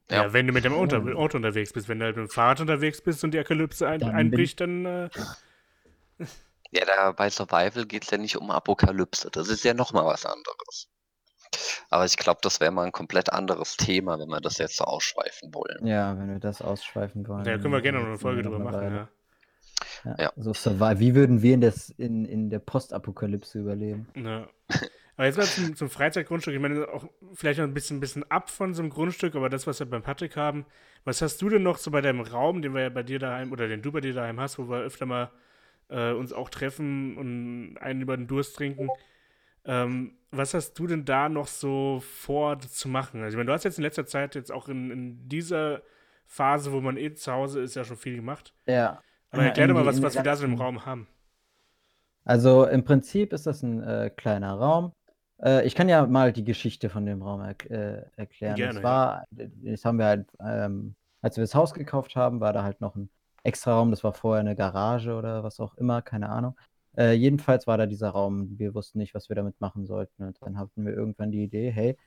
Ja, 0.10 0.24
Ja. 0.24 0.34
wenn 0.34 0.48
du 0.48 0.54
mit 0.54 0.66
dem 0.66 0.74
Auto, 0.74 0.98
Ja. 0.98 1.16
Auto 1.16 1.38
unterwegs 1.38 1.72
bist. 1.74 1.88
Wenn 1.88 2.00
du 2.00 2.06
halt 2.06 2.16
mit 2.18 2.28
dem 2.28 2.30
Fahrrad 2.30 2.60
unterwegs 2.62 3.02
bist 3.02 3.24
und 3.24 3.32
die 3.32 3.40
Apokalypse 3.40 3.88
ein, 3.88 4.00
Dann 4.00 4.12
einbricht, 4.16 4.60
dann. 4.62 4.86
Äh, 4.86 5.10
Ja, 6.72 6.86
da 6.86 7.12
bei 7.12 7.30
Survival 7.30 7.86
geht 7.86 8.04
es 8.06 8.10
ja 8.10 8.18
nicht 8.18 8.36
um 8.36 8.50
Apokalypse. 8.50 9.30
Das 9.32 9.48
ist 9.48 9.64
ja 9.64 9.76
nochmal 9.76 10.06
was 10.06 10.26
anderes. 10.26 10.90
Aber 11.92 12.04
ich 12.06 12.18
glaube, 12.18 12.40
das 12.42 12.60
wäre 12.60 12.72
mal 12.72 12.86
ein 12.88 12.92
komplett 12.92 13.32
anderes 13.32 13.78
Thema, 13.78 14.18
wenn 14.18 14.28
wir 14.30 14.42
das 14.42 14.58
jetzt 14.58 14.78
so 14.78 14.86
ausschweifen 14.86 15.54
wollen. 15.54 15.86
Ja, 15.86 16.18
wenn 16.18 16.30
wir 16.30 16.40
das 16.40 16.64
ausschweifen 16.64 17.28
wollen. 17.28 17.44
da 17.44 17.58
können 17.60 17.74
wir 17.74 17.82
gerne 17.82 18.00
noch 18.00 18.08
eine 18.08 18.18
Folge 18.18 18.42
drüber 18.42 18.58
machen, 18.58 18.96
ja. 18.96 19.08
Ja. 20.06 20.16
Ja. 20.20 20.34
So 20.36 20.54
survive. 20.54 21.00
Wie 21.00 21.16
würden 21.16 21.42
wir 21.42 21.54
in, 21.54 21.62
das, 21.62 21.90
in, 21.92 22.26
in 22.26 22.50
der 22.50 22.60
Postapokalypse 22.60 23.60
überleben? 23.60 24.08
ja. 24.16 24.48
Aber 25.16 25.28
jetzt 25.28 25.38
mal 25.38 25.46
zum, 25.46 25.76
zum 25.76 25.90
Freizeitgrundstück. 25.90 26.56
Ich 26.56 26.60
meine, 26.60 26.88
auch 26.90 27.06
vielleicht 27.34 27.60
noch 27.60 27.68
ein 27.68 27.74
bisschen, 27.74 28.00
bisschen 28.00 28.30
ab 28.32 28.50
von 28.50 28.74
so 28.74 28.82
einem 28.82 28.90
Grundstück, 28.90 29.36
aber 29.36 29.50
das, 29.50 29.68
was 29.68 29.80
wir 29.80 29.86
beim 29.86 30.02
Patrick 30.02 30.36
haben. 30.36 30.66
Was 31.04 31.22
hast 31.22 31.42
du 31.42 31.50
denn 31.50 31.62
noch 31.62 31.78
so 31.78 31.92
bei 31.92 32.02
deinem 32.02 32.22
Raum, 32.22 32.62
den 32.62 32.74
wir 32.74 32.82
ja 32.82 32.90
bei 32.90 33.04
dir 33.04 33.20
daheim 33.20 33.52
oder 33.52 33.68
den 33.68 33.82
du 33.82 33.92
bei 33.92 34.02
dir 34.02 34.14
daheim 34.14 34.40
hast, 34.40 34.58
wo 34.58 34.70
wir 34.70 34.80
öfter 34.80 35.06
mal 35.06 35.32
äh, 35.90 36.14
uns 36.14 36.34
auch 36.34 36.50
treffen 36.50 37.18
und 37.18 37.78
einen 37.78 38.02
über 38.02 38.18
den 38.18 38.28
Durst 38.28 38.56
trinken? 38.56 38.90
Ähm, 39.66 40.18
was 40.32 40.56
hast 40.56 40.74
du 40.80 40.88
denn 40.88 41.06
da 41.06 41.30
noch 41.30 41.48
so 41.48 42.02
vor 42.22 42.60
zu 42.60 42.90
machen? 42.90 43.22
Also, 43.22 43.36
ich 43.36 43.38
meine, 43.38 43.48
du 43.48 43.54
hast 43.54 43.66
jetzt 43.66 43.78
in 43.78 43.84
letzter 43.84 44.08
Zeit 44.08 44.34
jetzt 44.34 44.52
auch 44.52 44.68
in, 44.68 44.90
in 44.90 45.30
dieser 45.30 45.84
Phase, 46.26 46.72
wo 46.72 46.82
man 46.82 46.98
eh 46.98 47.14
zu 47.14 47.32
Hause 47.32 47.62
ist, 47.62 47.76
ja 47.76 47.84
schon 47.84 47.98
viel 47.98 48.16
gemacht. 48.16 48.54
Ja. 48.66 49.02
Aber 49.34 49.44
erklär 49.44 49.68
doch 49.68 49.74
mal, 49.74 49.86
was, 49.86 50.02
was 50.02 50.16
wir 50.16 50.24
da 50.24 50.36
so 50.36 50.46
im 50.46 50.56
Raum 50.56 50.86
haben. 50.86 51.08
Also 52.24 52.66
im 52.66 52.84
Prinzip 52.84 53.34
ist 53.34 53.48
das 53.48 53.64
ein 53.64 53.84
äh, 53.84 54.10
kleiner 54.16 54.54
Raum. 54.54 54.94
Äh, 55.42 55.66
ich 55.66 55.76
kann 55.76 55.90
ja 55.90 56.06
mal 56.06 56.32
die 56.32 56.44
Geschichte 56.44 56.90
von 56.90 57.06
dem 57.06 57.22
Raum 57.22 57.42
er 57.42 57.72
äh, 57.72 58.06
erklären. 58.16 58.56
Gerne, 58.56 58.76
das 58.76 58.84
war, 58.84 59.26
das 59.32 59.84
haben 59.86 59.98
wir 59.98 60.06
halt, 60.06 60.28
ähm, 60.40 60.96
als 61.22 61.36
wir 61.38 61.44
das 61.44 61.56
Haus 61.56 61.74
gekauft 61.74 62.16
haben, 62.16 62.40
war 62.40 62.54
da 62.54 62.64
halt 62.64 62.80
noch 62.80 62.96
ein 62.96 63.10
extra 63.44 63.74
Raum. 63.74 63.92
Das 63.92 64.04
war 64.04 64.14
vorher 64.14 64.40
eine 64.40 64.56
Garage 64.56 65.14
oder 65.14 65.44
was 65.44 65.60
auch 65.60 65.76
immer, 65.76 66.02
keine 66.02 66.30
Ahnung. 66.30 66.56
Äh, 66.96 67.14
jedenfalls 67.14 67.66
war 67.68 67.78
da 67.78 67.88
dieser 67.88 68.10
Raum. 68.10 68.58
Wir 68.58 68.76
wussten 68.76 69.00
nicht, 69.00 69.16
was 69.16 69.30
wir 69.30 69.36
damit 69.36 69.60
machen 69.60 69.86
sollten. 69.86 70.24
Und 70.24 70.38
dann 70.42 70.58
hatten 70.58 70.86
wir 70.86 70.94
irgendwann 70.94 71.32
die 71.32 71.44
Idee, 71.44 71.72
hey, 71.72 71.98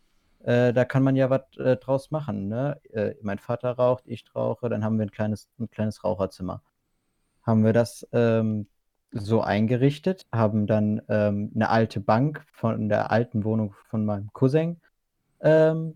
äh, 0.45 0.73
da 0.73 0.85
kann 0.85 1.03
man 1.03 1.17
ja 1.17 1.29
was 1.29 1.43
äh, 1.59 1.77
draus 1.77 2.11
machen. 2.11 2.49
Ne? 2.49 2.81
Mein 3.21 3.39
Vater 3.39 3.73
raucht, 3.73 4.05
ich 4.07 4.25
rauche, 4.35 4.69
dann 4.69 4.85
haben 4.85 4.97
wir 4.99 5.07
ein 5.07 5.11
kleines, 5.11 5.49
ein 5.59 5.69
kleines 5.69 6.05
Raucherzimmer. 6.05 6.63
Haben 7.47 7.65
wir 7.65 7.73
das 7.73 8.07
ähm, 8.13 8.67
so 9.13 9.41
eingerichtet, 9.41 10.27
haben 10.33 10.67
dann 10.67 11.01
ähm, 11.09 11.53
eine 11.55 11.71
alte 11.71 12.01
Bank 12.01 12.45
von 12.53 12.89
der 12.89 13.11
alten 13.11 13.45
Wohnung 13.45 13.75
von 13.89 14.05
meinem 14.05 14.33
Cousin 14.33 14.81
ähm, 15.41 15.95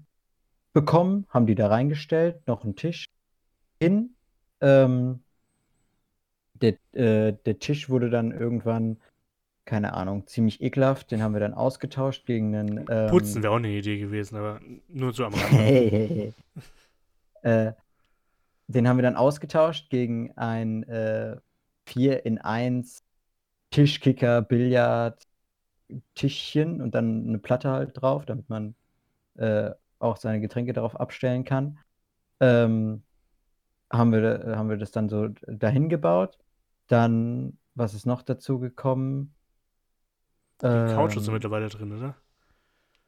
bekommen, 0.72 1.26
haben 1.28 1.46
die 1.46 1.54
da 1.54 1.68
reingestellt, 1.68 2.46
noch 2.46 2.64
einen 2.64 2.76
Tisch 2.76 3.06
hin. 3.80 4.14
Ähm, 4.60 5.20
der, 6.54 6.74
äh, 6.92 7.32
der 7.32 7.58
Tisch 7.58 7.88
wurde 7.88 8.10
dann 8.10 8.32
irgendwann, 8.32 8.98
keine 9.64 9.94
Ahnung, 9.94 10.26
ziemlich 10.26 10.60
ekelhaft. 10.60 11.10
Den 11.10 11.22
haben 11.22 11.32
wir 11.32 11.40
dann 11.40 11.54
ausgetauscht 11.54 12.26
gegen 12.26 12.54
einen. 12.54 12.86
Ähm, 12.88 13.10
Putzen 13.10 13.42
wäre 13.42 13.52
auch 13.52 13.56
eine 13.56 13.70
Idee 13.70 13.98
gewesen, 13.98 14.36
aber 14.36 14.60
nur 14.88 15.12
so 15.12 15.24
am 15.24 15.34
Rande. 15.52 16.34
Äh, 17.42 17.72
den 18.74 18.88
haben 18.88 18.96
wir 18.98 19.02
dann 19.02 19.16
ausgetauscht 19.16 19.90
gegen 19.90 20.32
ein 20.36 20.84
äh, 20.84 21.36
4 21.86 22.24
in 22.24 22.38
1 22.38 23.02
Tischkicker, 23.70 24.42
Billard, 24.42 25.26
Tischchen 26.14 26.80
und 26.80 26.94
dann 26.94 27.26
eine 27.28 27.38
Platte 27.38 27.70
halt 27.70 28.00
drauf, 28.00 28.26
damit 28.26 28.48
man 28.48 28.74
äh, 29.36 29.70
auch 29.98 30.16
seine 30.16 30.40
Getränke 30.40 30.72
darauf 30.72 30.98
abstellen 30.98 31.44
kann. 31.44 31.78
Ähm, 32.40 33.02
haben, 33.92 34.12
wir, 34.12 34.54
haben 34.56 34.70
wir 34.70 34.76
das 34.76 34.92
dann 34.92 35.08
so 35.08 35.28
dahin 35.46 35.88
gebaut. 35.88 36.38
Dann, 36.86 37.58
was 37.74 37.94
ist 37.94 38.06
noch 38.06 38.22
dazu 38.22 38.58
gekommen? 38.60 39.34
Die 40.62 40.66
Couch 40.66 41.16
ist 41.16 41.24
so 41.24 41.30
Ähm, 41.30 41.34
mittlerweile 41.34 41.68
drin, 41.68 41.96
oder? 41.96 42.14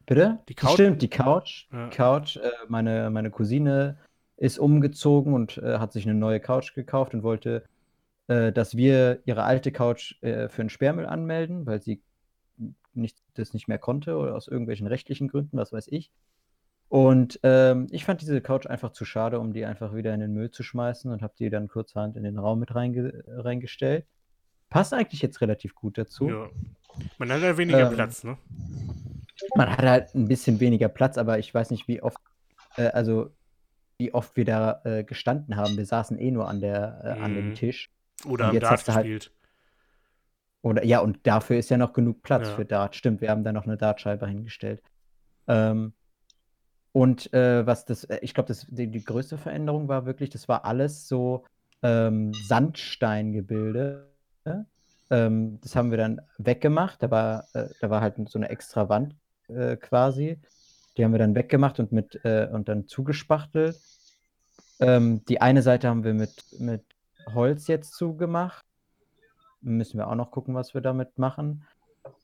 Bitte? 0.07 0.41
Die 0.49 0.55
Couch- 0.55 0.73
Stimmt, 0.75 1.03
die 1.03 1.09
Couch. 1.09 1.69
Ja. 1.73 1.89
Couch. 1.89 2.37
Äh, 2.37 2.51
meine, 2.69 3.11
meine 3.11 3.31
Cousine 3.31 3.99
ist 4.43 4.59
umgezogen 4.59 5.35
und 5.35 5.59
äh, 5.59 5.79
hat 5.79 5.93
sich 5.93 6.05
eine 6.05 6.19
neue 6.19 6.41
Couch 6.41 6.75
gekauft 6.75 7.15
und 7.15 7.23
wollte, 7.23 7.63
äh, 8.27 8.51
dass 8.51 8.77
wir 8.77 9.21
ihre 9.25 9.45
alte 9.45 9.71
Couch 9.71 10.21
äh, 10.21 10.49
für 10.49 10.65
den 10.65 10.69
Sperrmüll 10.69 11.07
anmelden, 11.07 11.65
weil 11.65 11.81
sie 11.81 12.03
nicht, 12.93 13.23
das 13.35 13.55
nicht 13.55 13.69
mehr 13.69 13.79
konnte 13.79 14.17
oder 14.17 14.35
aus 14.35 14.49
irgendwelchen 14.49 14.89
rechtlichen 14.89 15.29
Gründen, 15.29 15.57
was 15.57 15.73
weiß 15.73 15.87
ich. 15.89 16.11
Und 16.89 17.39
ähm, 17.45 17.87
ich 17.93 18.05
fand 18.05 18.21
diese 18.21 18.41
Couch 18.41 18.67
einfach 18.67 18.91
zu 18.91 19.05
schade, 19.05 19.39
um 19.39 19.53
die 19.53 19.65
einfach 19.65 19.95
wieder 19.95 20.13
in 20.13 20.19
den 20.19 20.33
Müll 20.33 20.51
zu 20.51 20.65
schmeißen 20.65 21.13
und 21.13 21.23
habe 21.23 21.35
die 21.39 21.49
dann 21.49 21.69
kurzerhand 21.69 22.17
in 22.17 22.25
den 22.25 22.37
Raum 22.37 22.59
mit 22.59 22.75
reinge 22.75 23.23
reingestellt. 23.29 24.07
Passt 24.71 24.93
eigentlich 24.93 25.23
jetzt 25.23 25.41
relativ 25.41 25.77
gut 25.77 25.99
dazu. 25.99 26.29
Ja. 26.29 26.51
Man 27.17 27.31
hat 27.31 27.43
ja 27.43 27.57
weniger 27.57 27.89
Ähm, 27.89 27.95
Platz, 27.95 28.25
ne? 28.25 28.37
Man 29.55 29.71
hat 29.71 29.83
halt 29.83 30.15
ein 30.17 30.27
bisschen 30.27 30.59
weniger 30.59 30.89
Platz, 30.89 31.17
aber 31.17 31.39
ich 31.39 31.55
weiß 31.55 31.71
nicht, 31.71 31.87
wie 31.87 32.03
oft, 32.03 32.19
äh, 32.77 32.89
also 32.89 33.31
wie 34.03 34.13
oft 34.13 34.37
wir 34.37 34.45
da 34.45 34.81
äh, 34.85 35.05
gestanden 35.05 35.55
haben. 35.57 35.77
Wir 35.77 35.87
saßen 35.87 36.19
eh 36.19 36.33
nur 36.33 36.49
an 36.49 36.61
der, 36.61 37.01
äh, 37.05 37.09
an 37.23 37.35
dem 37.35 37.51
Mhm. 37.51 37.55
Tisch. 37.55 37.89
Oder 38.27 38.45
und 38.47 38.49
am 38.51 38.55
jetzt 38.55 38.63
Dart 38.65 38.73
hast 38.73 38.89
du 38.89 38.95
halt- 38.95 39.07
gespielt. 39.07 39.33
Oder 40.63 40.85
ja, 40.85 40.99
und 41.01 41.25
dafür 41.27 41.57
ist 41.59 41.71
ja 41.71 41.77
noch 41.77 41.93
genug 41.93 42.23
Platz 42.23 42.49
Ja. 42.49 42.55
für 42.57 42.65
Dart. 42.65 42.97
Stimmt, 42.97 43.21
wir 43.21 43.31
haben 43.31 43.45
da 43.45 43.53
noch 43.53 43.65
eine 43.65 43.77
Dartscheibe 43.77 44.27
hingestellt. 44.27 44.83
Ähm, 45.49 45.93
und 46.93 47.33
äh, 47.33 47.65
was 47.67 47.85
das, 47.85 48.05
äh, 48.05 48.19
ich 48.23 48.35
glaube, 48.35 48.49
das 48.49 48.67
die, 48.69 48.89
die 48.89 49.05
größte 49.05 49.39
Veränderung 49.39 49.89
war 49.89 50.05
wirklich, 50.07 50.31
das 50.31 50.49
war 50.49 50.65
alles 50.65 51.07
so 51.09 51.45
ähm, 51.83 52.33
Sandsteingebilde. 52.35 54.09
Ähm, 55.11 55.61
das 55.61 55.77
haben 55.77 55.91
wir 55.91 55.99
dann 55.99 56.21
weggemacht. 56.39 57.03
Da 57.03 57.11
war, 57.11 57.45
äh, 57.55 57.69
da 57.81 57.91
war 57.91 58.01
halt 58.01 58.17
so 58.29 58.39
eine 58.39 58.49
extra 58.49 58.89
Wand 58.89 59.15
äh, 59.49 59.77
quasi. 59.77 60.41
Die 60.97 61.05
haben 61.05 61.13
wir 61.13 61.19
dann 61.19 61.35
weggemacht 61.35 61.81
und 61.81 61.93
mit 61.93 62.21
äh, 62.25 62.49
und 62.53 62.69
dann 62.69 62.87
zugespachtelt. 62.87 63.79
Ähm, 64.81 65.25
die 65.27 65.41
eine 65.41 65.63
Seite 65.63 65.89
haben 65.89 66.05
wir 66.05 66.15
mit, 66.15 66.45
mit 66.59 66.85
Holz 67.33 67.67
jetzt 67.67 67.95
zugemacht. 67.95 68.65
Müssen 69.61 69.99
wir 69.99 70.09
auch 70.09 70.17
noch 70.17 70.31
gucken, 70.31 70.55
was 70.55 70.75
wir 70.75 70.81
damit 70.81 71.19
machen. 71.19 71.65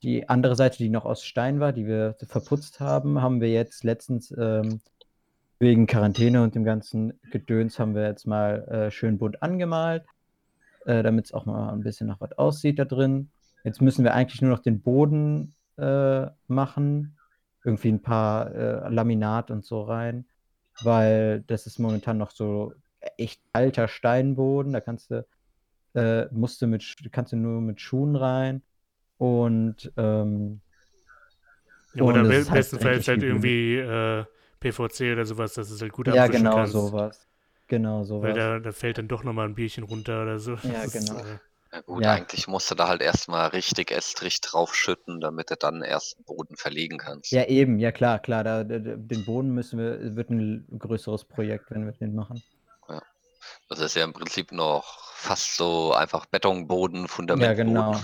Die 0.02 0.28
andere 0.28 0.56
Seite, 0.56 0.78
die 0.78 0.88
noch 0.88 1.04
aus 1.04 1.24
Stein 1.24 1.60
war, 1.60 1.72
die 1.72 1.86
wir 1.86 2.16
verputzt 2.26 2.80
haben, 2.80 3.22
haben 3.22 3.40
wir 3.40 3.50
jetzt 3.50 3.84
letztens 3.84 4.34
ähm, 4.36 4.80
wegen 5.60 5.86
Quarantäne 5.86 6.42
und 6.42 6.54
dem 6.54 6.64
ganzen 6.64 7.18
Gedöns 7.30 7.78
haben 7.78 7.94
wir 7.94 8.06
jetzt 8.06 8.26
mal 8.26 8.64
äh, 8.68 8.90
schön 8.90 9.18
bunt 9.18 9.42
angemalt, 9.42 10.04
äh, 10.86 11.02
damit 11.02 11.26
es 11.26 11.32
auch 11.32 11.46
mal 11.46 11.72
ein 11.72 11.82
bisschen 11.82 12.06
nach 12.08 12.20
was 12.20 12.32
aussieht 12.32 12.78
da 12.78 12.84
drin. 12.84 13.30
Jetzt 13.64 13.80
müssen 13.80 14.04
wir 14.04 14.14
eigentlich 14.14 14.40
nur 14.40 14.50
noch 14.50 14.60
den 14.60 14.80
Boden 14.80 15.54
äh, 15.76 16.26
machen, 16.46 17.17
irgendwie 17.68 17.90
ein 17.92 18.02
paar 18.02 18.54
äh, 18.54 18.88
Laminat 18.90 19.50
und 19.50 19.64
so 19.64 19.82
rein, 19.84 20.26
weil 20.80 21.42
das 21.48 21.66
ist 21.66 21.78
momentan 21.78 22.18
noch 22.18 22.30
so 22.32 22.74
echt 23.18 23.42
alter 23.52 23.88
Steinboden. 23.88 24.72
Da 24.72 24.80
kannst 24.80 25.10
du 25.10 25.26
äh, 25.94 26.26
musst 26.32 26.62
du 26.62 26.66
mit, 26.68 26.84
kannst 27.12 27.32
du 27.32 27.36
nur 27.36 27.60
mit 27.62 27.80
Schuhen 27.80 28.16
rein. 28.16 28.62
Und 29.18 29.92
ähm, 29.96 30.62
Ja, 31.94 32.04
oder 32.04 32.24
ist 32.24 32.50
halt 32.50 32.72
bestenfalls 32.74 33.08
halt 33.08 33.22
eigentlich 33.22 33.22
irgendwie 33.22 33.76
äh, 33.76 34.24
PVC 34.60 35.12
oder 35.12 35.24
sowas, 35.26 35.54
dass 35.54 35.70
es 35.70 35.80
halt 35.82 35.92
gut 35.92 36.08
ja, 36.08 36.26
abwischen 36.28 36.28
genau 36.28 36.50
kannst. 36.50 36.94
sowas. 36.94 37.28
Genau 37.68 38.04
Weil 38.20 38.32
sowas. 38.32 38.34
da, 38.34 38.58
da 38.60 38.72
fällt 38.72 38.98
dann 38.98 39.08
doch 39.08 39.22
nochmal 39.24 39.48
ein 39.48 39.54
Bierchen 39.54 39.84
runter 39.84 40.22
oder 40.22 40.38
so. 40.38 40.56
Ja, 40.62 40.86
Das 40.86 41.00
ist, 41.00 41.10
genau. 41.10 41.24
äh, 41.24 41.38
Ja 41.72 41.80
gut, 41.82 42.02
Ja. 42.02 42.12
eigentlich 42.12 42.48
musst 42.48 42.70
du 42.70 42.74
da 42.74 42.88
halt 42.88 43.02
erstmal 43.02 43.48
richtig 43.48 43.90
Estrich 43.90 44.40
draufschütten, 44.40 45.20
damit 45.20 45.50
du 45.50 45.56
dann 45.56 45.82
erst 45.82 46.18
den 46.18 46.24
Boden 46.24 46.56
verlegen 46.56 46.96
kannst. 46.98 47.30
Ja, 47.30 47.44
eben, 47.44 47.78
ja 47.78 47.92
klar, 47.92 48.18
klar. 48.18 48.42
Da, 48.42 48.64
da, 48.64 48.78
den 48.78 49.24
Boden 49.26 49.50
müssen 49.50 49.78
wir, 49.78 50.16
wird 50.16 50.30
ein 50.30 50.66
größeres 50.78 51.24
Projekt, 51.26 51.70
wenn 51.70 51.84
wir 51.84 51.92
den 51.92 52.14
machen. 52.14 52.42
Das 53.68 53.80
ist 53.80 53.94
ja 53.94 54.04
im 54.04 54.12
Prinzip 54.14 54.50
noch 54.52 55.12
fast 55.12 55.56
so 55.56 55.92
einfach 55.92 56.26
Betonboden, 56.26 57.06
Fundamentboden. 57.06 57.74
Ja, 57.74 57.82
genau. 57.92 58.00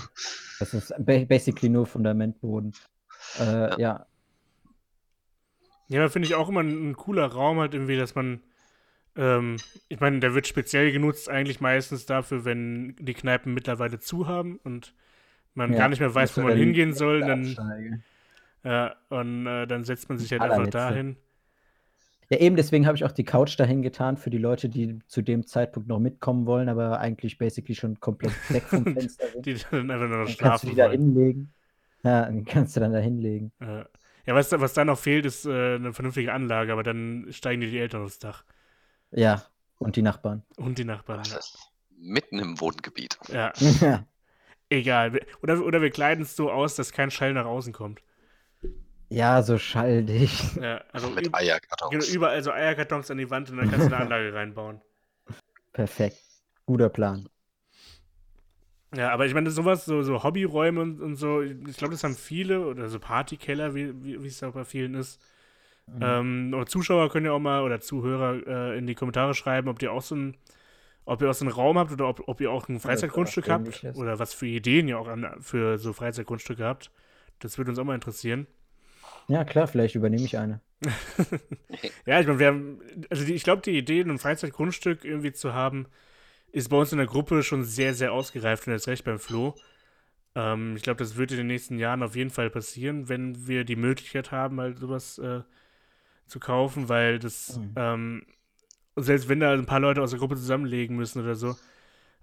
Das 0.59 0.73
ist 0.73 0.93
ba- 0.99 1.25
basically 1.25 1.69
nur 1.69 1.85
Fundamentboden. 1.87 2.73
Äh, 3.39 3.43
Ja. 3.43 3.77
ja. 3.79 4.05
Ja, 5.87 6.09
finde 6.09 6.27
ich 6.27 6.35
auch 6.35 6.49
immer 6.49 6.61
ein, 6.61 6.91
ein 6.91 6.95
cooler 6.95 7.27
Raum 7.27 7.59
halt 7.59 7.73
irgendwie, 7.75 7.97
dass 7.97 8.15
man, 8.15 8.41
ähm, 9.15 9.63
ich 9.89 9.99
meine, 9.99 10.19
der 10.19 10.33
wird 10.33 10.47
speziell 10.47 10.91
genutzt 10.91 11.29
eigentlich 11.29 11.61
meistens 11.61 12.05
dafür, 12.05 12.45
wenn 12.45 12.95
die 12.99 13.13
Kneipen 13.13 13.53
mittlerweile 13.53 13.99
zu 13.99 14.27
haben 14.27 14.57
und 14.63 14.93
man 15.55 15.73
Ja, 15.73 15.75
gar 15.75 15.89
nicht 15.89 15.99
mehr 16.01 16.13
weiß, 16.15 16.37
wo 16.37 16.41
man 16.41 16.55
hingehen 16.55 16.93
soll. 16.93 17.23
Dann, 17.23 17.59
ja, 18.63 18.95
und 19.09 19.45
äh, 19.47 19.67
dann 19.67 19.83
setzt 19.83 20.09
man 20.09 20.17
sich 20.17 20.31
halt 20.31 20.43
einfach 20.43 20.67
dahin. 20.67 21.17
Ja, 22.29 22.39
eben 22.39 22.55
deswegen 22.55 22.87
habe 22.87 22.97
ich 22.97 23.03
auch 23.05 23.11
die 23.11 23.23
Couch 23.23 23.59
dahin 23.59 23.81
getan 23.83 24.17
für 24.17 24.31
die 24.31 24.39
Leute, 24.39 24.67
die 24.67 24.99
zu 25.07 25.21
dem 25.21 25.45
Zeitpunkt 25.45 25.87
noch 25.87 25.99
mitkommen 25.99 26.47
wollen, 26.47 26.69
aber 26.69 26.99
eigentlich 26.99 27.37
basically 27.37 27.75
schon 27.75 27.99
komplett 27.99 28.33
weg 28.49 28.67
vom 28.69 28.87
Fenster 28.87 29.29
sind. 29.31 29.45
Die 29.45 29.55
dann 29.69 29.91
einfach 29.91 30.07
nur 30.07 30.17
noch 30.23 30.27
Dann 30.27 30.37
kannst 30.37 30.63
du 30.63 30.67
schlafen 30.67 30.69
die 30.69 30.75
da 30.75 30.85
hinlegen. 30.89 31.53
Ja, 32.03 32.25
dann 32.25 32.45
kannst 32.45 32.75
du 32.75 32.79
dann 32.79 32.93
da 32.93 32.99
hinlegen. 32.99 33.51
Ja, 34.25 34.33
was, 34.35 34.49
da- 34.49 34.59
was 34.59 34.73
da 34.73 34.85
noch 34.85 34.97
fehlt, 34.99 35.25
ist 35.25 35.45
äh, 35.45 35.75
eine 35.75 35.93
vernünftige 35.93 36.33
Anlage, 36.33 36.71
aber 36.73 36.83
dann 36.83 37.27
steigen 37.31 37.61
dir 37.61 37.69
die 37.69 37.77
Eltern 37.79 38.03
aufs 38.03 38.19
Dach. 38.19 38.43
Ja, 39.11 39.43
und 39.79 39.95
die 39.95 40.01
Nachbarn. 40.01 40.43
Und 40.57 40.77
die 40.77 40.85
Nachbarn. 40.85 41.23
Das 41.23 41.53
ist 41.53 41.57
mitten 41.97 42.39
im 42.39 42.59
Wohngebiet. 42.59 43.17
Ja, 43.29 43.53
Ja, 43.81 44.05
egal. 44.69 45.19
Oder, 45.41 45.63
oder 45.63 45.81
wir 45.81 45.89
kleiden 45.91 46.23
es 46.23 46.35
so 46.35 46.51
aus, 46.51 46.75
dass 46.75 46.91
kein 46.91 47.11
Schall 47.11 47.33
nach 47.33 47.45
außen 47.45 47.73
kommt. 47.73 48.01
ja 49.09 49.41
so 49.43 49.57
schalldicht. 49.57 50.55
Ja, 50.57 50.81
also 50.91 51.09
mit 51.09 51.33
Eierkartons. 51.33 51.91
genau, 51.91 52.05
überall 52.05 52.43
so 52.43 52.51
Eierkartons 52.51 53.09
an 53.11 53.17
die 53.17 53.29
Wand 53.29 53.49
und 53.51 53.57
dann 53.57 53.69
kannst 53.69 53.87
du 53.89 53.93
eine 53.95 54.03
Anlage 54.03 54.33
reinbauen. 54.33 54.81
Perfekt. 55.73 56.17
Guter 56.65 56.89
Plan. 56.89 57.29
Ja, 58.95 59.11
aber 59.11 59.25
ich 59.25 59.33
meine, 59.33 59.51
sowas, 59.51 59.85
so, 59.85 60.03
so 60.03 60.23
Hobbyräume 60.23 60.81
und, 60.81 61.01
und 61.01 61.15
so, 61.17 61.41
ich 61.41 61.77
glaube, 61.77 61.93
das 61.93 62.03
haben 62.03 62.15
viele, 62.15 62.65
oder 62.65 62.87
so 62.87 62.97
Partykeller, 62.99 63.75
wie, 63.75 63.93
wie, 64.03 64.23
wie 64.23 64.27
es 64.27 64.41
auch 64.41 64.53
bei 64.53 64.63
vielen 64.63 64.95
ist. 64.95 65.21
Mhm. 65.87 65.99
Ähm, 66.01 66.53
oder 66.55 66.65
Zuschauer 66.65 67.09
können 67.09 67.25
ja 67.25 67.31
auch 67.31 67.39
mal, 67.39 67.61
oder 67.63 67.79
Zuhörer 67.79 68.47
äh, 68.47 68.77
in 68.77 68.87
die 68.87 68.95
Kommentare 68.95 69.33
schreiben, 69.33 69.69
ob 69.69 69.81
ihr 69.81 69.91
auch 69.91 70.01
so 70.01 70.15
ein, 70.15 70.37
ob 71.05 71.21
ihr 71.21 71.29
auch 71.29 71.33
so 71.33 71.45
einen 71.45 71.53
Raum 71.53 71.77
habt 71.77 71.91
oder 71.91 72.07
ob, 72.07 72.27
ob 72.27 72.41
ihr 72.41 72.51
auch 72.51 72.67
ein 72.67 72.79
Freizeitgrundstück 72.79 73.49
habt. 73.49 73.83
Oder 73.95 74.17
was 74.17 74.33
für 74.33 74.47
Ideen 74.47 74.87
ihr 74.87 74.99
auch 74.99 75.07
an, 75.07 75.27
für 75.39 75.77
so 75.77 75.93
Freizeitgrundstücke 75.93 76.63
habt. 76.63 76.91
Das 77.39 77.57
würde 77.57 77.69
uns 77.69 77.79
auch 77.79 77.83
mal 77.83 77.95
interessieren. 77.95 78.47
Ja, 79.27 79.43
klar, 79.43 79.67
vielleicht 79.67 79.95
übernehme 79.95 80.23
ich 80.23 80.37
eine. 80.37 80.61
ja, 82.05 82.19
ich 82.19 82.27
meine, 82.27 82.39
wir 82.39 82.47
haben, 82.47 82.81
also 83.09 83.25
die, 83.25 83.33
ich 83.33 83.43
glaube, 83.43 83.61
die 83.61 83.77
Idee, 83.77 84.01
ein 84.01 84.19
Freizeitgrundstück 84.19 85.03
irgendwie 85.03 85.31
zu 85.31 85.53
haben, 85.53 85.87
ist 86.51 86.69
bei 86.69 86.77
uns 86.77 86.91
in 86.91 86.99
der 86.99 87.07
Gruppe 87.07 87.43
schon 87.43 87.63
sehr, 87.63 87.93
sehr 87.93 88.13
ausgereift 88.13 88.67
und 88.67 88.73
jetzt 88.73 88.87
recht 88.87 89.03
beim 89.03 89.19
Flo. 89.19 89.55
Ähm, 90.35 90.75
ich 90.75 90.83
glaube, 90.83 90.97
das 90.97 91.17
wird 91.17 91.31
in 91.31 91.37
den 91.37 91.47
nächsten 91.47 91.79
Jahren 91.79 92.03
auf 92.03 92.15
jeden 92.15 92.29
Fall 92.29 92.49
passieren, 92.49 93.09
wenn 93.09 93.47
wir 93.47 93.63
die 93.63 93.75
Möglichkeit 93.75 94.31
haben, 94.31 94.59
halt 94.59 94.79
sowas 94.79 95.17
äh, 95.17 95.41
zu 96.27 96.39
kaufen, 96.39 96.89
weil 96.89 97.19
das, 97.19 97.57
mhm. 97.57 97.73
ähm, 97.75 98.25
selbst 98.95 99.29
wenn 99.29 99.39
da 99.39 99.53
ein 99.53 99.65
paar 99.65 99.79
Leute 99.79 100.01
aus 100.01 100.11
der 100.11 100.19
Gruppe 100.19 100.35
zusammenlegen 100.35 100.95
müssen 100.95 101.21
oder 101.21 101.35
so, 101.35 101.55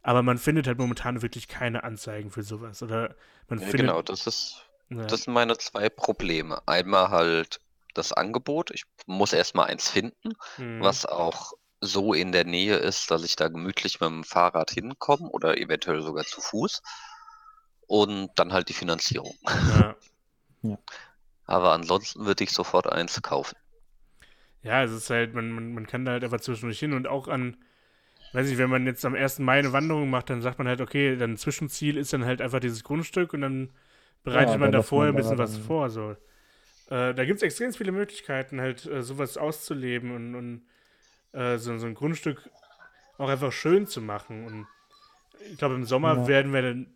aber 0.02 0.22
man 0.22 0.38
findet 0.38 0.66
halt 0.66 0.78
momentan 0.78 1.22
wirklich 1.22 1.46
keine 1.46 1.84
Anzeigen 1.84 2.30
für 2.30 2.42
sowas. 2.42 2.82
Oder 2.82 3.14
man 3.48 3.60
ja, 3.60 3.66
findet. 3.66 3.80
Genau, 3.80 4.02
das 4.02 4.26
ist 4.26 4.66
ja. 4.96 5.06
Das 5.06 5.22
sind 5.22 5.34
meine 5.34 5.56
zwei 5.58 5.88
Probleme. 5.88 6.60
Einmal 6.66 7.10
halt 7.10 7.60
das 7.94 8.12
Angebot. 8.12 8.70
Ich 8.70 8.84
muss 9.06 9.32
erstmal 9.32 9.68
eins 9.68 9.88
finden, 9.88 10.34
mhm. 10.58 10.80
was 10.80 11.06
auch 11.06 11.52
so 11.80 12.14
in 12.14 12.32
der 12.32 12.44
Nähe 12.44 12.76
ist, 12.76 13.10
dass 13.10 13.24
ich 13.24 13.36
da 13.36 13.48
gemütlich 13.48 14.00
mit 14.00 14.08
dem 14.08 14.24
Fahrrad 14.24 14.70
hinkomme 14.70 15.28
oder 15.28 15.58
eventuell 15.58 16.02
sogar 16.02 16.24
zu 16.24 16.40
Fuß. 16.40 16.82
Und 17.86 18.30
dann 18.36 18.52
halt 18.52 18.68
die 18.68 18.74
Finanzierung. 18.74 19.36
Ja. 19.44 19.96
ja. 20.62 20.78
Aber 21.44 21.72
ansonsten 21.72 22.24
würde 22.24 22.44
ich 22.44 22.52
sofort 22.52 22.90
eins 22.90 23.20
kaufen. 23.20 23.56
Ja, 24.62 24.82
es 24.82 24.92
ist 24.92 25.10
halt, 25.10 25.34
man, 25.34 25.50
man, 25.50 25.74
man 25.74 25.86
kann 25.86 26.04
da 26.04 26.12
halt 26.12 26.24
einfach 26.24 26.40
zwischendurch 26.40 26.78
hin 26.78 26.92
und 26.92 27.08
auch 27.08 27.28
an, 27.28 27.56
weiß 28.32 28.48
ich, 28.48 28.58
wenn 28.58 28.70
man 28.70 28.86
jetzt 28.86 29.04
am 29.04 29.14
1. 29.14 29.40
Mai 29.40 29.58
eine 29.58 29.72
Wanderung 29.72 30.08
macht, 30.08 30.30
dann 30.30 30.42
sagt 30.42 30.58
man 30.58 30.68
halt, 30.68 30.80
okay, 30.80 31.16
dann 31.16 31.36
Zwischenziel 31.36 31.96
ist 31.96 32.12
dann 32.12 32.24
halt 32.24 32.40
einfach 32.40 32.60
dieses 32.60 32.84
Grundstück 32.84 33.34
und 33.34 33.40
dann 33.40 33.70
bereitet 34.22 34.52
ja, 34.52 34.58
man 34.58 34.72
da 34.72 34.82
vorher 34.82 35.12
ein 35.12 35.16
bisschen 35.16 35.38
was 35.38 35.58
vor. 35.58 35.90
So. 35.90 36.12
Äh, 36.90 37.14
da 37.14 37.24
gibt 37.24 37.38
es 37.38 37.42
extrem 37.42 37.72
viele 37.72 37.92
Möglichkeiten, 37.92 38.60
halt 38.60 38.86
äh, 38.86 39.02
sowas 39.02 39.36
auszuleben 39.36 40.14
und, 40.14 40.34
und 40.34 40.62
äh, 41.32 41.58
so, 41.58 41.76
so, 41.78 41.86
ein 41.86 41.94
Grundstück 41.94 42.48
auch 43.18 43.28
einfach 43.28 43.52
schön 43.52 43.86
zu 43.86 44.00
machen. 44.00 44.46
Und 44.46 44.66
ich 45.50 45.58
glaube, 45.58 45.74
im 45.74 45.84
Sommer 45.84 46.16
ja. 46.16 46.28
werden 46.28 46.52
wir 46.52 46.62
dann 46.62 46.94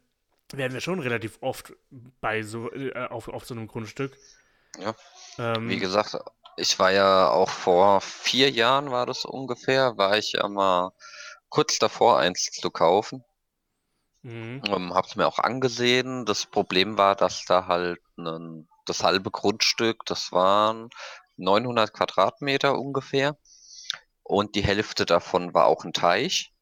werden 0.52 0.74
wir 0.74 0.80
schon 0.80 1.00
relativ 1.00 1.38
oft 1.40 1.72
bei 2.20 2.42
so 2.42 2.70
äh, 2.72 2.92
auf, 3.08 3.28
auf 3.28 3.44
so 3.44 3.54
einem 3.54 3.66
Grundstück. 3.66 4.16
Ja. 4.78 4.94
Ähm, 5.38 5.68
Wie 5.68 5.78
gesagt, 5.78 6.16
ich 6.56 6.78
war 6.78 6.92
ja 6.92 7.30
auch 7.30 7.50
vor 7.50 8.00
vier 8.00 8.50
Jahren 8.50 8.90
war 8.90 9.06
das 9.06 9.24
ungefähr, 9.24 9.96
war 9.96 10.16
ich 10.16 10.32
ja 10.32 10.48
mal 10.48 10.92
kurz 11.48 11.78
davor, 11.78 12.18
eins 12.18 12.50
zu 12.50 12.70
kaufen. 12.70 13.24
Mhm. 14.22 14.62
Ähm, 14.66 14.94
habe 14.94 15.06
es 15.06 15.16
mir 15.16 15.26
auch 15.26 15.38
angesehen. 15.38 16.24
Das 16.24 16.46
Problem 16.46 16.98
war, 16.98 17.14
dass 17.14 17.44
da 17.44 17.66
halt 17.66 18.00
ein, 18.18 18.68
das 18.86 19.04
halbe 19.04 19.30
Grundstück, 19.30 20.04
das 20.06 20.32
waren 20.32 20.90
900 21.36 21.92
Quadratmeter 21.92 22.78
ungefähr. 22.78 23.36
Und 24.22 24.56
die 24.56 24.64
Hälfte 24.64 25.06
davon 25.06 25.54
war 25.54 25.66
auch 25.66 25.84
ein 25.84 25.92
Teich, 25.92 26.52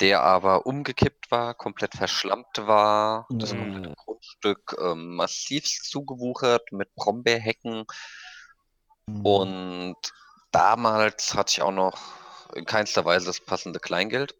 der 0.00 0.22
aber 0.22 0.66
umgekippt 0.66 1.30
war, 1.30 1.54
komplett 1.54 1.94
verschlammt 1.94 2.58
war. 2.58 3.26
Das 3.30 3.50
komplette 3.50 3.88
mhm. 3.88 3.94
Grundstück 3.94 4.76
ähm, 4.78 5.16
massiv 5.16 5.64
zugewuchert 5.64 6.72
mit 6.72 6.94
Brombeerhecken. 6.94 7.86
Mhm. 9.06 9.26
Und 9.26 9.96
damals 10.52 11.34
hatte 11.34 11.52
ich 11.52 11.62
auch 11.62 11.72
noch 11.72 11.98
in 12.54 12.64
keinster 12.64 13.04
Weise 13.04 13.26
das 13.26 13.40
passende 13.40 13.80
Kleingeld. 13.80 14.34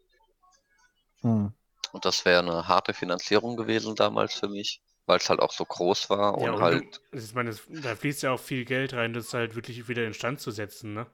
Mhm. 1.21 1.53
Und 1.91 2.05
das 2.05 2.25
wäre 2.25 2.39
eine 2.39 2.67
harte 2.67 2.93
Finanzierung 2.93 3.55
gewesen 3.55 3.95
damals 3.95 4.33
für 4.33 4.49
mich, 4.49 4.81
weil 5.05 5.17
es 5.17 5.29
halt 5.29 5.39
auch 5.39 5.51
so 5.51 5.65
groß 5.65 6.09
war 6.09 6.39
ja, 6.39 6.49
und, 6.49 6.55
und 6.55 6.61
halt. 6.61 7.01
Du, 7.11 7.17
ich 7.17 7.33
meine, 7.33 7.55
da 7.69 7.95
fließt 7.95 8.23
ja 8.23 8.31
auch 8.31 8.39
viel 8.39 8.65
Geld 8.65 8.93
rein, 8.93 9.13
das 9.13 9.33
halt 9.33 9.55
wirklich 9.55 9.87
wieder 9.87 10.05
instand 10.05 10.41
zu 10.41 10.51
setzen, 10.51 10.93
ne? 10.93 11.07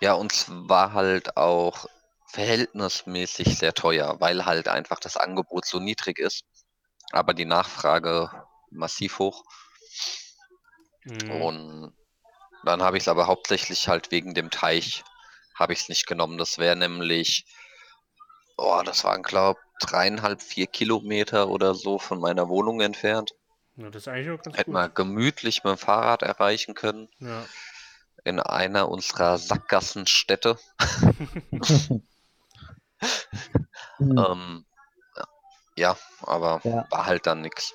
Ja, 0.00 0.14
und 0.14 0.32
es 0.32 0.46
war 0.48 0.92
halt 0.92 1.36
auch 1.36 1.86
verhältnismäßig 2.26 3.58
sehr 3.58 3.74
teuer, 3.74 4.20
weil 4.20 4.44
halt 4.44 4.68
einfach 4.68 5.00
das 5.00 5.16
Angebot 5.16 5.66
so 5.66 5.80
niedrig 5.80 6.18
ist, 6.18 6.44
aber 7.10 7.34
die 7.34 7.44
Nachfrage 7.44 8.30
massiv 8.70 9.18
hoch. 9.18 9.44
Mhm. 11.04 11.30
Und 11.30 11.97
dann 12.64 12.82
habe 12.82 12.96
ich 12.96 13.04
es 13.04 13.08
aber 13.08 13.26
hauptsächlich 13.26 13.88
halt 13.88 14.10
wegen 14.10 14.34
dem 14.34 14.50
Teich 14.50 15.04
habe 15.54 15.72
ich 15.72 15.80
es 15.80 15.88
nicht 15.88 16.06
genommen. 16.06 16.38
Das 16.38 16.58
wäre 16.58 16.76
nämlich 16.76 17.46
oh, 18.58 18.82
das 18.84 19.04
waren, 19.04 19.22
glaube 19.22 19.60
ich, 19.80 19.86
dreieinhalb, 19.86 20.42
vier 20.42 20.66
Kilometer 20.66 21.48
oder 21.48 21.74
so 21.74 21.98
von 21.98 22.20
meiner 22.20 22.48
Wohnung 22.48 22.80
entfernt. 22.80 23.34
Ja, 23.76 23.88
das 23.90 24.02
ist 24.02 24.08
eigentlich 24.08 24.30
auch 24.30 24.42
ganz 24.42 24.58
Hätten 24.58 24.72
wir 24.72 24.88
gemütlich 24.88 25.62
mit 25.64 25.72
dem 25.72 25.78
Fahrrad 25.78 26.22
erreichen 26.22 26.74
können. 26.74 27.08
Ja. 27.20 27.46
In 28.24 28.40
einer 28.40 28.88
unserer 28.88 29.38
Sackgassenstädte. 29.38 30.58
ähm, 34.00 34.66
ja, 35.76 35.96
aber 36.22 36.60
ja. 36.64 36.84
war 36.90 37.06
halt 37.06 37.26
dann 37.26 37.40
nichts. 37.40 37.72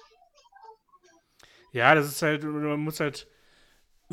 Ja, 1.72 1.96
das 1.96 2.08
ist 2.08 2.22
halt, 2.22 2.44
man 2.44 2.82
muss 2.82 3.00
halt 3.00 3.28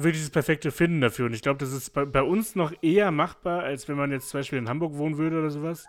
wirklich 0.03 0.23
das 0.23 0.31
Perfekte 0.31 0.71
finden 0.71 1.01
dafür. 1.01 1.27
Und 1.27 1.35
ich 1.35 1.43
glaube, 1.43 1.59
das 1.59 1.73
ist 1.73 1.91
bei, 1.91 2.05
bei, 2.05 2.23
uns 2.23 2.55
noch 2.55 2.73
eher 2.83 3.11
machbar, 3.11 3.63
als 3.63 3.89
wenn 3.89 3.97
man 3.97 4.11
jetzt 4.11 4.29
zum 4.31 4.41
Beispiel 4.41 4.59
in 4.59 4.69
Hamburg 4.69 4.95
wohnen 4.97 5.19
würde 5.19 5.39
oder 5.39 5.51
sowas. 5.51 5.87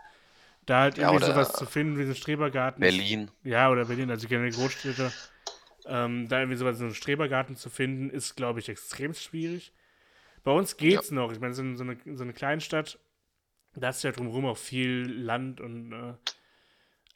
Da 0.66 0.82
halt 0.82 0.98
irgendwie 0.98 1.26
ja, 1.26 1.34
sowas 1.34 1.54
zu 1.54 1.66
finden 1.66 1.98
wie 1.98 2.04
so 2.04 2.12
ein 2.12 2.16
Strebergarten. 2.16 2.80
Berlin. 2.80 3.32
Ja, 3.44 3.70
oder 3.70 3.86
Berlin, 3.86 4.12
also 4.12 4.28
generell 4.28 4.52
Großstädte. 4.52 5.12
Ähm, 5.86 6.28
da 6.28 6.40
irgendwie 6.40 6.58
sowas, 6.58 6.78
so 6.78 6.86
einen 6.86 6.94
Strebergarten 6.94 7.56
zu 7.56 7.70
finden, 7.70 8.10
ist, 8.10 8.36
glaube 8.36 8.60
ich, 8.60 8.70
extrem 8.70 9.14
schwierig. 9.14 9.74
Bei 10.44 10.52
uns 10.52 10.78
geht's 10.78 11.10
ja. 11.10 11.16
noch. 11.16 11.32
Ich 11.32 11.40
meine, 11.40 11.54
so, 11.54 11.64
so, 11.76 11.84
eine, 11.84 11.98
so 12.14 12.24
eine 12.24 12.34
Kleinstadt, 12.34 13.00
da 13.76 13.90
ist 13.90 14.04
ja 14.04 14.12
drumherum 14.12 14.46
auch 14.46 14.58
viel 14.58 15.12
Land 15.12 15.62
und 15.62 15.94
äh, 15.94 16.14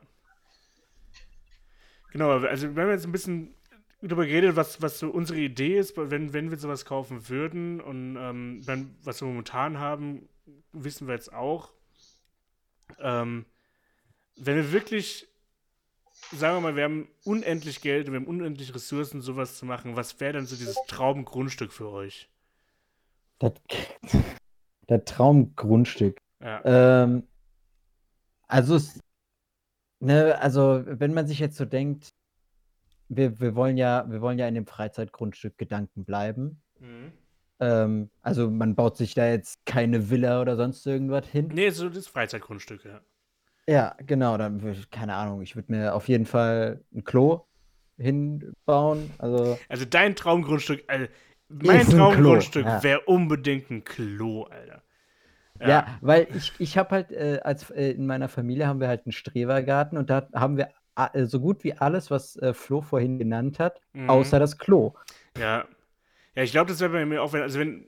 Genau, 2.13 2.33
also 2.33 2.77
wenn 2.77 2.87
wir 2.87 2.93
jetzt 2.93 3.07
ein 3.07 3.13
bisschen 3.13 3.55
darüber 4.03 4.27
geredet, 4.27 4.57
was, 4.57 4.83
was 4.83 4.99
so 4.99 5.09
unsere 5.11 5.39
Idee 5.39 5.79
ist, 5.79 5.97
wenn, 5.97 6.33
wenn 6.33 6.51
wir 6.51 6.59
sowas 6.59 6.85
kaufen 6.85 7.29
würden 7.29 7.81
und 7.81 8.17
ähm, 8.19 8.61
wenn, 8.67 8.95
was 9.03 9.21
wir 9.21 9.29
momentan 9.29 9.79
haben, 9.79 10.29
wissen 10.73 11.07
wir 11.07 11.15
jetzt 11.15 11.33
auch, 11.33 11.73
ähm, 12.99 13.47
wenn 14.37 14.57
wir 14.57 14.73
wirklich, 14.73 15.29
sagen 16.33 16.57
wir 16.57 16.61
mal, 16.61 16.77
wir 16.77 16.85
haben 16.85 17.09
unendlich 17.25 17.81
Geld, 17.81 18.09
wir 18.09 18.17
haben 18.17 18.27
unendlich 18.27 18.75
Ressourcen, 18.75 19.23
sowas 19.23 19.57
zu 19.57 19.67
machen, 19.67 19.95
was 19.95 20.19
wäre 20.21 20.33
denn 20.35 20.47
so 20.47 20.57
dieses 20.57 20.77
Traumgrundstück 20.89 21.73
für 21.73 21.89
euch? 21.91 22.29
Das, 23.39 23.53
das 24.89 25.05
Traumgrundstück. 25.05 26.21
Ja. 26.41 27.05
Ähm, 27.05 27.29
also, 28.49 28.81
ne, 30.01 30.39
also, 30.41 30.83
wenn 30.87 31.15
man 31.15 31.27
sich 31.27 31.39
jetzt 31.39 31.57
so 31.57 31.65
denkt, 31.65 32.13
wir, 33.09 33.41
wir 33.41 33.55
wollen 33.55 33.77
ja, 33.77 34.05
wir 34.09 34.21
wollen 34.21 34.39
ja 34.39 34.49
in 34.49 34.55
dem 34.55 34.67
Freizeitgrundstück 34.67 35.59
Gedanken 35.59 36.05
bleiben. 36.05 36.63
Mhm. 36.81 37.13
Ähm, 37.61 38.11
also 38.23 38.51
man 38.51 38.75
baut 38.75 38.97
sich 38.97 39.15
da 39.15 39.29
jetzt 39.29 39.65
keine 39.67 40.11
Villa 40.11 40.41
oder 40.41 40.57
sonst 40.57 40.87
irgendwas 40.87 41.29
hin. 41.29 41.49
Nee, 41.53 41.71
so 41.71 41.89
das 41.89 42.09
Freizeitgrundstück, 42.09 42.85
ja. 42.85 43.01
Ja, 43.69 43.95
genau, 44.05 44.37
dann 44.37 44.77
keine 44.91 45.15
Ahnung, 45.15 45.41
ich 45.43 45.55
würde 45.55 45.71
mir 45.71 45.95
auf 45.95 46.09
jeden 46.09 46.27
Fall 46.27 46.83
ein 46.93 47.05
Klo 47.05 47.43
hinbauen. 47.97 49.11
Also, 49.19 49.59
Also 49.69 49.85
dein 49.85 50.17
Traumgrundstück, 50.17 50.83
also 50.89 51.07
mein 51.49 51.87
Traumgrundstück 51.87 52.67
ja. 52.67 52.83
wäre 52.83 53.01
unbedingt 53.03 53.71
ein 53.71 53.85
Klo, 53.85 54.45
Alter. 54.45 54.83
ja, 55.61 55.99
weil 56.01 56.27
ich, 56.35 56.53
ich 56.59 56.77
habe 56.77 56.91
halt, 56.91 57.13
äh, 57.13 57.39
als 57.45 57.71
äh, 57.71 57.93
in 57.93 58.07
meiner 58.07 58.29
Familie 58.29 58.67
haben 58.67 58.81
wir 58.81 58.89
halt 58.89 59.07
einen 59.07 59.13
Strebergarten 59.13 59.97
und 59.97 60.11
da 60.11 60.29
haben 60.35 60.57
wir 60.57 60.71
so 61.25 61.41
gut 61.41 61.65
wie 61.65 61.75
alles, 61.75 62.11
was 62.11 62.37
äh, 62.37 62.55
Flo 62.55 62.81
vorhin 62.83 63.19
genannt 63.19 63.59
hat, 63.59 63.81
Mhm. 63.95 64.09
außer 64.09 64.39
das 64.39 64.59
Klo. 64.59 64.95
Ja. 65.39 65.67
Ja, 66.35 66.43
ich 66.43 66.53
glaube, 66.53 66.71
das 66.71 66.81
wäre 66.81 66.93
bei 66.93 67.07
mir 67.07 67.23
auch, 67.23 67.33
wenn, 67.33 67.43
also 67.43 67.59
wenn, 67.61 67.87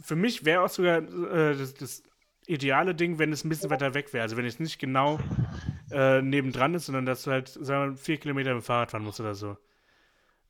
für 0.00 0.16
mich 0.16 0.44
wäre 0.44 0.62
auch 0.62 0.68
sogar 0.70 0.98
äh, 0.98 1.56
das, 1.56 1.74
das 1.74 2.02
ideale 2.46 2.94
Ding, 2.94 3.18
wenn 3.18 3.32
es 3.32 3.44
ein 3.44 3.48
bisschen 3.48 3.70
weiter 3.70 3.94
weg 3.94 4.12
wäre. 4.12 4.22
Also 4.22 4.36
wenn 4.36 4.46
es 4.46 4.60
nicht 4.60 4.78
genau 4.78 5.20
äh, 5.90 6.22
nebendran 6.22 6.74
ist, 6.74 6.86
sondern 6.86 7.06
dass 7.06 7.24
du 7.24 7.32
halt, 7.32 7.48
sagen 7.48 7.66
wir 7.68 7.90
mal, 7.92 7.96
vier 7.96 8.18
Kilometer 8.18 8.54
mit 8.54 8.62
dem 8.62 8.66
Fahrrad 8.66 8.92
fahren 8.92 9.04
musst 9.04 9.20
oder 9.20 9.34
so. 9.34 9.56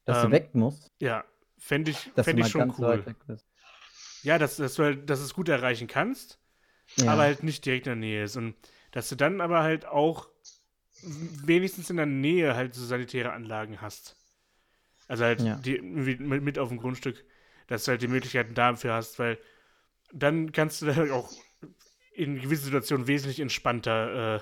Dass 0.05 0.19
Ähm, 0.19 0.29
du 0.29 0.33
weg 0.33 0.55
musst, 0.55 0.91
Ja, 1.01 1.25
fände 1.59 1.91
ich, 1.91 2.11
fänd 2.23 2.41
ich 2.41 2.49
schon 2.49 2.73
cool. 2.79 3.05
Ja, 4.23 4.39
dass, 4.39 4.57
dass 4.57 4.75
du 4.75 4.85
halt, 4.85 5.11
dass 5.11 5.21
es 5.21 5.35
gut 5.35 5.49
erreichen 5.49 5.89
kannst, 5.89 6.39
Ja. 6.97 7.09
aber 7.09 7.23
halt 7.23 7.43
nicht 7.43 7.65
direkt 7.67 7.87
in 7.87 7.93
der 7.93 7.97
Nähe 7.97 8.25
ist. 8.25 8.37
Und 8.37 8.55
dass 8.93 9.09
du 9.09 9.17
dann 9.17 9.41
aber 9.41 9.63
halt 9.63 9.87
auch 9.87 10.29
wenigstens 11.03 11.91
in 11.91 11.97
der 11.97 12.07
Nähe 12.07 12.55
halt 12.55 12.75
so 12.75 12.85
sanitäre 12.85 13.33
Anlagen 13.33 13.81
hast. 13.81 14.17
Also 15.09 15.25
halt 15.25 15.43
Ja. 15.43 15.57
die, 15.65 15.81
mit, 15.81 16.59
auf 16.59 16.69
dem 16.69 16.79
Grundstück, 16.79 17.25
dass 17.67 17.85
du 17.85 17.93
halt 17.93 18.03
die 18.03 18.09
Möglichkeiten 18.09 18.55
dafür 18.55 18.95
hast, 18.95 19.19
weil 19.19 19.39
dann 20.13 20.53
kannst 20.53 20.83
du 20.83 20.87
dann 20.87 21.11
auch 21.11 21.33
in 22.15 22.41
gewissen 22.41 22.65
Situationen 22.65 23.07
wesentlich 23.07 23.41
entspannter 23.41 24.37
äh, 24.37 24.41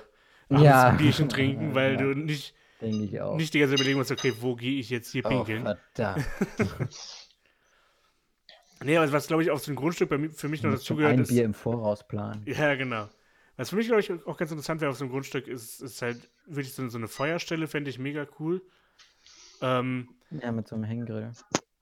Ja. 0.63 0.89
ein 0.89 0.97
Bierchen 0.97 1.29
trinken, 1.29 1.71
weil 1.75 1.95
Ja. 1.95 2.01
du 2.01 2.15
nicht, 2.15 2.55
nicht 2.81 3.53
die 3.53 3.59
ganze 3.59 3.73
Zeit 3.73 3.79
überlegen 3.79 3.99
musst, 3.99 4.11
okay, 4.11 4.33
wo 4.41 4.55
gehe 4.55 4.79
ich 4.79 4.89
jetzt 4.89 5.11
hier 5.11 5.23
oh, 5.23 5.29
pinkeln? 5.29 5.63
verdammt. 5.63 6.25
nee, 8.83 8.97
aber 8.97 9.11
was 9.11 9.27
glaube 9.27 9.43
ich 9.43 9.51
auf 9.51 9.63
so 9.63 9.71
ein 9.71 9.75
Grundstück 9.75 10.09
bei 10.09 10.29
für 10.29 10.49
mich 10.49 10.63
noch 10.63 10.71
dazugehört 10.71 11.13
ein 11.13 11.23
ist. 11.23 11.29
Bier 11.29 11.45
im 11.45 11.53
Voraus 11.53 12.07
planen. 12.07 12.43
Ja, 12.45 12.75
genau. 12.75 13.07
Was 13.57 13.69
für 13.69 13.75
mich, 13.75 13.87
glaube 13.87 14.01
ich, 14.01 14.11
auch 14.25 14.37
ganz 14.37 14.51
interessant 14.51 14.81
wäre 14.81 14.91
auf 14.91 14.97
so 14.97 15.03
einem 15.03 15.11
Grundstück, 15.11 15.47
ist, 15.47 15.81
ist 15.81 16.01
halt 16.01 16.29
wirklich 16.45 16.73
so, 16.73 16.87
so 16.89 16.97
eine 16.97 17.07
Feuerstelle, 17.07 17.67
fände 17.67 17.89
ich 17.89 17.99
mega 17.99 18.25
cool. 18.39 18.61
Ähm, 19.61 20.07
Ja, 20.41 20.51
mit 20.51 20.67
so 20.67 20.75
einem 20.75 20.85
Hänggrill. 20.85 21.31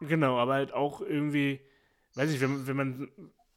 genau, 0.02 0.38
aber 0.38 0.54
halt 0.54 0.74
auch 0.74 1.02
irgendwie, 1.02 1.62
weiß 2.16 2.32
ich, 2.32 2.42
wenn, 2.42 2.68
wenn 2.68 2.76
man 2.76 3.10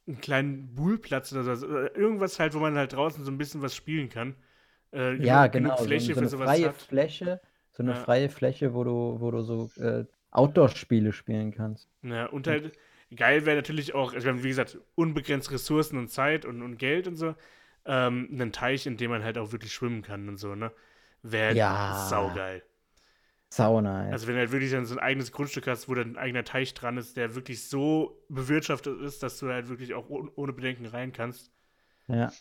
einen 0.07 0.21
kleinen 0.21 0.75
Buhlplatz 0.75 1.33
oder 1.33 1.57
so, 1.57 1.67
oder 1.67 1.97
irgendwas 1.97 2.39
halt, 2.39 2.55
wo 2.55 2.59
man 2.59 2.77
halt 2.77 2.93
draußen 2.93 3.25
so 3.25 3.31
ein 3.31 3.39
bisschen 3.39 3.63
was 3.63 3.75
spielen 3.75 4.09
kann. 4.09 4.35
Äh, 4.93 5.17
Ja, 5.17 5.47
genau. 5.47 5.77
So, 5.77 5.85
Fläche 5.85 6.15
so 6.15 6.21
für 6.21 6.27
eine 6.27 6.29
freie 6.31 6.67
hat. 6.69 6.75
Fläche, 6.77 7.41
so 7.73 7.83
eine 7.83 7.95
Ja. 7.95 8.05
freie 8.05 8.29
Fläche, 8.29 8.75
wo 8.75 8.85
du, 8.85 9.17
wo 9.21 9.31
du 9.31 9.43
so 9.43 9.71
äh, 9.81 10.05
Outdoor-Spiele 10.33 11.13
spielen 11.13 11.53
kannst. 11.53 11.89
Ja, 12.03 12.27
und 12.27 12.47
halt 12.47 12.73
geil 13.15 13.47
wäre 13.47 13.57
natürlich 13.57 13.95
auch, 13.95 14.13
also 14.15 14.25
wir 14.27 14.33
haben, 14.33 14.43
wie 14.43 14.49
gesagt, 14.49 14.79
unbegrenzt 14.95 15.51
Ressourcen 15.51 15.99
und 15.99 16.09
Zeit 16.09 16.45
und, 16.45 16.63
und 16.63 16.79
Geld 16.79 17.07
und 17.07 17.17
so. 17.17 17.35
Ähm, 17.87 18.29
einen 18.33 18.53
Teich, 18.53 18.87
in 18.87 18.97
dem 18.97 19.11
man 19.11 19.25
halt 19.25 19.39
auch 19.39 19.53
wirklich 19.53 19.73
schwimmen 19.73 20.03
kann 20.03 20.29
und 20.29 20.37
so, 20.39 20.55
ne? 20.55 20.73
Wäre 21.23 21.57
Ja. 21.57 21.93
saugeil. 21.93 22.63
Sau 23.51 23.81
nice. 23.81 24.13
Also 24.13 24.27
wenn 24.27 24.35
du 24.35 24.41
halt 24.41 24.53
wirklich 24.53 24.71
dann 24.71 24.85
so 24.87 24.95
ein 24.95 25.01
eigenes 25.01 25.33
Grundstück 25.33 25.67
hast, 25.67 25.89
wo 25.89 25.95
dann 25.95 26.11
ein 26.13 26.17
eigener 26.19 26.45
Teich 26.45 26.75
dran 26.75 26.99
ist, 26.99 27.17
der 27.17 27.35
wirklich 27.35 27.69
so 27.69 28.23
bewirtschaftet 28.29 29.01
ist, 29.01 29.23
dass 29.23 29.39
du 29.39 29.49
halt 29.49 29.69
wirklich 29.69 29.95
auch 29.95 30.09
ohne, 30.11 30.31
ohne 30.37 30.53
Bedenken 30.53 30.87
rein 30.87 31.13
kannst, 31.13 31.51
ja. 32.09 32.33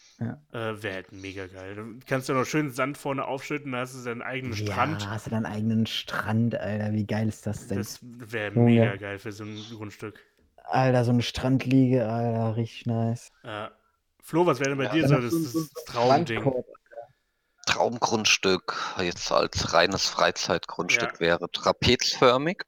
äh, 0.54 0.82
wäre 0.82 0.96
halt 0.96 1.12
mega 1.12 1.48
geil. 1.48 1.76
Du 1.76 2.00
kannst 2.06 2.30
ja 2.30 2.36
noch 2.36 2.46
schön 2.46 2.72
Sand 2.72 2.98
vorne 2.98 3.26
aufschütten, 3.26 3.72
da 3.74 3.80
hast 3.80 3.96
du 4.00 4.04
deinen 4.04 4.22
eigenen 4.22 4.56
Ja, 4.56 4.56
Strand. 4.56 5.10
hast 5.10 5.26
du 5.28 5.30
deinen 5.32 5.46
eigenen 5.48 5.86
Strand, 5.88 6.54
Alter. 6.56 6.94
Wie 6.94 7.06
geil 7.08 7.28
ist 7.28 7.46
das 7.48 7.66
denn? 7.68 7.88
Das 7.88 8.00
wäre 8.04 8.52
mega 8.52 8.98
geil 8.98 9.18
für 9.18 9.32
so 9.32 9.44
ein 9.46 9.68
Grundstück. 9.70 10.20
Alter, 10.66 11.04
so 11.06 11.12
eine 11.12 11.22
Strandliege, 11.22 12.08
Alter, 12.10 12.56
richtig 12.56 12.86
nice. 12.88 13.32
Äh, 13.44 13.70
Flo, 14.24 14.46
was 14.46 14.60
wäre 14.60 14.70
denn 14.70 14.78
bei 14.78 14.86
Ja, 14.86 14.92
dir 14.92 15.08
so 15.08 15.20
das, 15.20 15.34
das, 15.34 15.54
so 15.54 15.68
Traumding? 15.86 16.44
Traumgrundstück, 17.66 18.96
jetzt 19.00 19.32
als 19.32 19.74
reines 19.74 20.06
Freizeitgrundstück 20.08 21.14
Ja. 21.14 21.20
wäre 21.20 21.50
trapezförmig. 21.52 22.64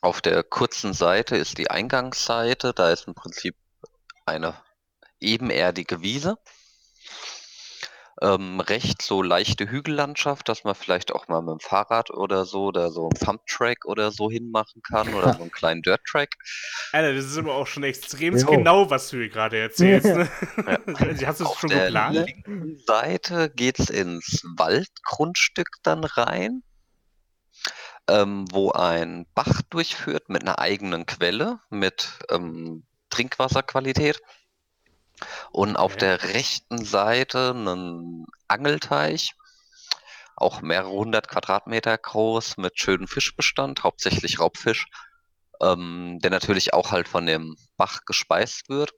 Auf 0.00 0.20
der 0.20 0.42
kurzen 0.42 0.92
Seite 0.92 1.36
ist 1.36 1.58
die 1.58 1.70
Eingangsseite, 1.70 2.72
da 2.74 2.90
ist 2.90 3.06
im 3.08 3.14
Prinzip 3.14 3.56
eine 4.24 4.54
ebenerdige 5.20 6.02
Wiese. 6.02 6.38
Ähm, 8.22 8.60
rechts 8.60 9.06
so 9.06 9.22
leichte 9.22 9.70
Hügellandschaft, 9.70 10.48
dass 10.48 10.64
man 10.64 10.74
vielleicht 10.74 11.12
auch 11.12 11.28
mal 11.28 11.42
mit 11.42 11.52
dem 11.52 11.60
Fahrrad 11.60 12.10
oder 12.10 12.46
so 12.46 12.64
oder 12.64 12.90
so 12.90 13.10
einen 13.10 13.18
Thumbtrack 13.18 13.84
oder 13.84 14.10
so 14.10 14.30
hinmachen 14.30 14.80
kann 14.82 15.12
oder 15.12 15.34
so 15.34 15.40
einen 15.42 15.50
kleinen 15.50 15.82
Dirttrack. 15.82 16.30
Alter, 16.92 17.14
das 17.14 17.26
ist 17.26 17.36
aber 17.36 17.54
auch 17.54 17.66
schon 17.66 17.82
extrem 17.82 18.36
Jo. 18.36 18.46
genau, 18.46 18.88
was 18.88 19.10
du 19.10 19.18
hier 19.18 19.28
gerade 19.28 19.58
erzählst. 19.58 20.06
Ne? 20.06 20.28
Ja. 20.66 20.78
Hast 21.26 21.40
du 21.40 21.44
es 21.44 21.50
Auf 21.50 21.60
schon 21.60 21.70
der 21.70 21.86
geplant? 21.86 22.14
linken 22.14 22.78
Seite 22.86 23.50
geht's 23.54 23.90
ins 23.90 24.42
Waldgrundstück 24.56 25.68
dann 25.82 26.04
rein, 26.04 26.62
ähm, 28.08 28.46
wo 28.50 28.72
ein 28.72 29.26
Bach 29.34 29.60
durchführt 29.68 30.28
mit 30.30 30.42
einer 30.42 30.58
eigenen 30.58 31.04
Quelle 31.04 31.60
mit 31.68 32.18
ähm, 32.30 32.84
Trinkwasserqualität. 33.10 34.22
Und 35.50 35.76
auf 35.76 35.92
Okay. 35.94 36.00
der 36.00 36.22
rechten 36.34 36.84
Seite 36.84 37.50
einen 37.50 38.26
Angelteich, 38.48 39.34
auch 40.36 40.60
mehrere 40.60 40.90
hundert 40.90 41.28
Quadratmeter 41.28 41.96
groß, 41.96 42.58
mit 42.58 42.78
schönem 42.78 43.08
Fischbestand, 43.08 43.82
hauptsächlich 43.84 44.38
Raubfisch, 44.38 44.86
ähm, 45.62 46.18
der 46.22 46.30
natürlich 46.30 46.74
auch 46.74 46.90
halt 46.92 47.08
von 47.08 47.24
dem 47.26 47.56
Bach 47.76 48.00
gespeist 48.04 48.68
wird. 48.68 48.92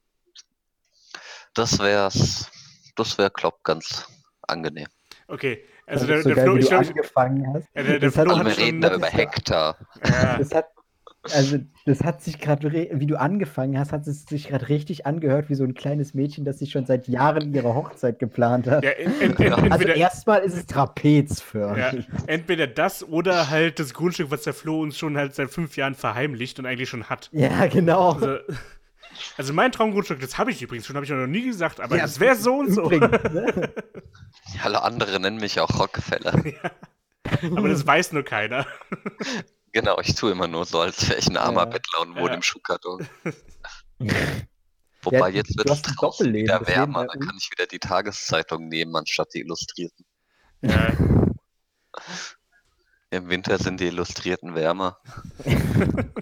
Das 1.55 1.79
wär's, 1.79 2.51
das 2.97 3.19
wäre, 3.19 3.31
glaub, 3.31 3.63
ganz 3.63 4.07
angenehm. 4.43 4.89
Okay, 5.29 5.65
also 5.87 6.07
das 6.07 6.09
der, 6.09 6.23
so 6.23 6.29
der 6.29 6.37
geil, 6.37 6.45
Flo, 6.47 6.57
ich 6.57 6.69
glaube, 6.69 6.85
ich, 6.85 6.91
angefangen 6.91 7.55
hast. 7.55 7.69
ja, 7.75 7.83
der, 7.83 7.99
der 8.01 8.13
Flo 8.13 8.23
Also 8.23 8.39
hat 8.39 8.47
wir 8.47 8.55
schon. 8.55 8.65
reden 8.65 8.81
da 8.81 8.95
über 8.95 9.07
Hektar. 9.09 9.77
Ja, 10.05 10.39
Das 10.39 10.55
hat, 10.55 10.67
also, 11.35 11.59
das 11.87 12.03
hat 12.05 12.23
sich 12.23 12.39
gerade, 12.39 12.71
wie 12.93 13.07
du 13.07 13.19
angefangen 13.19 13.79
hast, 13.79 13.93
hat 13.93 14.07
es 14.07 14.25
sich 14.25 14.49
gerade 14.49 14.69
richtig 14.69 15.07
angehört, 15.07 15.49
wie 15.49 15.55
so 15.55 15.65
ein 15.65 15.75
kleines 15.75 16.15
Mädchen, 16.15 16.45
das 16.45 16.59
sich 16.59 16.71
schon 16.71 16.87
seit 16.87 17.09
Jahren 17.09 17.55
ihre 17.55 17.75
Hochzeit 17.75 18.19
geplant 18.19 18.67
hat. 18.69 18.85
ja, 18.85 18.91
en, 18.91 19.21
en, 19.21 19.35
Ja. 19.43 19.55
also 19.55 19.67
entweder, 19.67 19.97
erstmal 19.97 20.41
ist 20.41 20.55
es 20.55 20.61
ja, 20.61 20.67
trapezförmig. 20.67 22.07
entweder 22.27 22.67
das 22.67 23.03
oder 23.07 23.51
halt 23.51 23.79
das 23.79 23.95
Grundstück, 23.95 24.31
was 24.31 24.43
der 24.43 24.55
Flo 24.55 24.81
uns 24.81 24.99
schon 24.99 25.17
halt 25.17 25.35
seit 25.35 25.51
fünf 25.51 25.77
Jahren 25.77 25.95
verheimlicht 25.95 26.59
und 26.59 26.67
eigentlich 26.67 26.89
schon 26.89 27.05
hat. 27.05 27.31
Ja, 27.33 27.67
genau. 27.67 28.13
Also, 28.13 28.37
also 29.37 29.53
mein 29.53 29.73
Traumgrundstück, 29.73 30.21
das 30.21 30.39
habe 30.39 30.51
ich 30.51 30.63
übrigens 30.63 30.87
schon, 30.87 30.95
habe 30.97 31.05
ich 31.05 31.11
noch 31.11 31.27
nie 31.27 31.43
gesagt, 31.45 31.81
aber 31.81 31.97
Ja, 31.97 32.03
das 32.03 32.21
wäre 32.21 32.37
so 32.37 32.57
und 32.59 32.71
so. 32.73 32.91
Übrigens, 32.91 33.33
ne? 33.33 33.71
Alle 34.63 34.83
anderen 34.83 35.23
nennen 35.23 35.39
mich 35.39 35.59
auch 35.61 35.79
Rockefeller. 35.79 36.33
Aber 37.55 37.69
das 37.69 37.87
weiß 37.87 38.13
nur 38.13 38.23
keiner. 38.23 38.67
genau, 39.73 39.99
ich 40.01 40.15
tue 40.15 40.33
immer 40.33 40.49
nur 40.49 40.65
so, 40.65 40.81
als 40.81 41.09
wäre 41.09 41.19
ich 41.19 41.27
ein 41.29 41.37
armer 41.37 41.61
Ja. 41.63 41.67
Bettler 41.67 42.01
und 42.03 42.15
wohne 42.17 42.29
Ja. 42.31 42.35
im 42.35 42.43
Schuhkarton. 42.43 43.09
Wobei 45.03 45.19
Ja, 45.19 45.29
jetzt 45.29 45.57
wird 45.57 45.71
es 45.71 45.83
draußen 45.83 46.33
wieder 46.33 46.67
wärmer, 46.67 47.07
dann 47.07 47.21
kann 47.21 47.37
ich 47.39 47.51
wieder 47.51 47.67
die 47.67 47.79
Tageszeitung 47.79 48.69
nehmen, 48.69 48.95
anstatt 48.97 49.29
die 49.35 49.41
Illustrierten. 49.41 50.05
Ja, 50.63 50.93
Im 53.11 53.31
Winter 53.31 53.57
sind 53.59 53.81
die 53.81 53.87
Illustrierten 53.87 54.55
wärmer. 54.55 54.99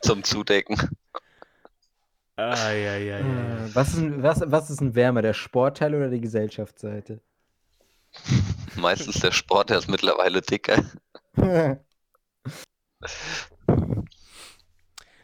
Zum 0.00 0.24
Zudecken. 0.24 0.78
ah, 2.36 2.70
ja, 2.70 2.96
ja, 2.96 3.18
ja. 3.18 3.74
Was 3.74 3.88
ist, 3.88 3.98
ein- 3.98 4.22
was, 4.22 4.40
was 4.46 4.70
ist 4.70 4.80
ein 4.80 4.94
wärmer, 4.94 5.20
der 5.20 5.34
Sportteil 5.34 5.94
oder 5.94 6.08
die 6.08 6.20
Gesellschaftsseite? 6.22 7.20
Meistens 8.76 9.20
der 9.20 9.32
Sport, 9.32 9.68
der 9.70 9.78
ist 9.78 9.88
mittlerweile 9.88 10.40
dicker. 10.40 10.82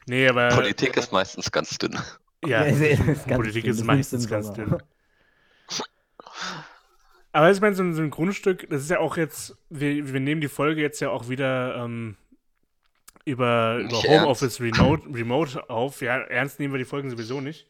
Nee, 0.07 0.29
aber. 0.29 0.49
Politik 0.49 0.97
ist 0.97 1.13
meistens 1.13 1.51
ganz 1.51 1.77
dünn. 1.79 1.99
Ja, 2.45 2.63
ist 2.63 2.99
ganz 3.07 3.25
Politik 3.27 3.65
dünn, 3.65 3.73
ist 3.73 3.85
meistens 3.85 4.25
im 4.25 4.31
ganz 4.31 4.53
dünn. 4.53 4.77
Aber 7.33 7.51
ich 7.51 7.61
meine, 7.61 7.77
so, 7.77 7.83
ein- 7.85 7.95
so 7.95 8.03
ein 8.03 8.11
Grundstück, 8.11 8.69
das 8.71 8.83
ist 8.83 8.91
ja 8.91 8.99
auch 8.99 9.17
jetzt, 9.17 9.57
wir, 9.69 10.13
wir 10.13 10.21
nehmen 10.21 10.41
die 10.41 10.49
Folge 10.49 10.81
jetzt 10.81 10.99
ja 11.01 11.11
auch 11.11 11.29
wieder 11.29 11.77
ähm, 11.77 12.17
über, 13.25 13.79
über 13.79 14.03
Homeoffice 14.03 14.61
Remote, 14.61 15.07
Remote 15.15 15.71
auf. 15.71 16.01
Ja, 16.03 16.19
ernst 16.19 16.59
nehmen 16.59 16.75
wir 16.75 16.79
die 16.79 16.85
Folgen 16.85 17.09
sowieso 17.09 17.41
nicht. 17.41 17.69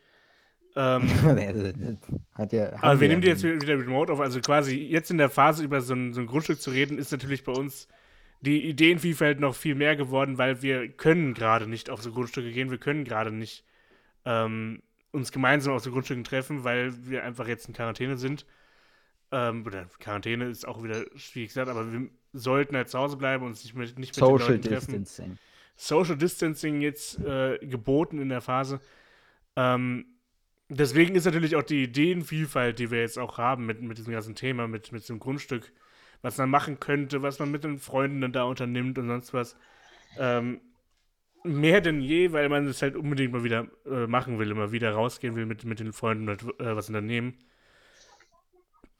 Ähm, 0.77 1.03
Hat 2.35 2.53
ja, 2.53 2.73
aber 2.81 3.01
wir 3.01 3.09
ja 3.09 3.13
nehmen 3.13 3.21
die 3.23 3.29
jetzt 3.29 3.43
wieder 3.43 3.75
remote 3.79 4.13
auf. 4.13 4.21
Also 4.21 4.41
quasi 4.41 4.77
jetzt 4.77 5.11
in 5.11 5.19
der 5.19 5.29
Phase 5.29 5.63
über 5.63 5.81
so 5.83 5.95
ein, 5.95 6.15
so 6.15 6.21
ein 6.21 6.27
Grundstück 6.27 6.61
zu 6.63 6.71
reden, 6.71 6.97
ist 6.97 7.13
natürlich 7.13 7.45
bei 7.45 7.53
uns 7.53 7.87
die 8.41 8.69
Ideenvielfalt 8.69 9.41
noch 9.41 9.55
viel 9.55 9.75
mehr 9.75 9.97
geworden, 9.97 10.39
weil 10.39 10.63
wir 10.63 10.89
können 10.89 11.35
gerade 11.35 11.67
nicht 11.67 11.91
auf 11.91 12.03
so 12.03 12.13
Grundstücke 12.13 12.53
gehen. 12.53 12.71
Wir 12.71 12.79
können 12.79 13.05
gerade 13.05 13.31
nicht 13.31 13.65
ähm, 14.25 14.83
uns 15.13 15.33
gemeinsam 15.33 15.75
auf 15.75 15.83
so 15.83 15.91
Grundstücken 15.91 16.25
treffen, 16.25 16.65
weil 16.65 16.93
wir 17.07 17.25
einfach 17.25 17.47
jetzt 17.49 17.69
in 17.69 17.75
Quarantäne 17.75 18.17
sind. 18.17 18.47
Ähm, 19.33 19.65
oder 19.67 19.87
Quarantäne 19.99 20.47
ist 20.47 20.67
auch 20.67 20.83
wieder 20.83 21.05
schwierig 21.17 21.51
gesagt, 21.51 21.69
aber 21.69 21.93
wir 21.93 22.09
sollten 22.33 22.77
halt 22.77 22.89
zu 22.89 22.99
Hause 22.99 23.17
bleiben 23.17 23.45
und 23.45 23.51
uns 23.51 23.65
nicht 23.65 23.75
mit, 23.75 23.99
nicht 23.99 24.11
mit 24.11 24.17
den 24.17 24.21
Social 24.21 24.53
Leuten 24.53 24.63
treffen. 24.63 25.05
Distancing. 25.05 25.39
Social 25.77 26.17
Distancing 26.17 26.81
jetzt 26.81 27.19
äh, 27.21 27.59
geboten 27.63 28.21
in 28.21 28.29
der 28.29 28.41
Phase. 28.41 28.81
Ähm, 29.57 30.07
deswegen 30.69 31.15
ist 31.15 31.25
natürlich 31.25 31.57
auch 31.57 31.63
die 31.63 31.85
Ideenvielfalt, 31.85 32.79
die 32.79 32.91
wir 32.91 33.01
jetzt 33.01 33.19
auch 33.19 33.39
haben 33.39 33.67
mit, 33.67 33.81
mit 33.83 33.99
diesem 33.99 34.13
ganzen 34.13 34.35
Thema, 34.35 34.69
mit, 34.69 34.93
mit 34.93 35.03
diesem 35.03 35.19
Grundstück, 35.19 35.73
was 36.23 36.39
man 36.39 36.51
machen 36.51 36.81
könnte, 36.81 37.23
was 37.23 37.39
man 37.39 37.51
mit 37.51 37.65
den 37.65 37.79
Freunden 37.79 38.21
dann 38.21 38.33
da 38.33 38.45
unternimmt 38.45 38.99
und 38.99 39.09
sonst 39.09 39.33
was, 39.33 39.57
ähm, 40.19 40.61
mehr 41.45 41.81
denn 41.81 42.01
je, 42.01 42.33
weil 42.33 42.49
man 42.49 42.67
es 42.67 42.83
halt 42.83 42.97
unbedingt 42.97 43.33
mal 43.33 43.45
wieder 43.45 43.67
äh, 43.87 44.07
machen 44.07 44.39
will, 44.39 44.51
immer 44.51 44.73
wieder 44.73 44.93
rausgehen 44.93 45.37
will 45.37 45.47
mit, 45.47 45.65
mit 45.65 45.81
den 45.81 45.93
Freunden 45.93 46.29
und 46.29 46.43
äh, 46.61 46.77
was 46.77 46.89
unternehmen. 46.89 47.39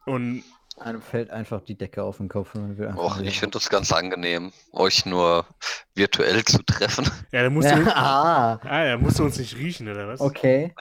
Und 0.07 0.43
Einem 0.79 1.03
fällt 1.03 1.31
einfach 1.31 1.61
die 1.61 1.77
Decke 1.77 2.03
auf 2.03 2.17
den 2.17 2.29
Kopf 2.29 2.55
und 2.55 2.63
man 2.63 2.79
will 2.79 2.87
einfach 2.89 3.19
Och, 3.19 3.21
ich 3.21 3.39
finde 3.39 3.59
es 3.59 3.69
ganz 3.69 3.93
angenehm, 3.93 4.53
euch 4.73 5.05
nur 5.05 5.47
virtuell 5.95 6.45
zu 6.45 6.63
treffen. 6.63 7.07
ja, 7.33 7.43
da 7.43 7.51
musst 7.51 7.71
du, 7.71 7.75
ah, 7.97 8.55
ah, 8.63 8.85
ja, 8.85 8.97
musst 8.97 9.19
du 9.19 9.25
uns 9.25 9.39
nicht 9.39 9.57
riechen, 9.57 9.89
oder 9.89 10.09
was? 10.09 10.21
okay. 10.21 10.75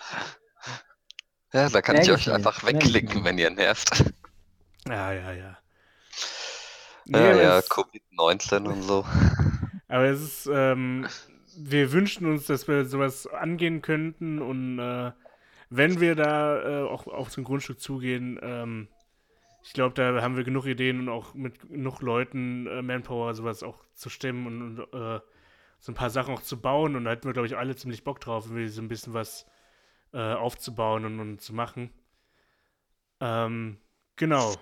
Ja, 1.51 1.67
da 1.69 1.81
kann 1.81 1.95
Merk 1.95 2.05
ich 2.05 2.13
ich 2.13 2.15
euch 2.15 2.31
einfach 2.31 2.63
wegklicken, 2.63 3.23
wenn 3.23 3.37
ihr 3.37 3.49
nervt. 3.49 4.05
Ja, 4.87 5.11
ja, 5.11 5.31
ja. 5.33 5.57
Ja, 7.09 7.31
aber 7.31 7.41
ja, 7.41 7.61
es- 7.61 7.69
Covid-19 7.69 8.67
und 8.67 8.81
so. 8.83 9.05
Aber 9.87 10.05
es 10.05 10.21
ist, 10.21 10.49
ähm, 10.51 11.07
wir 11.55 11.91
wünschen 11.91 12.27
uns, 12.27 12.45
dass 12.45 12.67
wir 12.67 12.85
sowas 12.85 13.27
angehen 13.27 13.81
könnten 13.81 14.39
und 14.39 14.79
äh, 14.79 15.11
wenn 15.69 15.99
wir 15.99 16.15
da 16.15 16.83
äh, 16.83 16.89
auch 16.89 17.07
auf 17.07 17.31
so 17.31 17.41
ein 17.41 17.43
Grundstück 17.43 17.79
zugehen, 17.79 18.39
ähm, 18.41 18.87
ich 19.63 19.73
glaube, 19.73 19.95
da 19.95 20.21
haben 20.21 20.37
wir 20.37 20.43
genug 20.45 20.65
Ideen 20.67 20.99
und 21.01 21.09
auch 21.09 21.33
mit 21.35 21.61
genug 21.69 22.01
Leuten 22.01 22.67
äh, 22.67 22.81
Manpower 22.83 23.33
sowas 23.35 23.63
auch 23.63 23.85
zu 23.95 24.09
stemmen 24.09 24.47
und, 24.47 24.79
und 24.81 24.93
äh, 24.93 25.21
so 25.81 25.91
ein 25.93 25.95
paar 25.95 26.09
Sachen 26.11 26.33
auch 26.35 26.41
zu 26.43 26.61
bauen 26.61 26.95
und 26.95 27.05
da 27.05 27.11
hätten 27.11 27.25
wir, 27.27 27.33
glaube 27.33 27.47
ich, 27.47 27.57
alle 27.57 27.75
ziemlich 27.75 28.03
Bock 28.03 28.21
drauf, 28.21 28.45
irgendwie 28.47 28.67
so 28.69 28.81
ein 28.81 28.89
bisschen 28.89 29.13
was 29.13 29.47
äh, 30.13 30.33
aufzubauen 30.33 31.05
und, 31.05 31.19
und 31.19 31.41
zu 31.41 31.53
machen. 31.55 31.91
Ähm, 33.21 33.77
genau. 34.15 34.59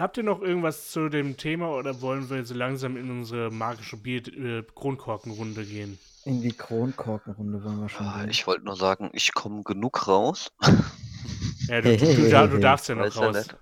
Habt 0.00 0.16
ihr 0.16 0.22
noch 0.22 0.40
irgendwas 0.40 0.90
zu 0.90 1.10
dem 1.10 1.36
Thema 1.36 1.70
oder 1.72 2.00
wollen 2.00 2.30
wir 2.30 2.46
so 2.46 2.54
langsam 2.54 2.96
in 2.96 3.10
unsere 3.10 3.50
magische 3.50 3.98
Bier 3.98 4.26
äh, 4.28 4.62
Kronkorkenrunde 4.74 5.62
gehen? 5.66 5.98
In 6.24 6.40
die 6.40 6.52
Kronkorkenrunde 6.52 7.62
wollen 7.62 7.82
wir 7.82 7.88
schon 7.90 8.06
Ah. 8.06 8.24
Ich 8.26 8.46
wollte 8.46 8.64
nur 8.64 8.76
sagen, 8.76 9.10
ich 9.12 9.34
komme 9.34 9.62
genug 9.62 10.08
raus. 10.08 10.52
Ja, 11.68 11.82
du, 11.82 11.96
du, 11.98 12.06
du, 12.06 12.48
du 12.48 12.58
darfst 12.60 12.88
ja 12.88 12.94
noch 12.94 13.04
Weiß 13.04 13.14
ja 13.16 13.26
raus. 13.26 13.36
nicht. 13.36 13.56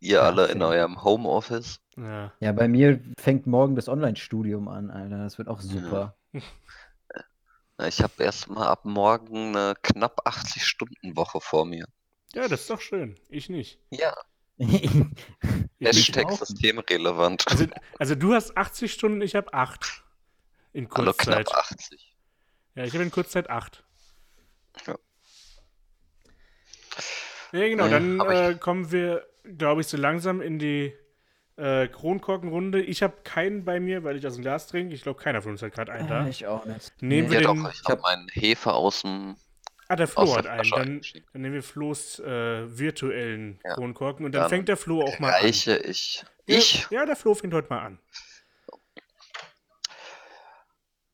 Ihr 0.00 0.14
Ja, 0.14 0.20
alle 0.22 0.46
in 0.46 0.62
eurem 0.62 1.04
Homeoffice. 1.04 1.78
Ja. 1.98 2.32
Ja, 2.40 2.52
bei 2.52 2.66
mir 2.68 2.98
fängt 3.18 3.46
morgen 3.46 3.76
das 3.76 3.88
Online-Studium 3.88 4.66
an, 4.68 4.90
Alter. 4.90 5.18
Das 5.18 5.36
wird 5.36 5.48
auch 5.48 5.60
super. 5.60 6.16
Ich 7.86 8.00
habe 8.00 8.22
erstmal 8.22 8.68
ab 8.68 8.86
morgen 8.86 9.56
eine 9.56 9.74
knapp 9.82 10.26
80-Stunden-Woche 10.26 11.40
vor 11.42 11.66
mir. 11.66 11.84
ja, 12.34 12.48
das 12.48 12.62
ist 12.62 12.70
doch 12.70 12.80
schön. 12.80 13.16
Ich 13.28 13.50
nicht. 13.50 13.78
Ja, 13.90 14.14
Hashtag 15.80 16.26
auch. 16.26 16.38
systemrelevant. 16.38 17.44
also, 17.48 17.66
also 17.98 18.14
du 18.14 18.34
hast 18.34 18.56
80 18.56 18.92
Stunden, 18.92 19.20
ich 19.22 19.34
habe 19.34 19.52
8. 19.52 20.02
In 20.72 20.88
Hallo, 20.90 21.12
Kurzzeit. 21.12 21.46
knapp 21.46 21.58
80. 21.72 22.14
Ja, 22.74 22.84
ich 22.84 22.92
habe 22.94 23.04
in 23.04 23.10
Kurzzeit 23.10 23.50
8. 23.50 23.84
Ja. 24.86 24.94
Ja, 27.52 27.68
genau, 27.68 27.84
Naja, 27.86 27.98
dann 27.98 28.20
äh, 28.52 28.54
kommen 28.58 28.90
wir, 28.92 29.26
glaube 29.58 29.82
ich, 29.82 29.86
so 29.88 29.96
langsam 29.98 30.40
in 30.40 30.58
die 30.58 30.94
äh, 31.56 31.86
Kronkorkenrunde. 31.88 32.80
Ich 32.82 33.02
habe 33.02 33.18
keinen 33.24 33.64
bei 33.66 33.78
mir, 33.78 34.04
weil 34.04 34.16
ich 34.16 34.26
aus 34.26 34.34
dem 34.34 34.42
Glas 34.42 34.68
trinke. 34.68 34.94
Ich 34.94 35.02
glaube, 35.02 35.20
keiner 35.20 35.42
von 35.42 35.52
uns 35.52 35.60
hat 35.62 35.72
gerade 35.74 35.92
einen 35.92 36.08
da. 36.08 36.24
Äh, 36.26 36.30
ich 36.30 36.46
auch 36.46 36.64
nicht. 36.64 36.90
Nehmen 37.02 37.30
Ja 37.30 37.40
wir 37.40 37.46
doch, 37.46 37.52
den. 37.54 37.68
ich 37.70 37.84
habe 37.84 38.00
meinen 38.00 38.28
Hefe 38.30 38.72
aus 38.72 39.02
dem 39.02 39.36
Ah, 39.92 39.96
der 39.96 40.08
Flo 40.08 40.34
hat 40.34 40.46
einen. 40.46 40.70
Dann, 40.70 41.02
dann 41.34 41.42
nehmen 41.42 41.54
wir 41.54 41.62
Flo's 41.62 42.18
äh, 42.18 42.78
virtuellen 42.78 43.60
Ja. 43.62 43.74
Kronkorken 43.74 44.24
und 44.24 44.32
dann, 44.32 44.42
Dann 44.42 44.48
fängt 44.48 44.68
der 44.68 44.78
Flo 44.78 45.02
auch 45.02 45.18
mal 45.18 45.34
an. 45.34 45.42
Reiche 45.42 45.76
ich. 45.76 46.24
Ja, 46.46 46.56
Ich? 46.56 46.86
Ja, 46.88 47.04
der 47.04 47.14
Flo 47.14 47.34
fängt 47.34 47.52
heute 47.52 47.68
mal 47.68 47.80
an. 47.80 47.98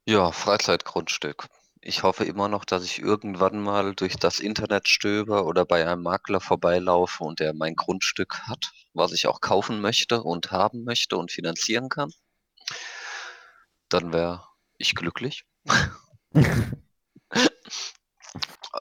Ja, 0.04 0.30
Freizeitgrundstück. 0.30 1.48
Ich 1.80 2.04
hoffe 2.04 2.22
immer 2.22 2.48
noch, 2.48 2.64
dass 2.64 2.84
ich 2.84 3.00
irgendwann 3.00 3.60
mal 3.60 3.96
durch 3.96 4.14
das 4.14 4.38
Internet 4.38 4.86
stöber 4.86 5.44
oder 5.44 5.64
bei 5.64 5.84
einem 5.84 6.02
Makler 6.04 6.40
vorbeilaufe 6.40 7.24
und 7.24 7.40
der 7.40 7.54
mein 7.54 7.74
Grundstück 7.74 8.42
hat, 8.46 8.70
was 8.94 9.10
ich 9.12 9.26
auch 9.26 9.40
kaufen 9.40 9.80
möchte 9.80 10.22
und 10.22 10.52
haben 10.52 10.84
möchte 10.84 11.16
und 11.16 11.32
finanzieren 11.32 11.88
kann. 11.88 12.12
Dann 13.88 14.12
wäre 14.12 14.46
ich 14.76 14.94
glücklich. 14.94 15.44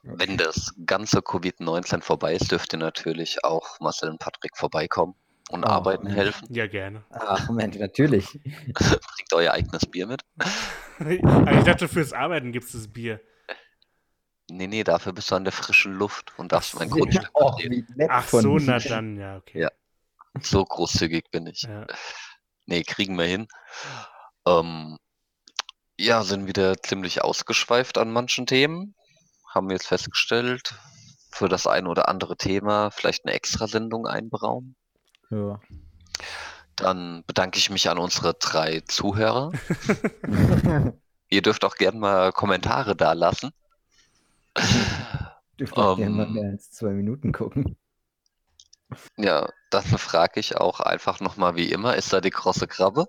Wenn 0.03 0.37
das 0.37 0.73
ganze 0.85 1.19
Covid-19 1.19 2.01
vorbei 2.01 2.33
ist, 2.33 2.51
dürft 2.51 2.73
ihr 2.73 2.79
natürlich 2.79 3.43
auch 3.43 3.79
Marcel 3.79 4.09
und 4.09 4.19
Patrick 4.19 4.57
vorbeikommen 4.57 5.15
und 5.49 5.63
Oh, 5.63 5.67
arbeiten 5.69 6.05
Mensch. 6.05 6.17
helfen. 6.17 6.47
Ja, 6.53 6.67
gerne. 6.67 7.03
Ach, 7.11 7.47
Moment, 7.47 7.79
natürlich. 7.79 8.39
Bringt 8.73 9.33
euer 9.33 9.53
eigenes 9.53 9.85
Bier 9.85 10.07
mit. 10.07 10.21
Ich 10.99 11.63
dachte, 11.63 11.87
fürs 11.87 12.11
Arbeiten 12.11 12.51
gibt 12.51 12.65
es 12.65 12.71
das 12.71 12.87
Bier. 12.87 13.21
Nee, 14.49 14.65
nee, 14.65 14.83
dafür 14.83 15.13
bist 15.13 15.29
du 15.29 15.35
an 15.35 15.43
der 15.43 15.53
frischen 15.53 15.93
Luft 15.93 16.33
und 16.39 16.51
darfst 16.53 16.73
mein 16.73 16.89
Grundstück 16.89 17.29
Oh, 17.35 17.55
Ach 18.09 18.23
von 18.23 18.41
so, 18.41 18.57
na 18.57 18.79
dann, 18.79 19.15
ja, 19.17 19.37
okay. 19.37 19.61
Ja. 19.61 19.71
So 20.41 20.65
großzügig 20.65 21.29
bin 21.29 21.45
ich. 21.45 21.63
Ja. 21.63 21.85
Nee, 22.65 22.81
kriegen 22.81 23.15
wir 23.17 23.25
hin. 23.25 23.47
Ähm, 24.47 24.97
ja, 25.99 26.23
sind 26.23 26.47
wieder 26.47 26.81
ziemlich 26.81 27.23
ausgeschweift 27.23 27.99
an 27.99 28.11
manchen 28.11 28.47
Themen. 28.47 28.95
Haben 29.57 29.69
wir 29.69 29.75
jetzt 29.75 29.87
festgestellt, 29.87 30.75
für 31.31 31.49
das 31.49 31.65
ein 31.65 31.87
oder 31.87 32.09
andere 32.09 32.37
Thema 32.37 32.91
vielleicht 32.91 33.25
eine 33.25 33.33
Extrasendung 33.33 34.05
einberaumen. 34.05 34.75
Ja. 35.31 35.59
Dann 36.75 37.23
bedanke 37.25 37.57
ich 37.57 37.71
mich 37.71 37.89
an 37.89 37.97
unsere 37.97 38.35
drei 38.35 38.81
Zuhörer. 38.81 39.51
Ihr 41.29 41.41
dürft 41.41 41.65
auch 41.65 41.73
gerne 41.73 41.97
mal 41.97 42.31
Kommentare 42.33 42.95
da 42.95 43.13
lassen. 43.13 43.49
Dürfte 45.59 45.81
auch 45.81 45.97
gerne 45.97 46.13
mal 46.13 46.27
Ähm. 46.27 46.33
mehr 46.33 46.51
als 46.51 46.69
zwei 46.69 46.91
Minuten 46.91 47.31
gucken. 47.31 47.75
Ja, 49.17 49.49
dann 49.71 49.85
frage 49.85 50.39
ich 50.39 50.55
auch 50.55 50.81
einfach 50.81 51.19
nochmal 51.19 51.55
wie 51.55 51.71
immer, 51.71 51.95
ist 51.95 52.13
da 52.13 52.21
die 52.21 52.29
große 52.29 52.67
Krabbe? 52.67 53.07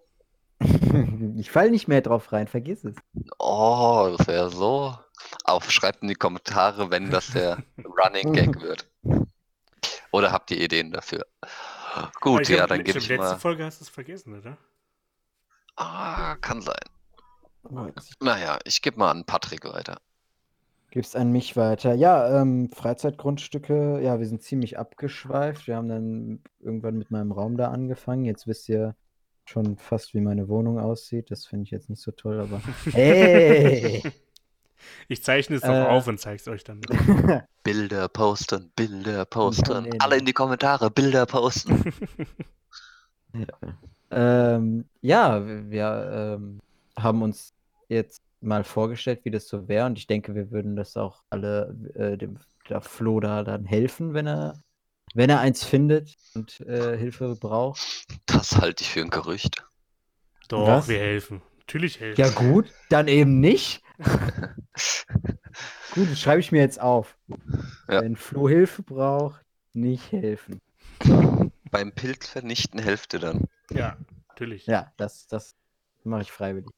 Ich 1.37 1.51
fall 1.51 1.71
nicht 1.71 1.89
mehr 1.89 2.01
drauf 2.01 2.33
rein, 2.33 2.49
vergiss 2.49 2.85
es. 2.85 2.97
Oh, 3.39 4.15
das 4.17 4.27
wäre 4.27 4.51
so. 4.51 4.97
Auch 5.45 5.62
schreibt 5.64 6.03
in 6.03 6.09
die 6.09 6.14
Kommentare, 6.14 6.91
wenn 6.91 7.11
das 7.11 7.29
der 7.33 7.62
Running 7.85 8.33
Gag 8.33 8.61
wird. 8.61 8.89
Oder 10.11 10.33
habt 10.33 10.51
ihr 10.51 10.61
Ideen 10.61 10.91
dafür? 10.91 11.27
Gut, 12.21 12.43
ich 12.43 12.49
ja, 12.51 12.66
dann 12.66 12.85
gebe 12.85 12.99
ich 12.99 13.09
letzte 13.09 13.25
mal. 13.25 13.39
Folge 13.39 13.64
hast 13.64 13.81
du 13.81 13.85
es 13.85 13.89
vergessen, 13.89 14.39
oder? 14.39 14.57
Ah, 15.77 16.37
kann 16.37 16.61
sein. 16.61 16.77
Naja, 18.21 18.59
ich 18.64 18.83
gebe 18.83 18.99
mal 18.99 19.11
an 19.11 19.25
Patrick 19.25 19.64
weiter. 19.64 19.99
Gib's 20.91 21.14
an 21.14 21.31
mich 21.31 21.57
weiter. 21.57 21.95
Ja, 21.95 22.41
ähm, 22.41 22.71
Freizeitgrundstücke, 22.73 24.01
ja, 24.03 24.19
wir 24.19 24.27
sind 24.27 24.43
ziemlich 24.43 24.79
abgeschweift. 24.79 25.66
Wir 25.66 25.77
haben 25.77 25.89
dann 25.89 26.43
irgendwann 26.61 26.97
mit 26.97 27.11
meinem 27.11 27.31
Raum 27.31 27.59
da 27.59 27.71
angefangen. 27.71 28.25
Jetzt 28.25 28.47
wisst 28.47 28.69
ihr 28.71 28.97
schon 29.45 29.77
fast, 29.77 30.14
wie 30.14 30.21
meine 30.21 30.49
Wohnung 30.49 30.79
aussieht. 30.79 31.31
Das 31.31 31.47
finde 31.47 31.64
ich 31.64 31.71
jetzt 31.71 31.91
nicht 31.91 32.01
so 32.01 32.11
toll, 32.11 32.41
aber 32.41 32.62
hey! 32.93 34.03
Ich 35.09 35.22
zeichne 35.22 35.57
es 35.57 35.62
doch 35.62 35.68
Äh. 35.68 35.87
auf 35.87 36.07
und 36.07 36.18
zeig's 36.20 36.49
euch 36.49 36.64
dann. 36.64 36.81
Bilder 37.62 38.09
posten, 38.09 38.72
Bilder 38.74 39.24
posten. 39.26 39.85
nee, 39.85 39.99
Alle 39.99 40.16
nee. 40.16 40.20
in 40.20 40.24
die 40.26 40.33
Kommentare, 40.33 40.91
Bilder 40.91 41.26
posten. 41.26 41.93
Ähm, 44.11 44.89
ja, 45.03 45.47
wir 45.47 45.70
wir, 45.70 46.37
ähm, 46.39 46.61
haben 46.97 47.22
uns 47.22 47.53
jetzt 47.89 48.22
mal 48.41 48.64
vorgestellt, 48.64 49.20
wie 49.24 49.31
das 49.31 49.49
so 49.49 49.68
wäre. 49.68 49.87
Und 49.87 49.99
ich 49.99 50.07
denke, 50.07 50.35
wir 50.35 50.51
würden 50.51 50.76
das 50.76 50.97
auch 50.97 51.22
alle 51.31 51.76
äh, 51.95 52.16
dem 52.16 52.39
der 52.68 52.81
Flo 52.83 53.20
da 53.20 53.45
dann 53.45 53.64
helfen, 53.64 54.12
wenn 54.14 54.26
er, 54.26 54.62
wenn 55.14 55.31
er 55.31 55.41
eins 55.41 55.64
findet 55.64 56.16
und 56.35 56.61
äh, 56.61 56.99
Hilfe 56.99 57.35
braucht. 57.37 57.81
Das 58.26 58.57
halte 58.57 58.83
ich 58.85 58.91
für 58.91 59.01
ein 59.01 59.11
Gerücht. 59.11 59.64
Doch, 60.49 60.66
Was? 60.66 60.89
wir 60.89 60.99
helfen. 60.99 61.43
Natürlich 61.59 62.01
helfen. 62.01 62.20
Ja, 62.20 62.29
gut, 62.31 62.72
dann 62.91 63.09
eben 63.09 63.41
nicht. 63.41 63.83
Gut, 65.95 66.11
das 66.11 66.21
schreibe 66.21 66.41
ich 66.41 66.53
mir 66.53 66.61
jetzt 66.61 66.81
auf. 66.81 67.19
Ja. 67.89 68.03
Wenn 68.03 68.17
Flo 68.17 68.49
Hilfe 68.49 68.83
braucht, 68.83 69.45
nicht 69.73 70.13
helfen. 70.13 70.61
Beim 71.71 71.93
Pilz 71.93 72.29
vernichten 72.29 72.81
Hälfte 72.81 73.19
dann. 73.19 73.45
Ja, 73.71 73.97
natürlich. 74.29 74.67
Ja, 74.67 74.93
das, 74.97 75.27
das 75.27 75.55
mache 76.05 76.23
ich 76.23 76.33
freiwillig. 76.33 76.71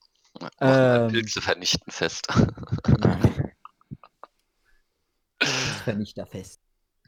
Ähm. 0.60 1.08
Pilze 1.08 1.40
vernichten 1.42 1.92
fest. 1.92 2.28
Vernichterfest. 5.84 6.60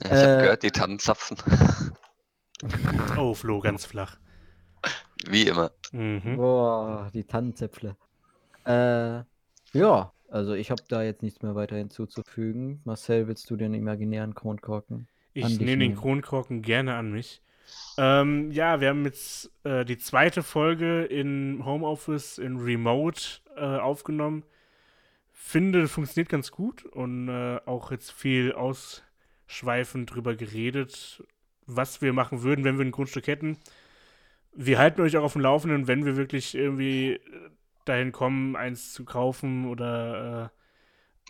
Ich 0.05 0.11
habe 0.11 0.21
Äh. 0.39 0.43
gehört, 0.43 0.63
die 0.63 0.71
Tannenzapfen. 0.71 1.37
Oh, 3.17 3.35
Flo, 3.35 3.59
ganz 3.59 3.87
flach. 3.87 4.19
Wie 5.27 5.49
immer. 5.49 5.73
Mhm. 5.91 6.37
Boah, 6.37 7.11
die 7.13 7.25
Tannenzäpfle. 7.25 7.97
Äh, 8.65 9.25
ja, 9.73 10.13
also 10.29 10.55
ich 10.55 10.71
habe 10.71 10.83
da 10.89 11.03
jetzt 11.03 11.23
nichts 11.23 11.43
mehr 11.43 11.55
weiter 11.55 11.77
hinzuzufügen. 11.77 12.81
Marcel, 12.85 13.29
willst 13.29 13.51
du 13.51 13.57
den 13.57 13.75
imaginären 13.75 14.35
Kronkorken? 14.35 15.09
Ich 15.35 15.45
An 15.45 15.51
dich 15.51 15.61
nehme 15.61 15.85
den. 15.85 15.97
Kronkorken 15.97 16.63
gerne 16.63 16.95
an 16.95 17.13
mich. 17.13 17.43
Ähm, 17.99 18.51
ja, 18.51 18.81
wir 18.81 18.89
haben 18.89 19.05
jetzt 19.05 19.51
äh, 19.65 19.85
die 19.85 19.99
zweite 19.99 20.43
Folge 20.43 21.05
in 21.05 21.65
Homeoffice, 21.65 22.39
in 22.39 22.59
Remote 22.59 23.21
äh, 23.57 23.61
aufgenommen. 23.61 24.45
Finde, 25.31 25.89
funktioniert 25.89 26.29
ganz 26.29 26.51
gut 26.51 26.85
und 26.85 27.29
äh, 27.29 27.61
auch 27.67 27.91
jetzt 27.91 28.13
viel 28.13 28.53
ausschweifend 28.53 30.15
drüber 30.15 30.35
geredet, 30.35 31.23
was 31.67 32.01
wir 32.01 32.13
machen 32.13 32.43
würden, 32.43 32.65
wenn 32.65 32.79
wir 32.79 32.85
ein 32.85 32.93
Grundstück 32.93 33.27
hätten. 33.27 33.59
Wir 34.55 34.79
halten 34.79 35.01
euch 35.01 35.17
auch 35.17 35.25
auf 35.25 35.33
dem 35.33 35.43
Laufenden, 35.43 35.89
wenn 35.89 36.05
wir 36.05 36.17
wirklich 36.17 36.55
irgendwie 36.55 37.15
äh, 37.15 37.21
dahin 37.85 38.13
kommen, 38.13 38.57
eins 38.57 38.93
zu 38.93 39.05
kaufen 39.05 39.67
oder 39.67 40.53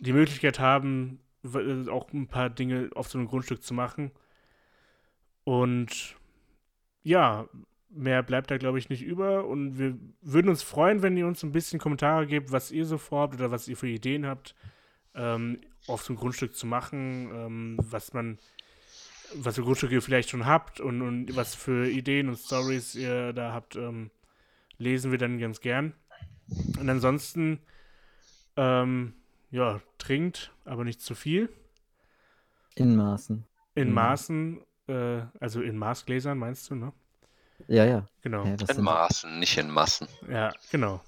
äh, 0.00 0.02
die 0.04 0.12
Möglichkeit 0.12 0.58
haben, 0.58 1.20
äh, 1.44 1.88
auch 1.88 2.12
ein 2.12 2.28
paar 2.28 2.50
Dinge 2.50 2.90
auf 2.94 3.08
so 3.08 3.18
einem 3.18 3.28
Grundstück 3.28 3.62
zu 3.62 3.74
machen. 3.74 4.10
Und 5.44 6.16
ja, 7.02 7.48
mehr 7.90 8.22
bleibt 8.22 8.50
da, 8.50 8.58
glaube 8.58 8.78
ich, 8.78 8.88
nicht 8.88 9.02
über. 9.02 9.46
Und 9.46 9.78
wir 9.78 9.98
würden 10.20 10.48
uns 10.48 10.62
freuen, 10.62 11.02
wenn 11.02 11.16
ihr 11.16 11.26
uns 11.26 11.42
ein 11.42 11.52
bisschen 11.52 11.80
Kommentare 11.80 12.26
gebt, 12.26 12.52
was 12.52 12.70
ihr 12.70 12.86
so 12.86 12.98
vorhabt 12.98 13.34
oder 13.34 13.50
was 13.50 13.68
ihr 13.68 13.76
für 13.76 13.88
Ideen 13.88 14.26
habt, 14.26 14.54
ähm, 15.14 15.60
auf 15.86 16.02
so 16.02 16.12
ein 16.12 16.16
Grundstück 16.16 16.54
zu 16.54 16.66
machen, 16.66 17.30
ähm, 17.34 17.76
was 17.78 18.12
man, 18.12 18.38
was 19.34 19.56
für 19.56 19.62
Grundstücke 19.62 19.94
ihr 19.94 20.02
vielleicht 20.02 20.30
schon 20.30 20.46
habt 20.46 20.80
und, 20.80 21.02
und 21.02 21.36
was 21.36 21.54
für 21.54 21.88
Ideen 21.88 22.28
und 22.28 22.38
Stories 22.38 22.94
ihr 22.94 23.32
da 23.32 23.52
habt, 23.52 23.76
ähm, 23.76 24.10
lesen 24.78 25.10
wir 25.10 25.18
dann 25.18 25.38
ganz 25.38 25.60
gern. 25.60 25.94
Und 26.78 26.88
ansonsten, 26.88 27.60
ähm, 28.56 29.14
ja, 29.50 29.80
trinkt, 29.98 30.52
aber 30.64 30.84
nicht 30.84 31.00
zu 31.00 31.14
viel. 31.14 31.48
In 32.74 32.96
Maßen. 32.96 33.44
In 33.74 33.88
Mhm. 33.88 33.94
Maßen, 33.94 34.60
äh, 34.88 35.22
also 35.40 35.62
in 35.62 35.76
Maßgläsern 35.78 36.38
meinst 36.38 36.70
du, 36.70 36.74
ne? 36.74 36.92
Ja, 37.68 37.84
ja. 37.84 38.06
Genau. 38.22 38.44
ja 38.44 38.56
In 38.68 38.82
Maßen, 38.82 39.38
nicht 39.38 39.56
in 39.56 39.70
Massen. 39.70 40.08
Ja, 40.28 40.52
genau. 40.70 41.00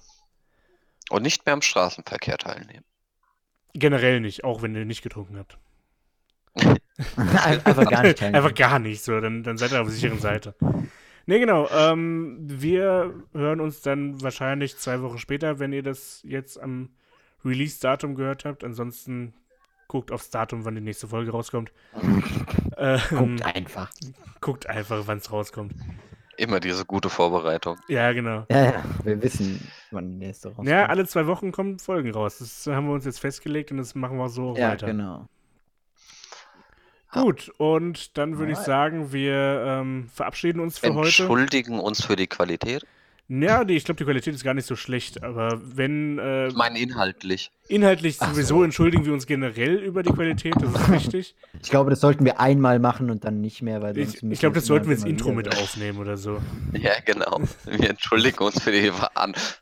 Und 1.09 1.21
nicht 1.23 1.45
mehr 1.45 1.53
am 1.53 1.61
Straßenverkehr 1.61 2.37
teilnehmen. 2.37 2.85
Generell 3.73 4.21
nicht, 4.21 4.43
auch 4.43 4.61
wenn 4.61 4.73
ihr 4.75 4.85
nicht 4.85 5.01
getrunken 5.01 5.37
habt. 5.37 5.57
Einfach 7.17 7.89
gar 7.89 8.03
nicht 8.03 8.17
teilnehmen. 8.19 8.35
Einfach 8.35 8.55
gar 8.55 8.79
nicht, 8.79 9.03
so, 9.03 9.19
dann, 9.19 9.43
dann 9.43 9.57
seid 9.57 9.71
ihr 9.71 9.81
auf 9.81 9.87
der 9.87 9.95
sicheren 9.95 10.19
Seite. 10.19 10.55
Ne, 11.27 11.39
genau. 11.39 11.67
Ähm, 11.71 12.37
wir 12.41 13.13
hören 13.33 13.59
uns 13.59 13.81
dann 13.81 14.21
wahrscheinlich 14.21 14.77
zwei 14.77 15.01
Wochen 15.01 15.17
später, 15.17 15.59
wenn 15.59 15.73
ihr 15.73 15.83
das 15.83 16.21
jetzt 16.23 16.59
am 16.61 16.89
Release-Datum 17.43 18.15
gehört 18.15 18.45
habt. 18.45 18.63
Ansonsten 18.63 19.33
guckt 19.87 20.11
aufs 20.11 20.29
Datum, 20.29 20.65
wann 20.65 20.75
die 20.75 20.81
nächste 20.81 21.07
Folge 21.07 21.31
rauskommt. 21.31 21.71
Ähm, 22.77 23.37
Guckt 23.37 23.55
einfach. 23.55 23.89
guckt 24.41 24.67
einfach, 24.67 25.03
wann 25.05 25.19
es 25.19 25.31
rauskommt. 25.31 25.73
Immer 26.35 26.59
diese 26.59 26.83
gute 26.83 27.09
Vorbereitung. 27.09 27.77
Ja, 27.87 28.11
genau. 28.11 28.45
Ja, 28.51 28.65
ja, 28.65 28.83
wir 29.05 29.23
wissen, 29.23 29.65
wann 29.91 30.09
die 30.11 30.17
nächste 30.17 30.49
rauskommt. 30.49 30.67
Ja, 30.67 30.87
alle 30.87 31.05
zwei 31.07 31.25
Wochen 31.25 31.53
kommen 31.53 31.79
Folgen 31.79 32.11
raus. 32.11 32.39
Das 32.39 32.67
haben 32.67 32.87
wir 32.87 32.93
uns 32.93 33.05
jetzt 33.05 33.19
festgelegt 33.21 33.71
und 33.71 33.77
das 33.77 33.95
machen 33.95 34.17
wir 34.17 34.27
so 34.27 34.57
ja 34.57 34.71
weiter. 34.71 34.87
genau. 34.87 35.25
Gut, 37.15 37.51
und 37.57 38.17
dann 38.17 38.37
würde 38.37 38.51
ich 38.51 38.57
sagen, 38.57 39.11
wir 39.13 39.63
ähm, 39.65 40.09
verabschieden 40.13 40.59
uns 40.59 40.79
für 40.79 40.93
heute. 40.93 41.07
Entschuldigen 41.07 41.79
uns 41.79 42.03
für 42.05 42.15
die 42.15 42.27
Qualität. 42.27 42.85
Ja, 43.27 43.63
die, 43.63 43.75
ich 43.75 43.85
glaube, 43.85 43.97
die 43.97 44.03
Qualität 44.03 44.35
ist 44.35 44.43
gar 44.43 44.53
nicht 44.53 44.67
so 44.67 44.75
schlecht, 44.75 45.23
aber 45.23 45.59
wenn 45.63 46.19
äh, 46.19 46.47
Ich 46.49 46.55
meine 46.55 46.77
inhaltlich. 46.77 47.49
inhaltlich 47.67 48.17
Ach 48.19 48.29
sowieso 48.31 48.57
so. 48.57 48.63
entschuldigen 48.63 49.03
wir 49.05 49.13
uns 49.13 49.25
generell 49.25 49.77
über 49.77 50.03
die 50.03 50.13
Qualität, 50.13 50.53
das 50.61 50.69
ist 50.71 50.89
richtig. 50.91 51.35
Ich 51.63 51.71
glaube, 51.71 51.89
das 51.89 52.01
sollten 52.01 52.23
wir 52.25 52.39
einmal 52.39 52.77
machen 52.77 53.09
und 53.09 53.25
dann 53.25 53.41
nicht 53.41 53.63
mehr, 53.63 53.81
weil 53.81 53.97
Ich, 53.97 54.21
ich 54.21 54.39
glaube, 54.39 54.53
das 54.53 54.67
sollten 54.67 54.87
wir 54.87 54.93
ins 54.93 55.05
Intro 55.05 55.31
mit 55.31 55.57
aufnehmen 55.57 55.97
oder 55.97 56.17
so. 56.17 56.39
Ja, 56.73 56.91
genau. 57.03 57.41
Wir 57.65 57.89
entschuldigen 57.89 58.43
uns 58.43 58.61
für 58.61 58.71
die, 58.71 58.91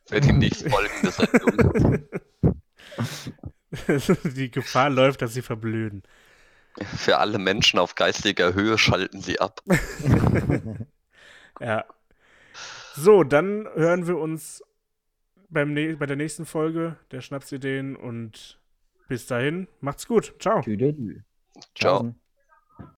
für 0.06 0.20
die 0.20 0.34
nächstfolgende 0.34 1.12
Sendung. 1.12 2.00
die 4.36 4.52
Gefahr 4.52 4.90
läuft, 4.90 5.22
dass 5.22 5.34
sie 5.34 5.42
verblöden. 5.42 6.04
Für 6.82 7.20
alle 7.20 7.40
Menschen 7.40 7.80
auf 7.80 7.96
geistiger 7.96 8.54
Höhe 8.54 8.78
schalten 8.78 9.22
sie 9.22 9.40
ab. 9.40 9.62
Ja. 11.60 11.86
So, 12.96 13.24
dann 13.24 13.68
hören 13.76 14.08
wir 14.08 14.18
uns 14.18 14.64
beim 15.50 15.76
bei 15.76 16.06
der 16.06 16.16
nächsten 16.16 16.46
Folge 16.46 16.98
der 17.12 17.22
Schnapsideen 17.22 17.96
und 17.96 18.60
bis 19.08 19.28
dahin, 19.28 19.68
macht's 19.82 20.08
gut. 20.08 20.34
Ciao. 20.40 20.62
Tüdelü. 20.62 21.22
Ciao. 21.76 22.00
Tschaußen. 22.00 22.23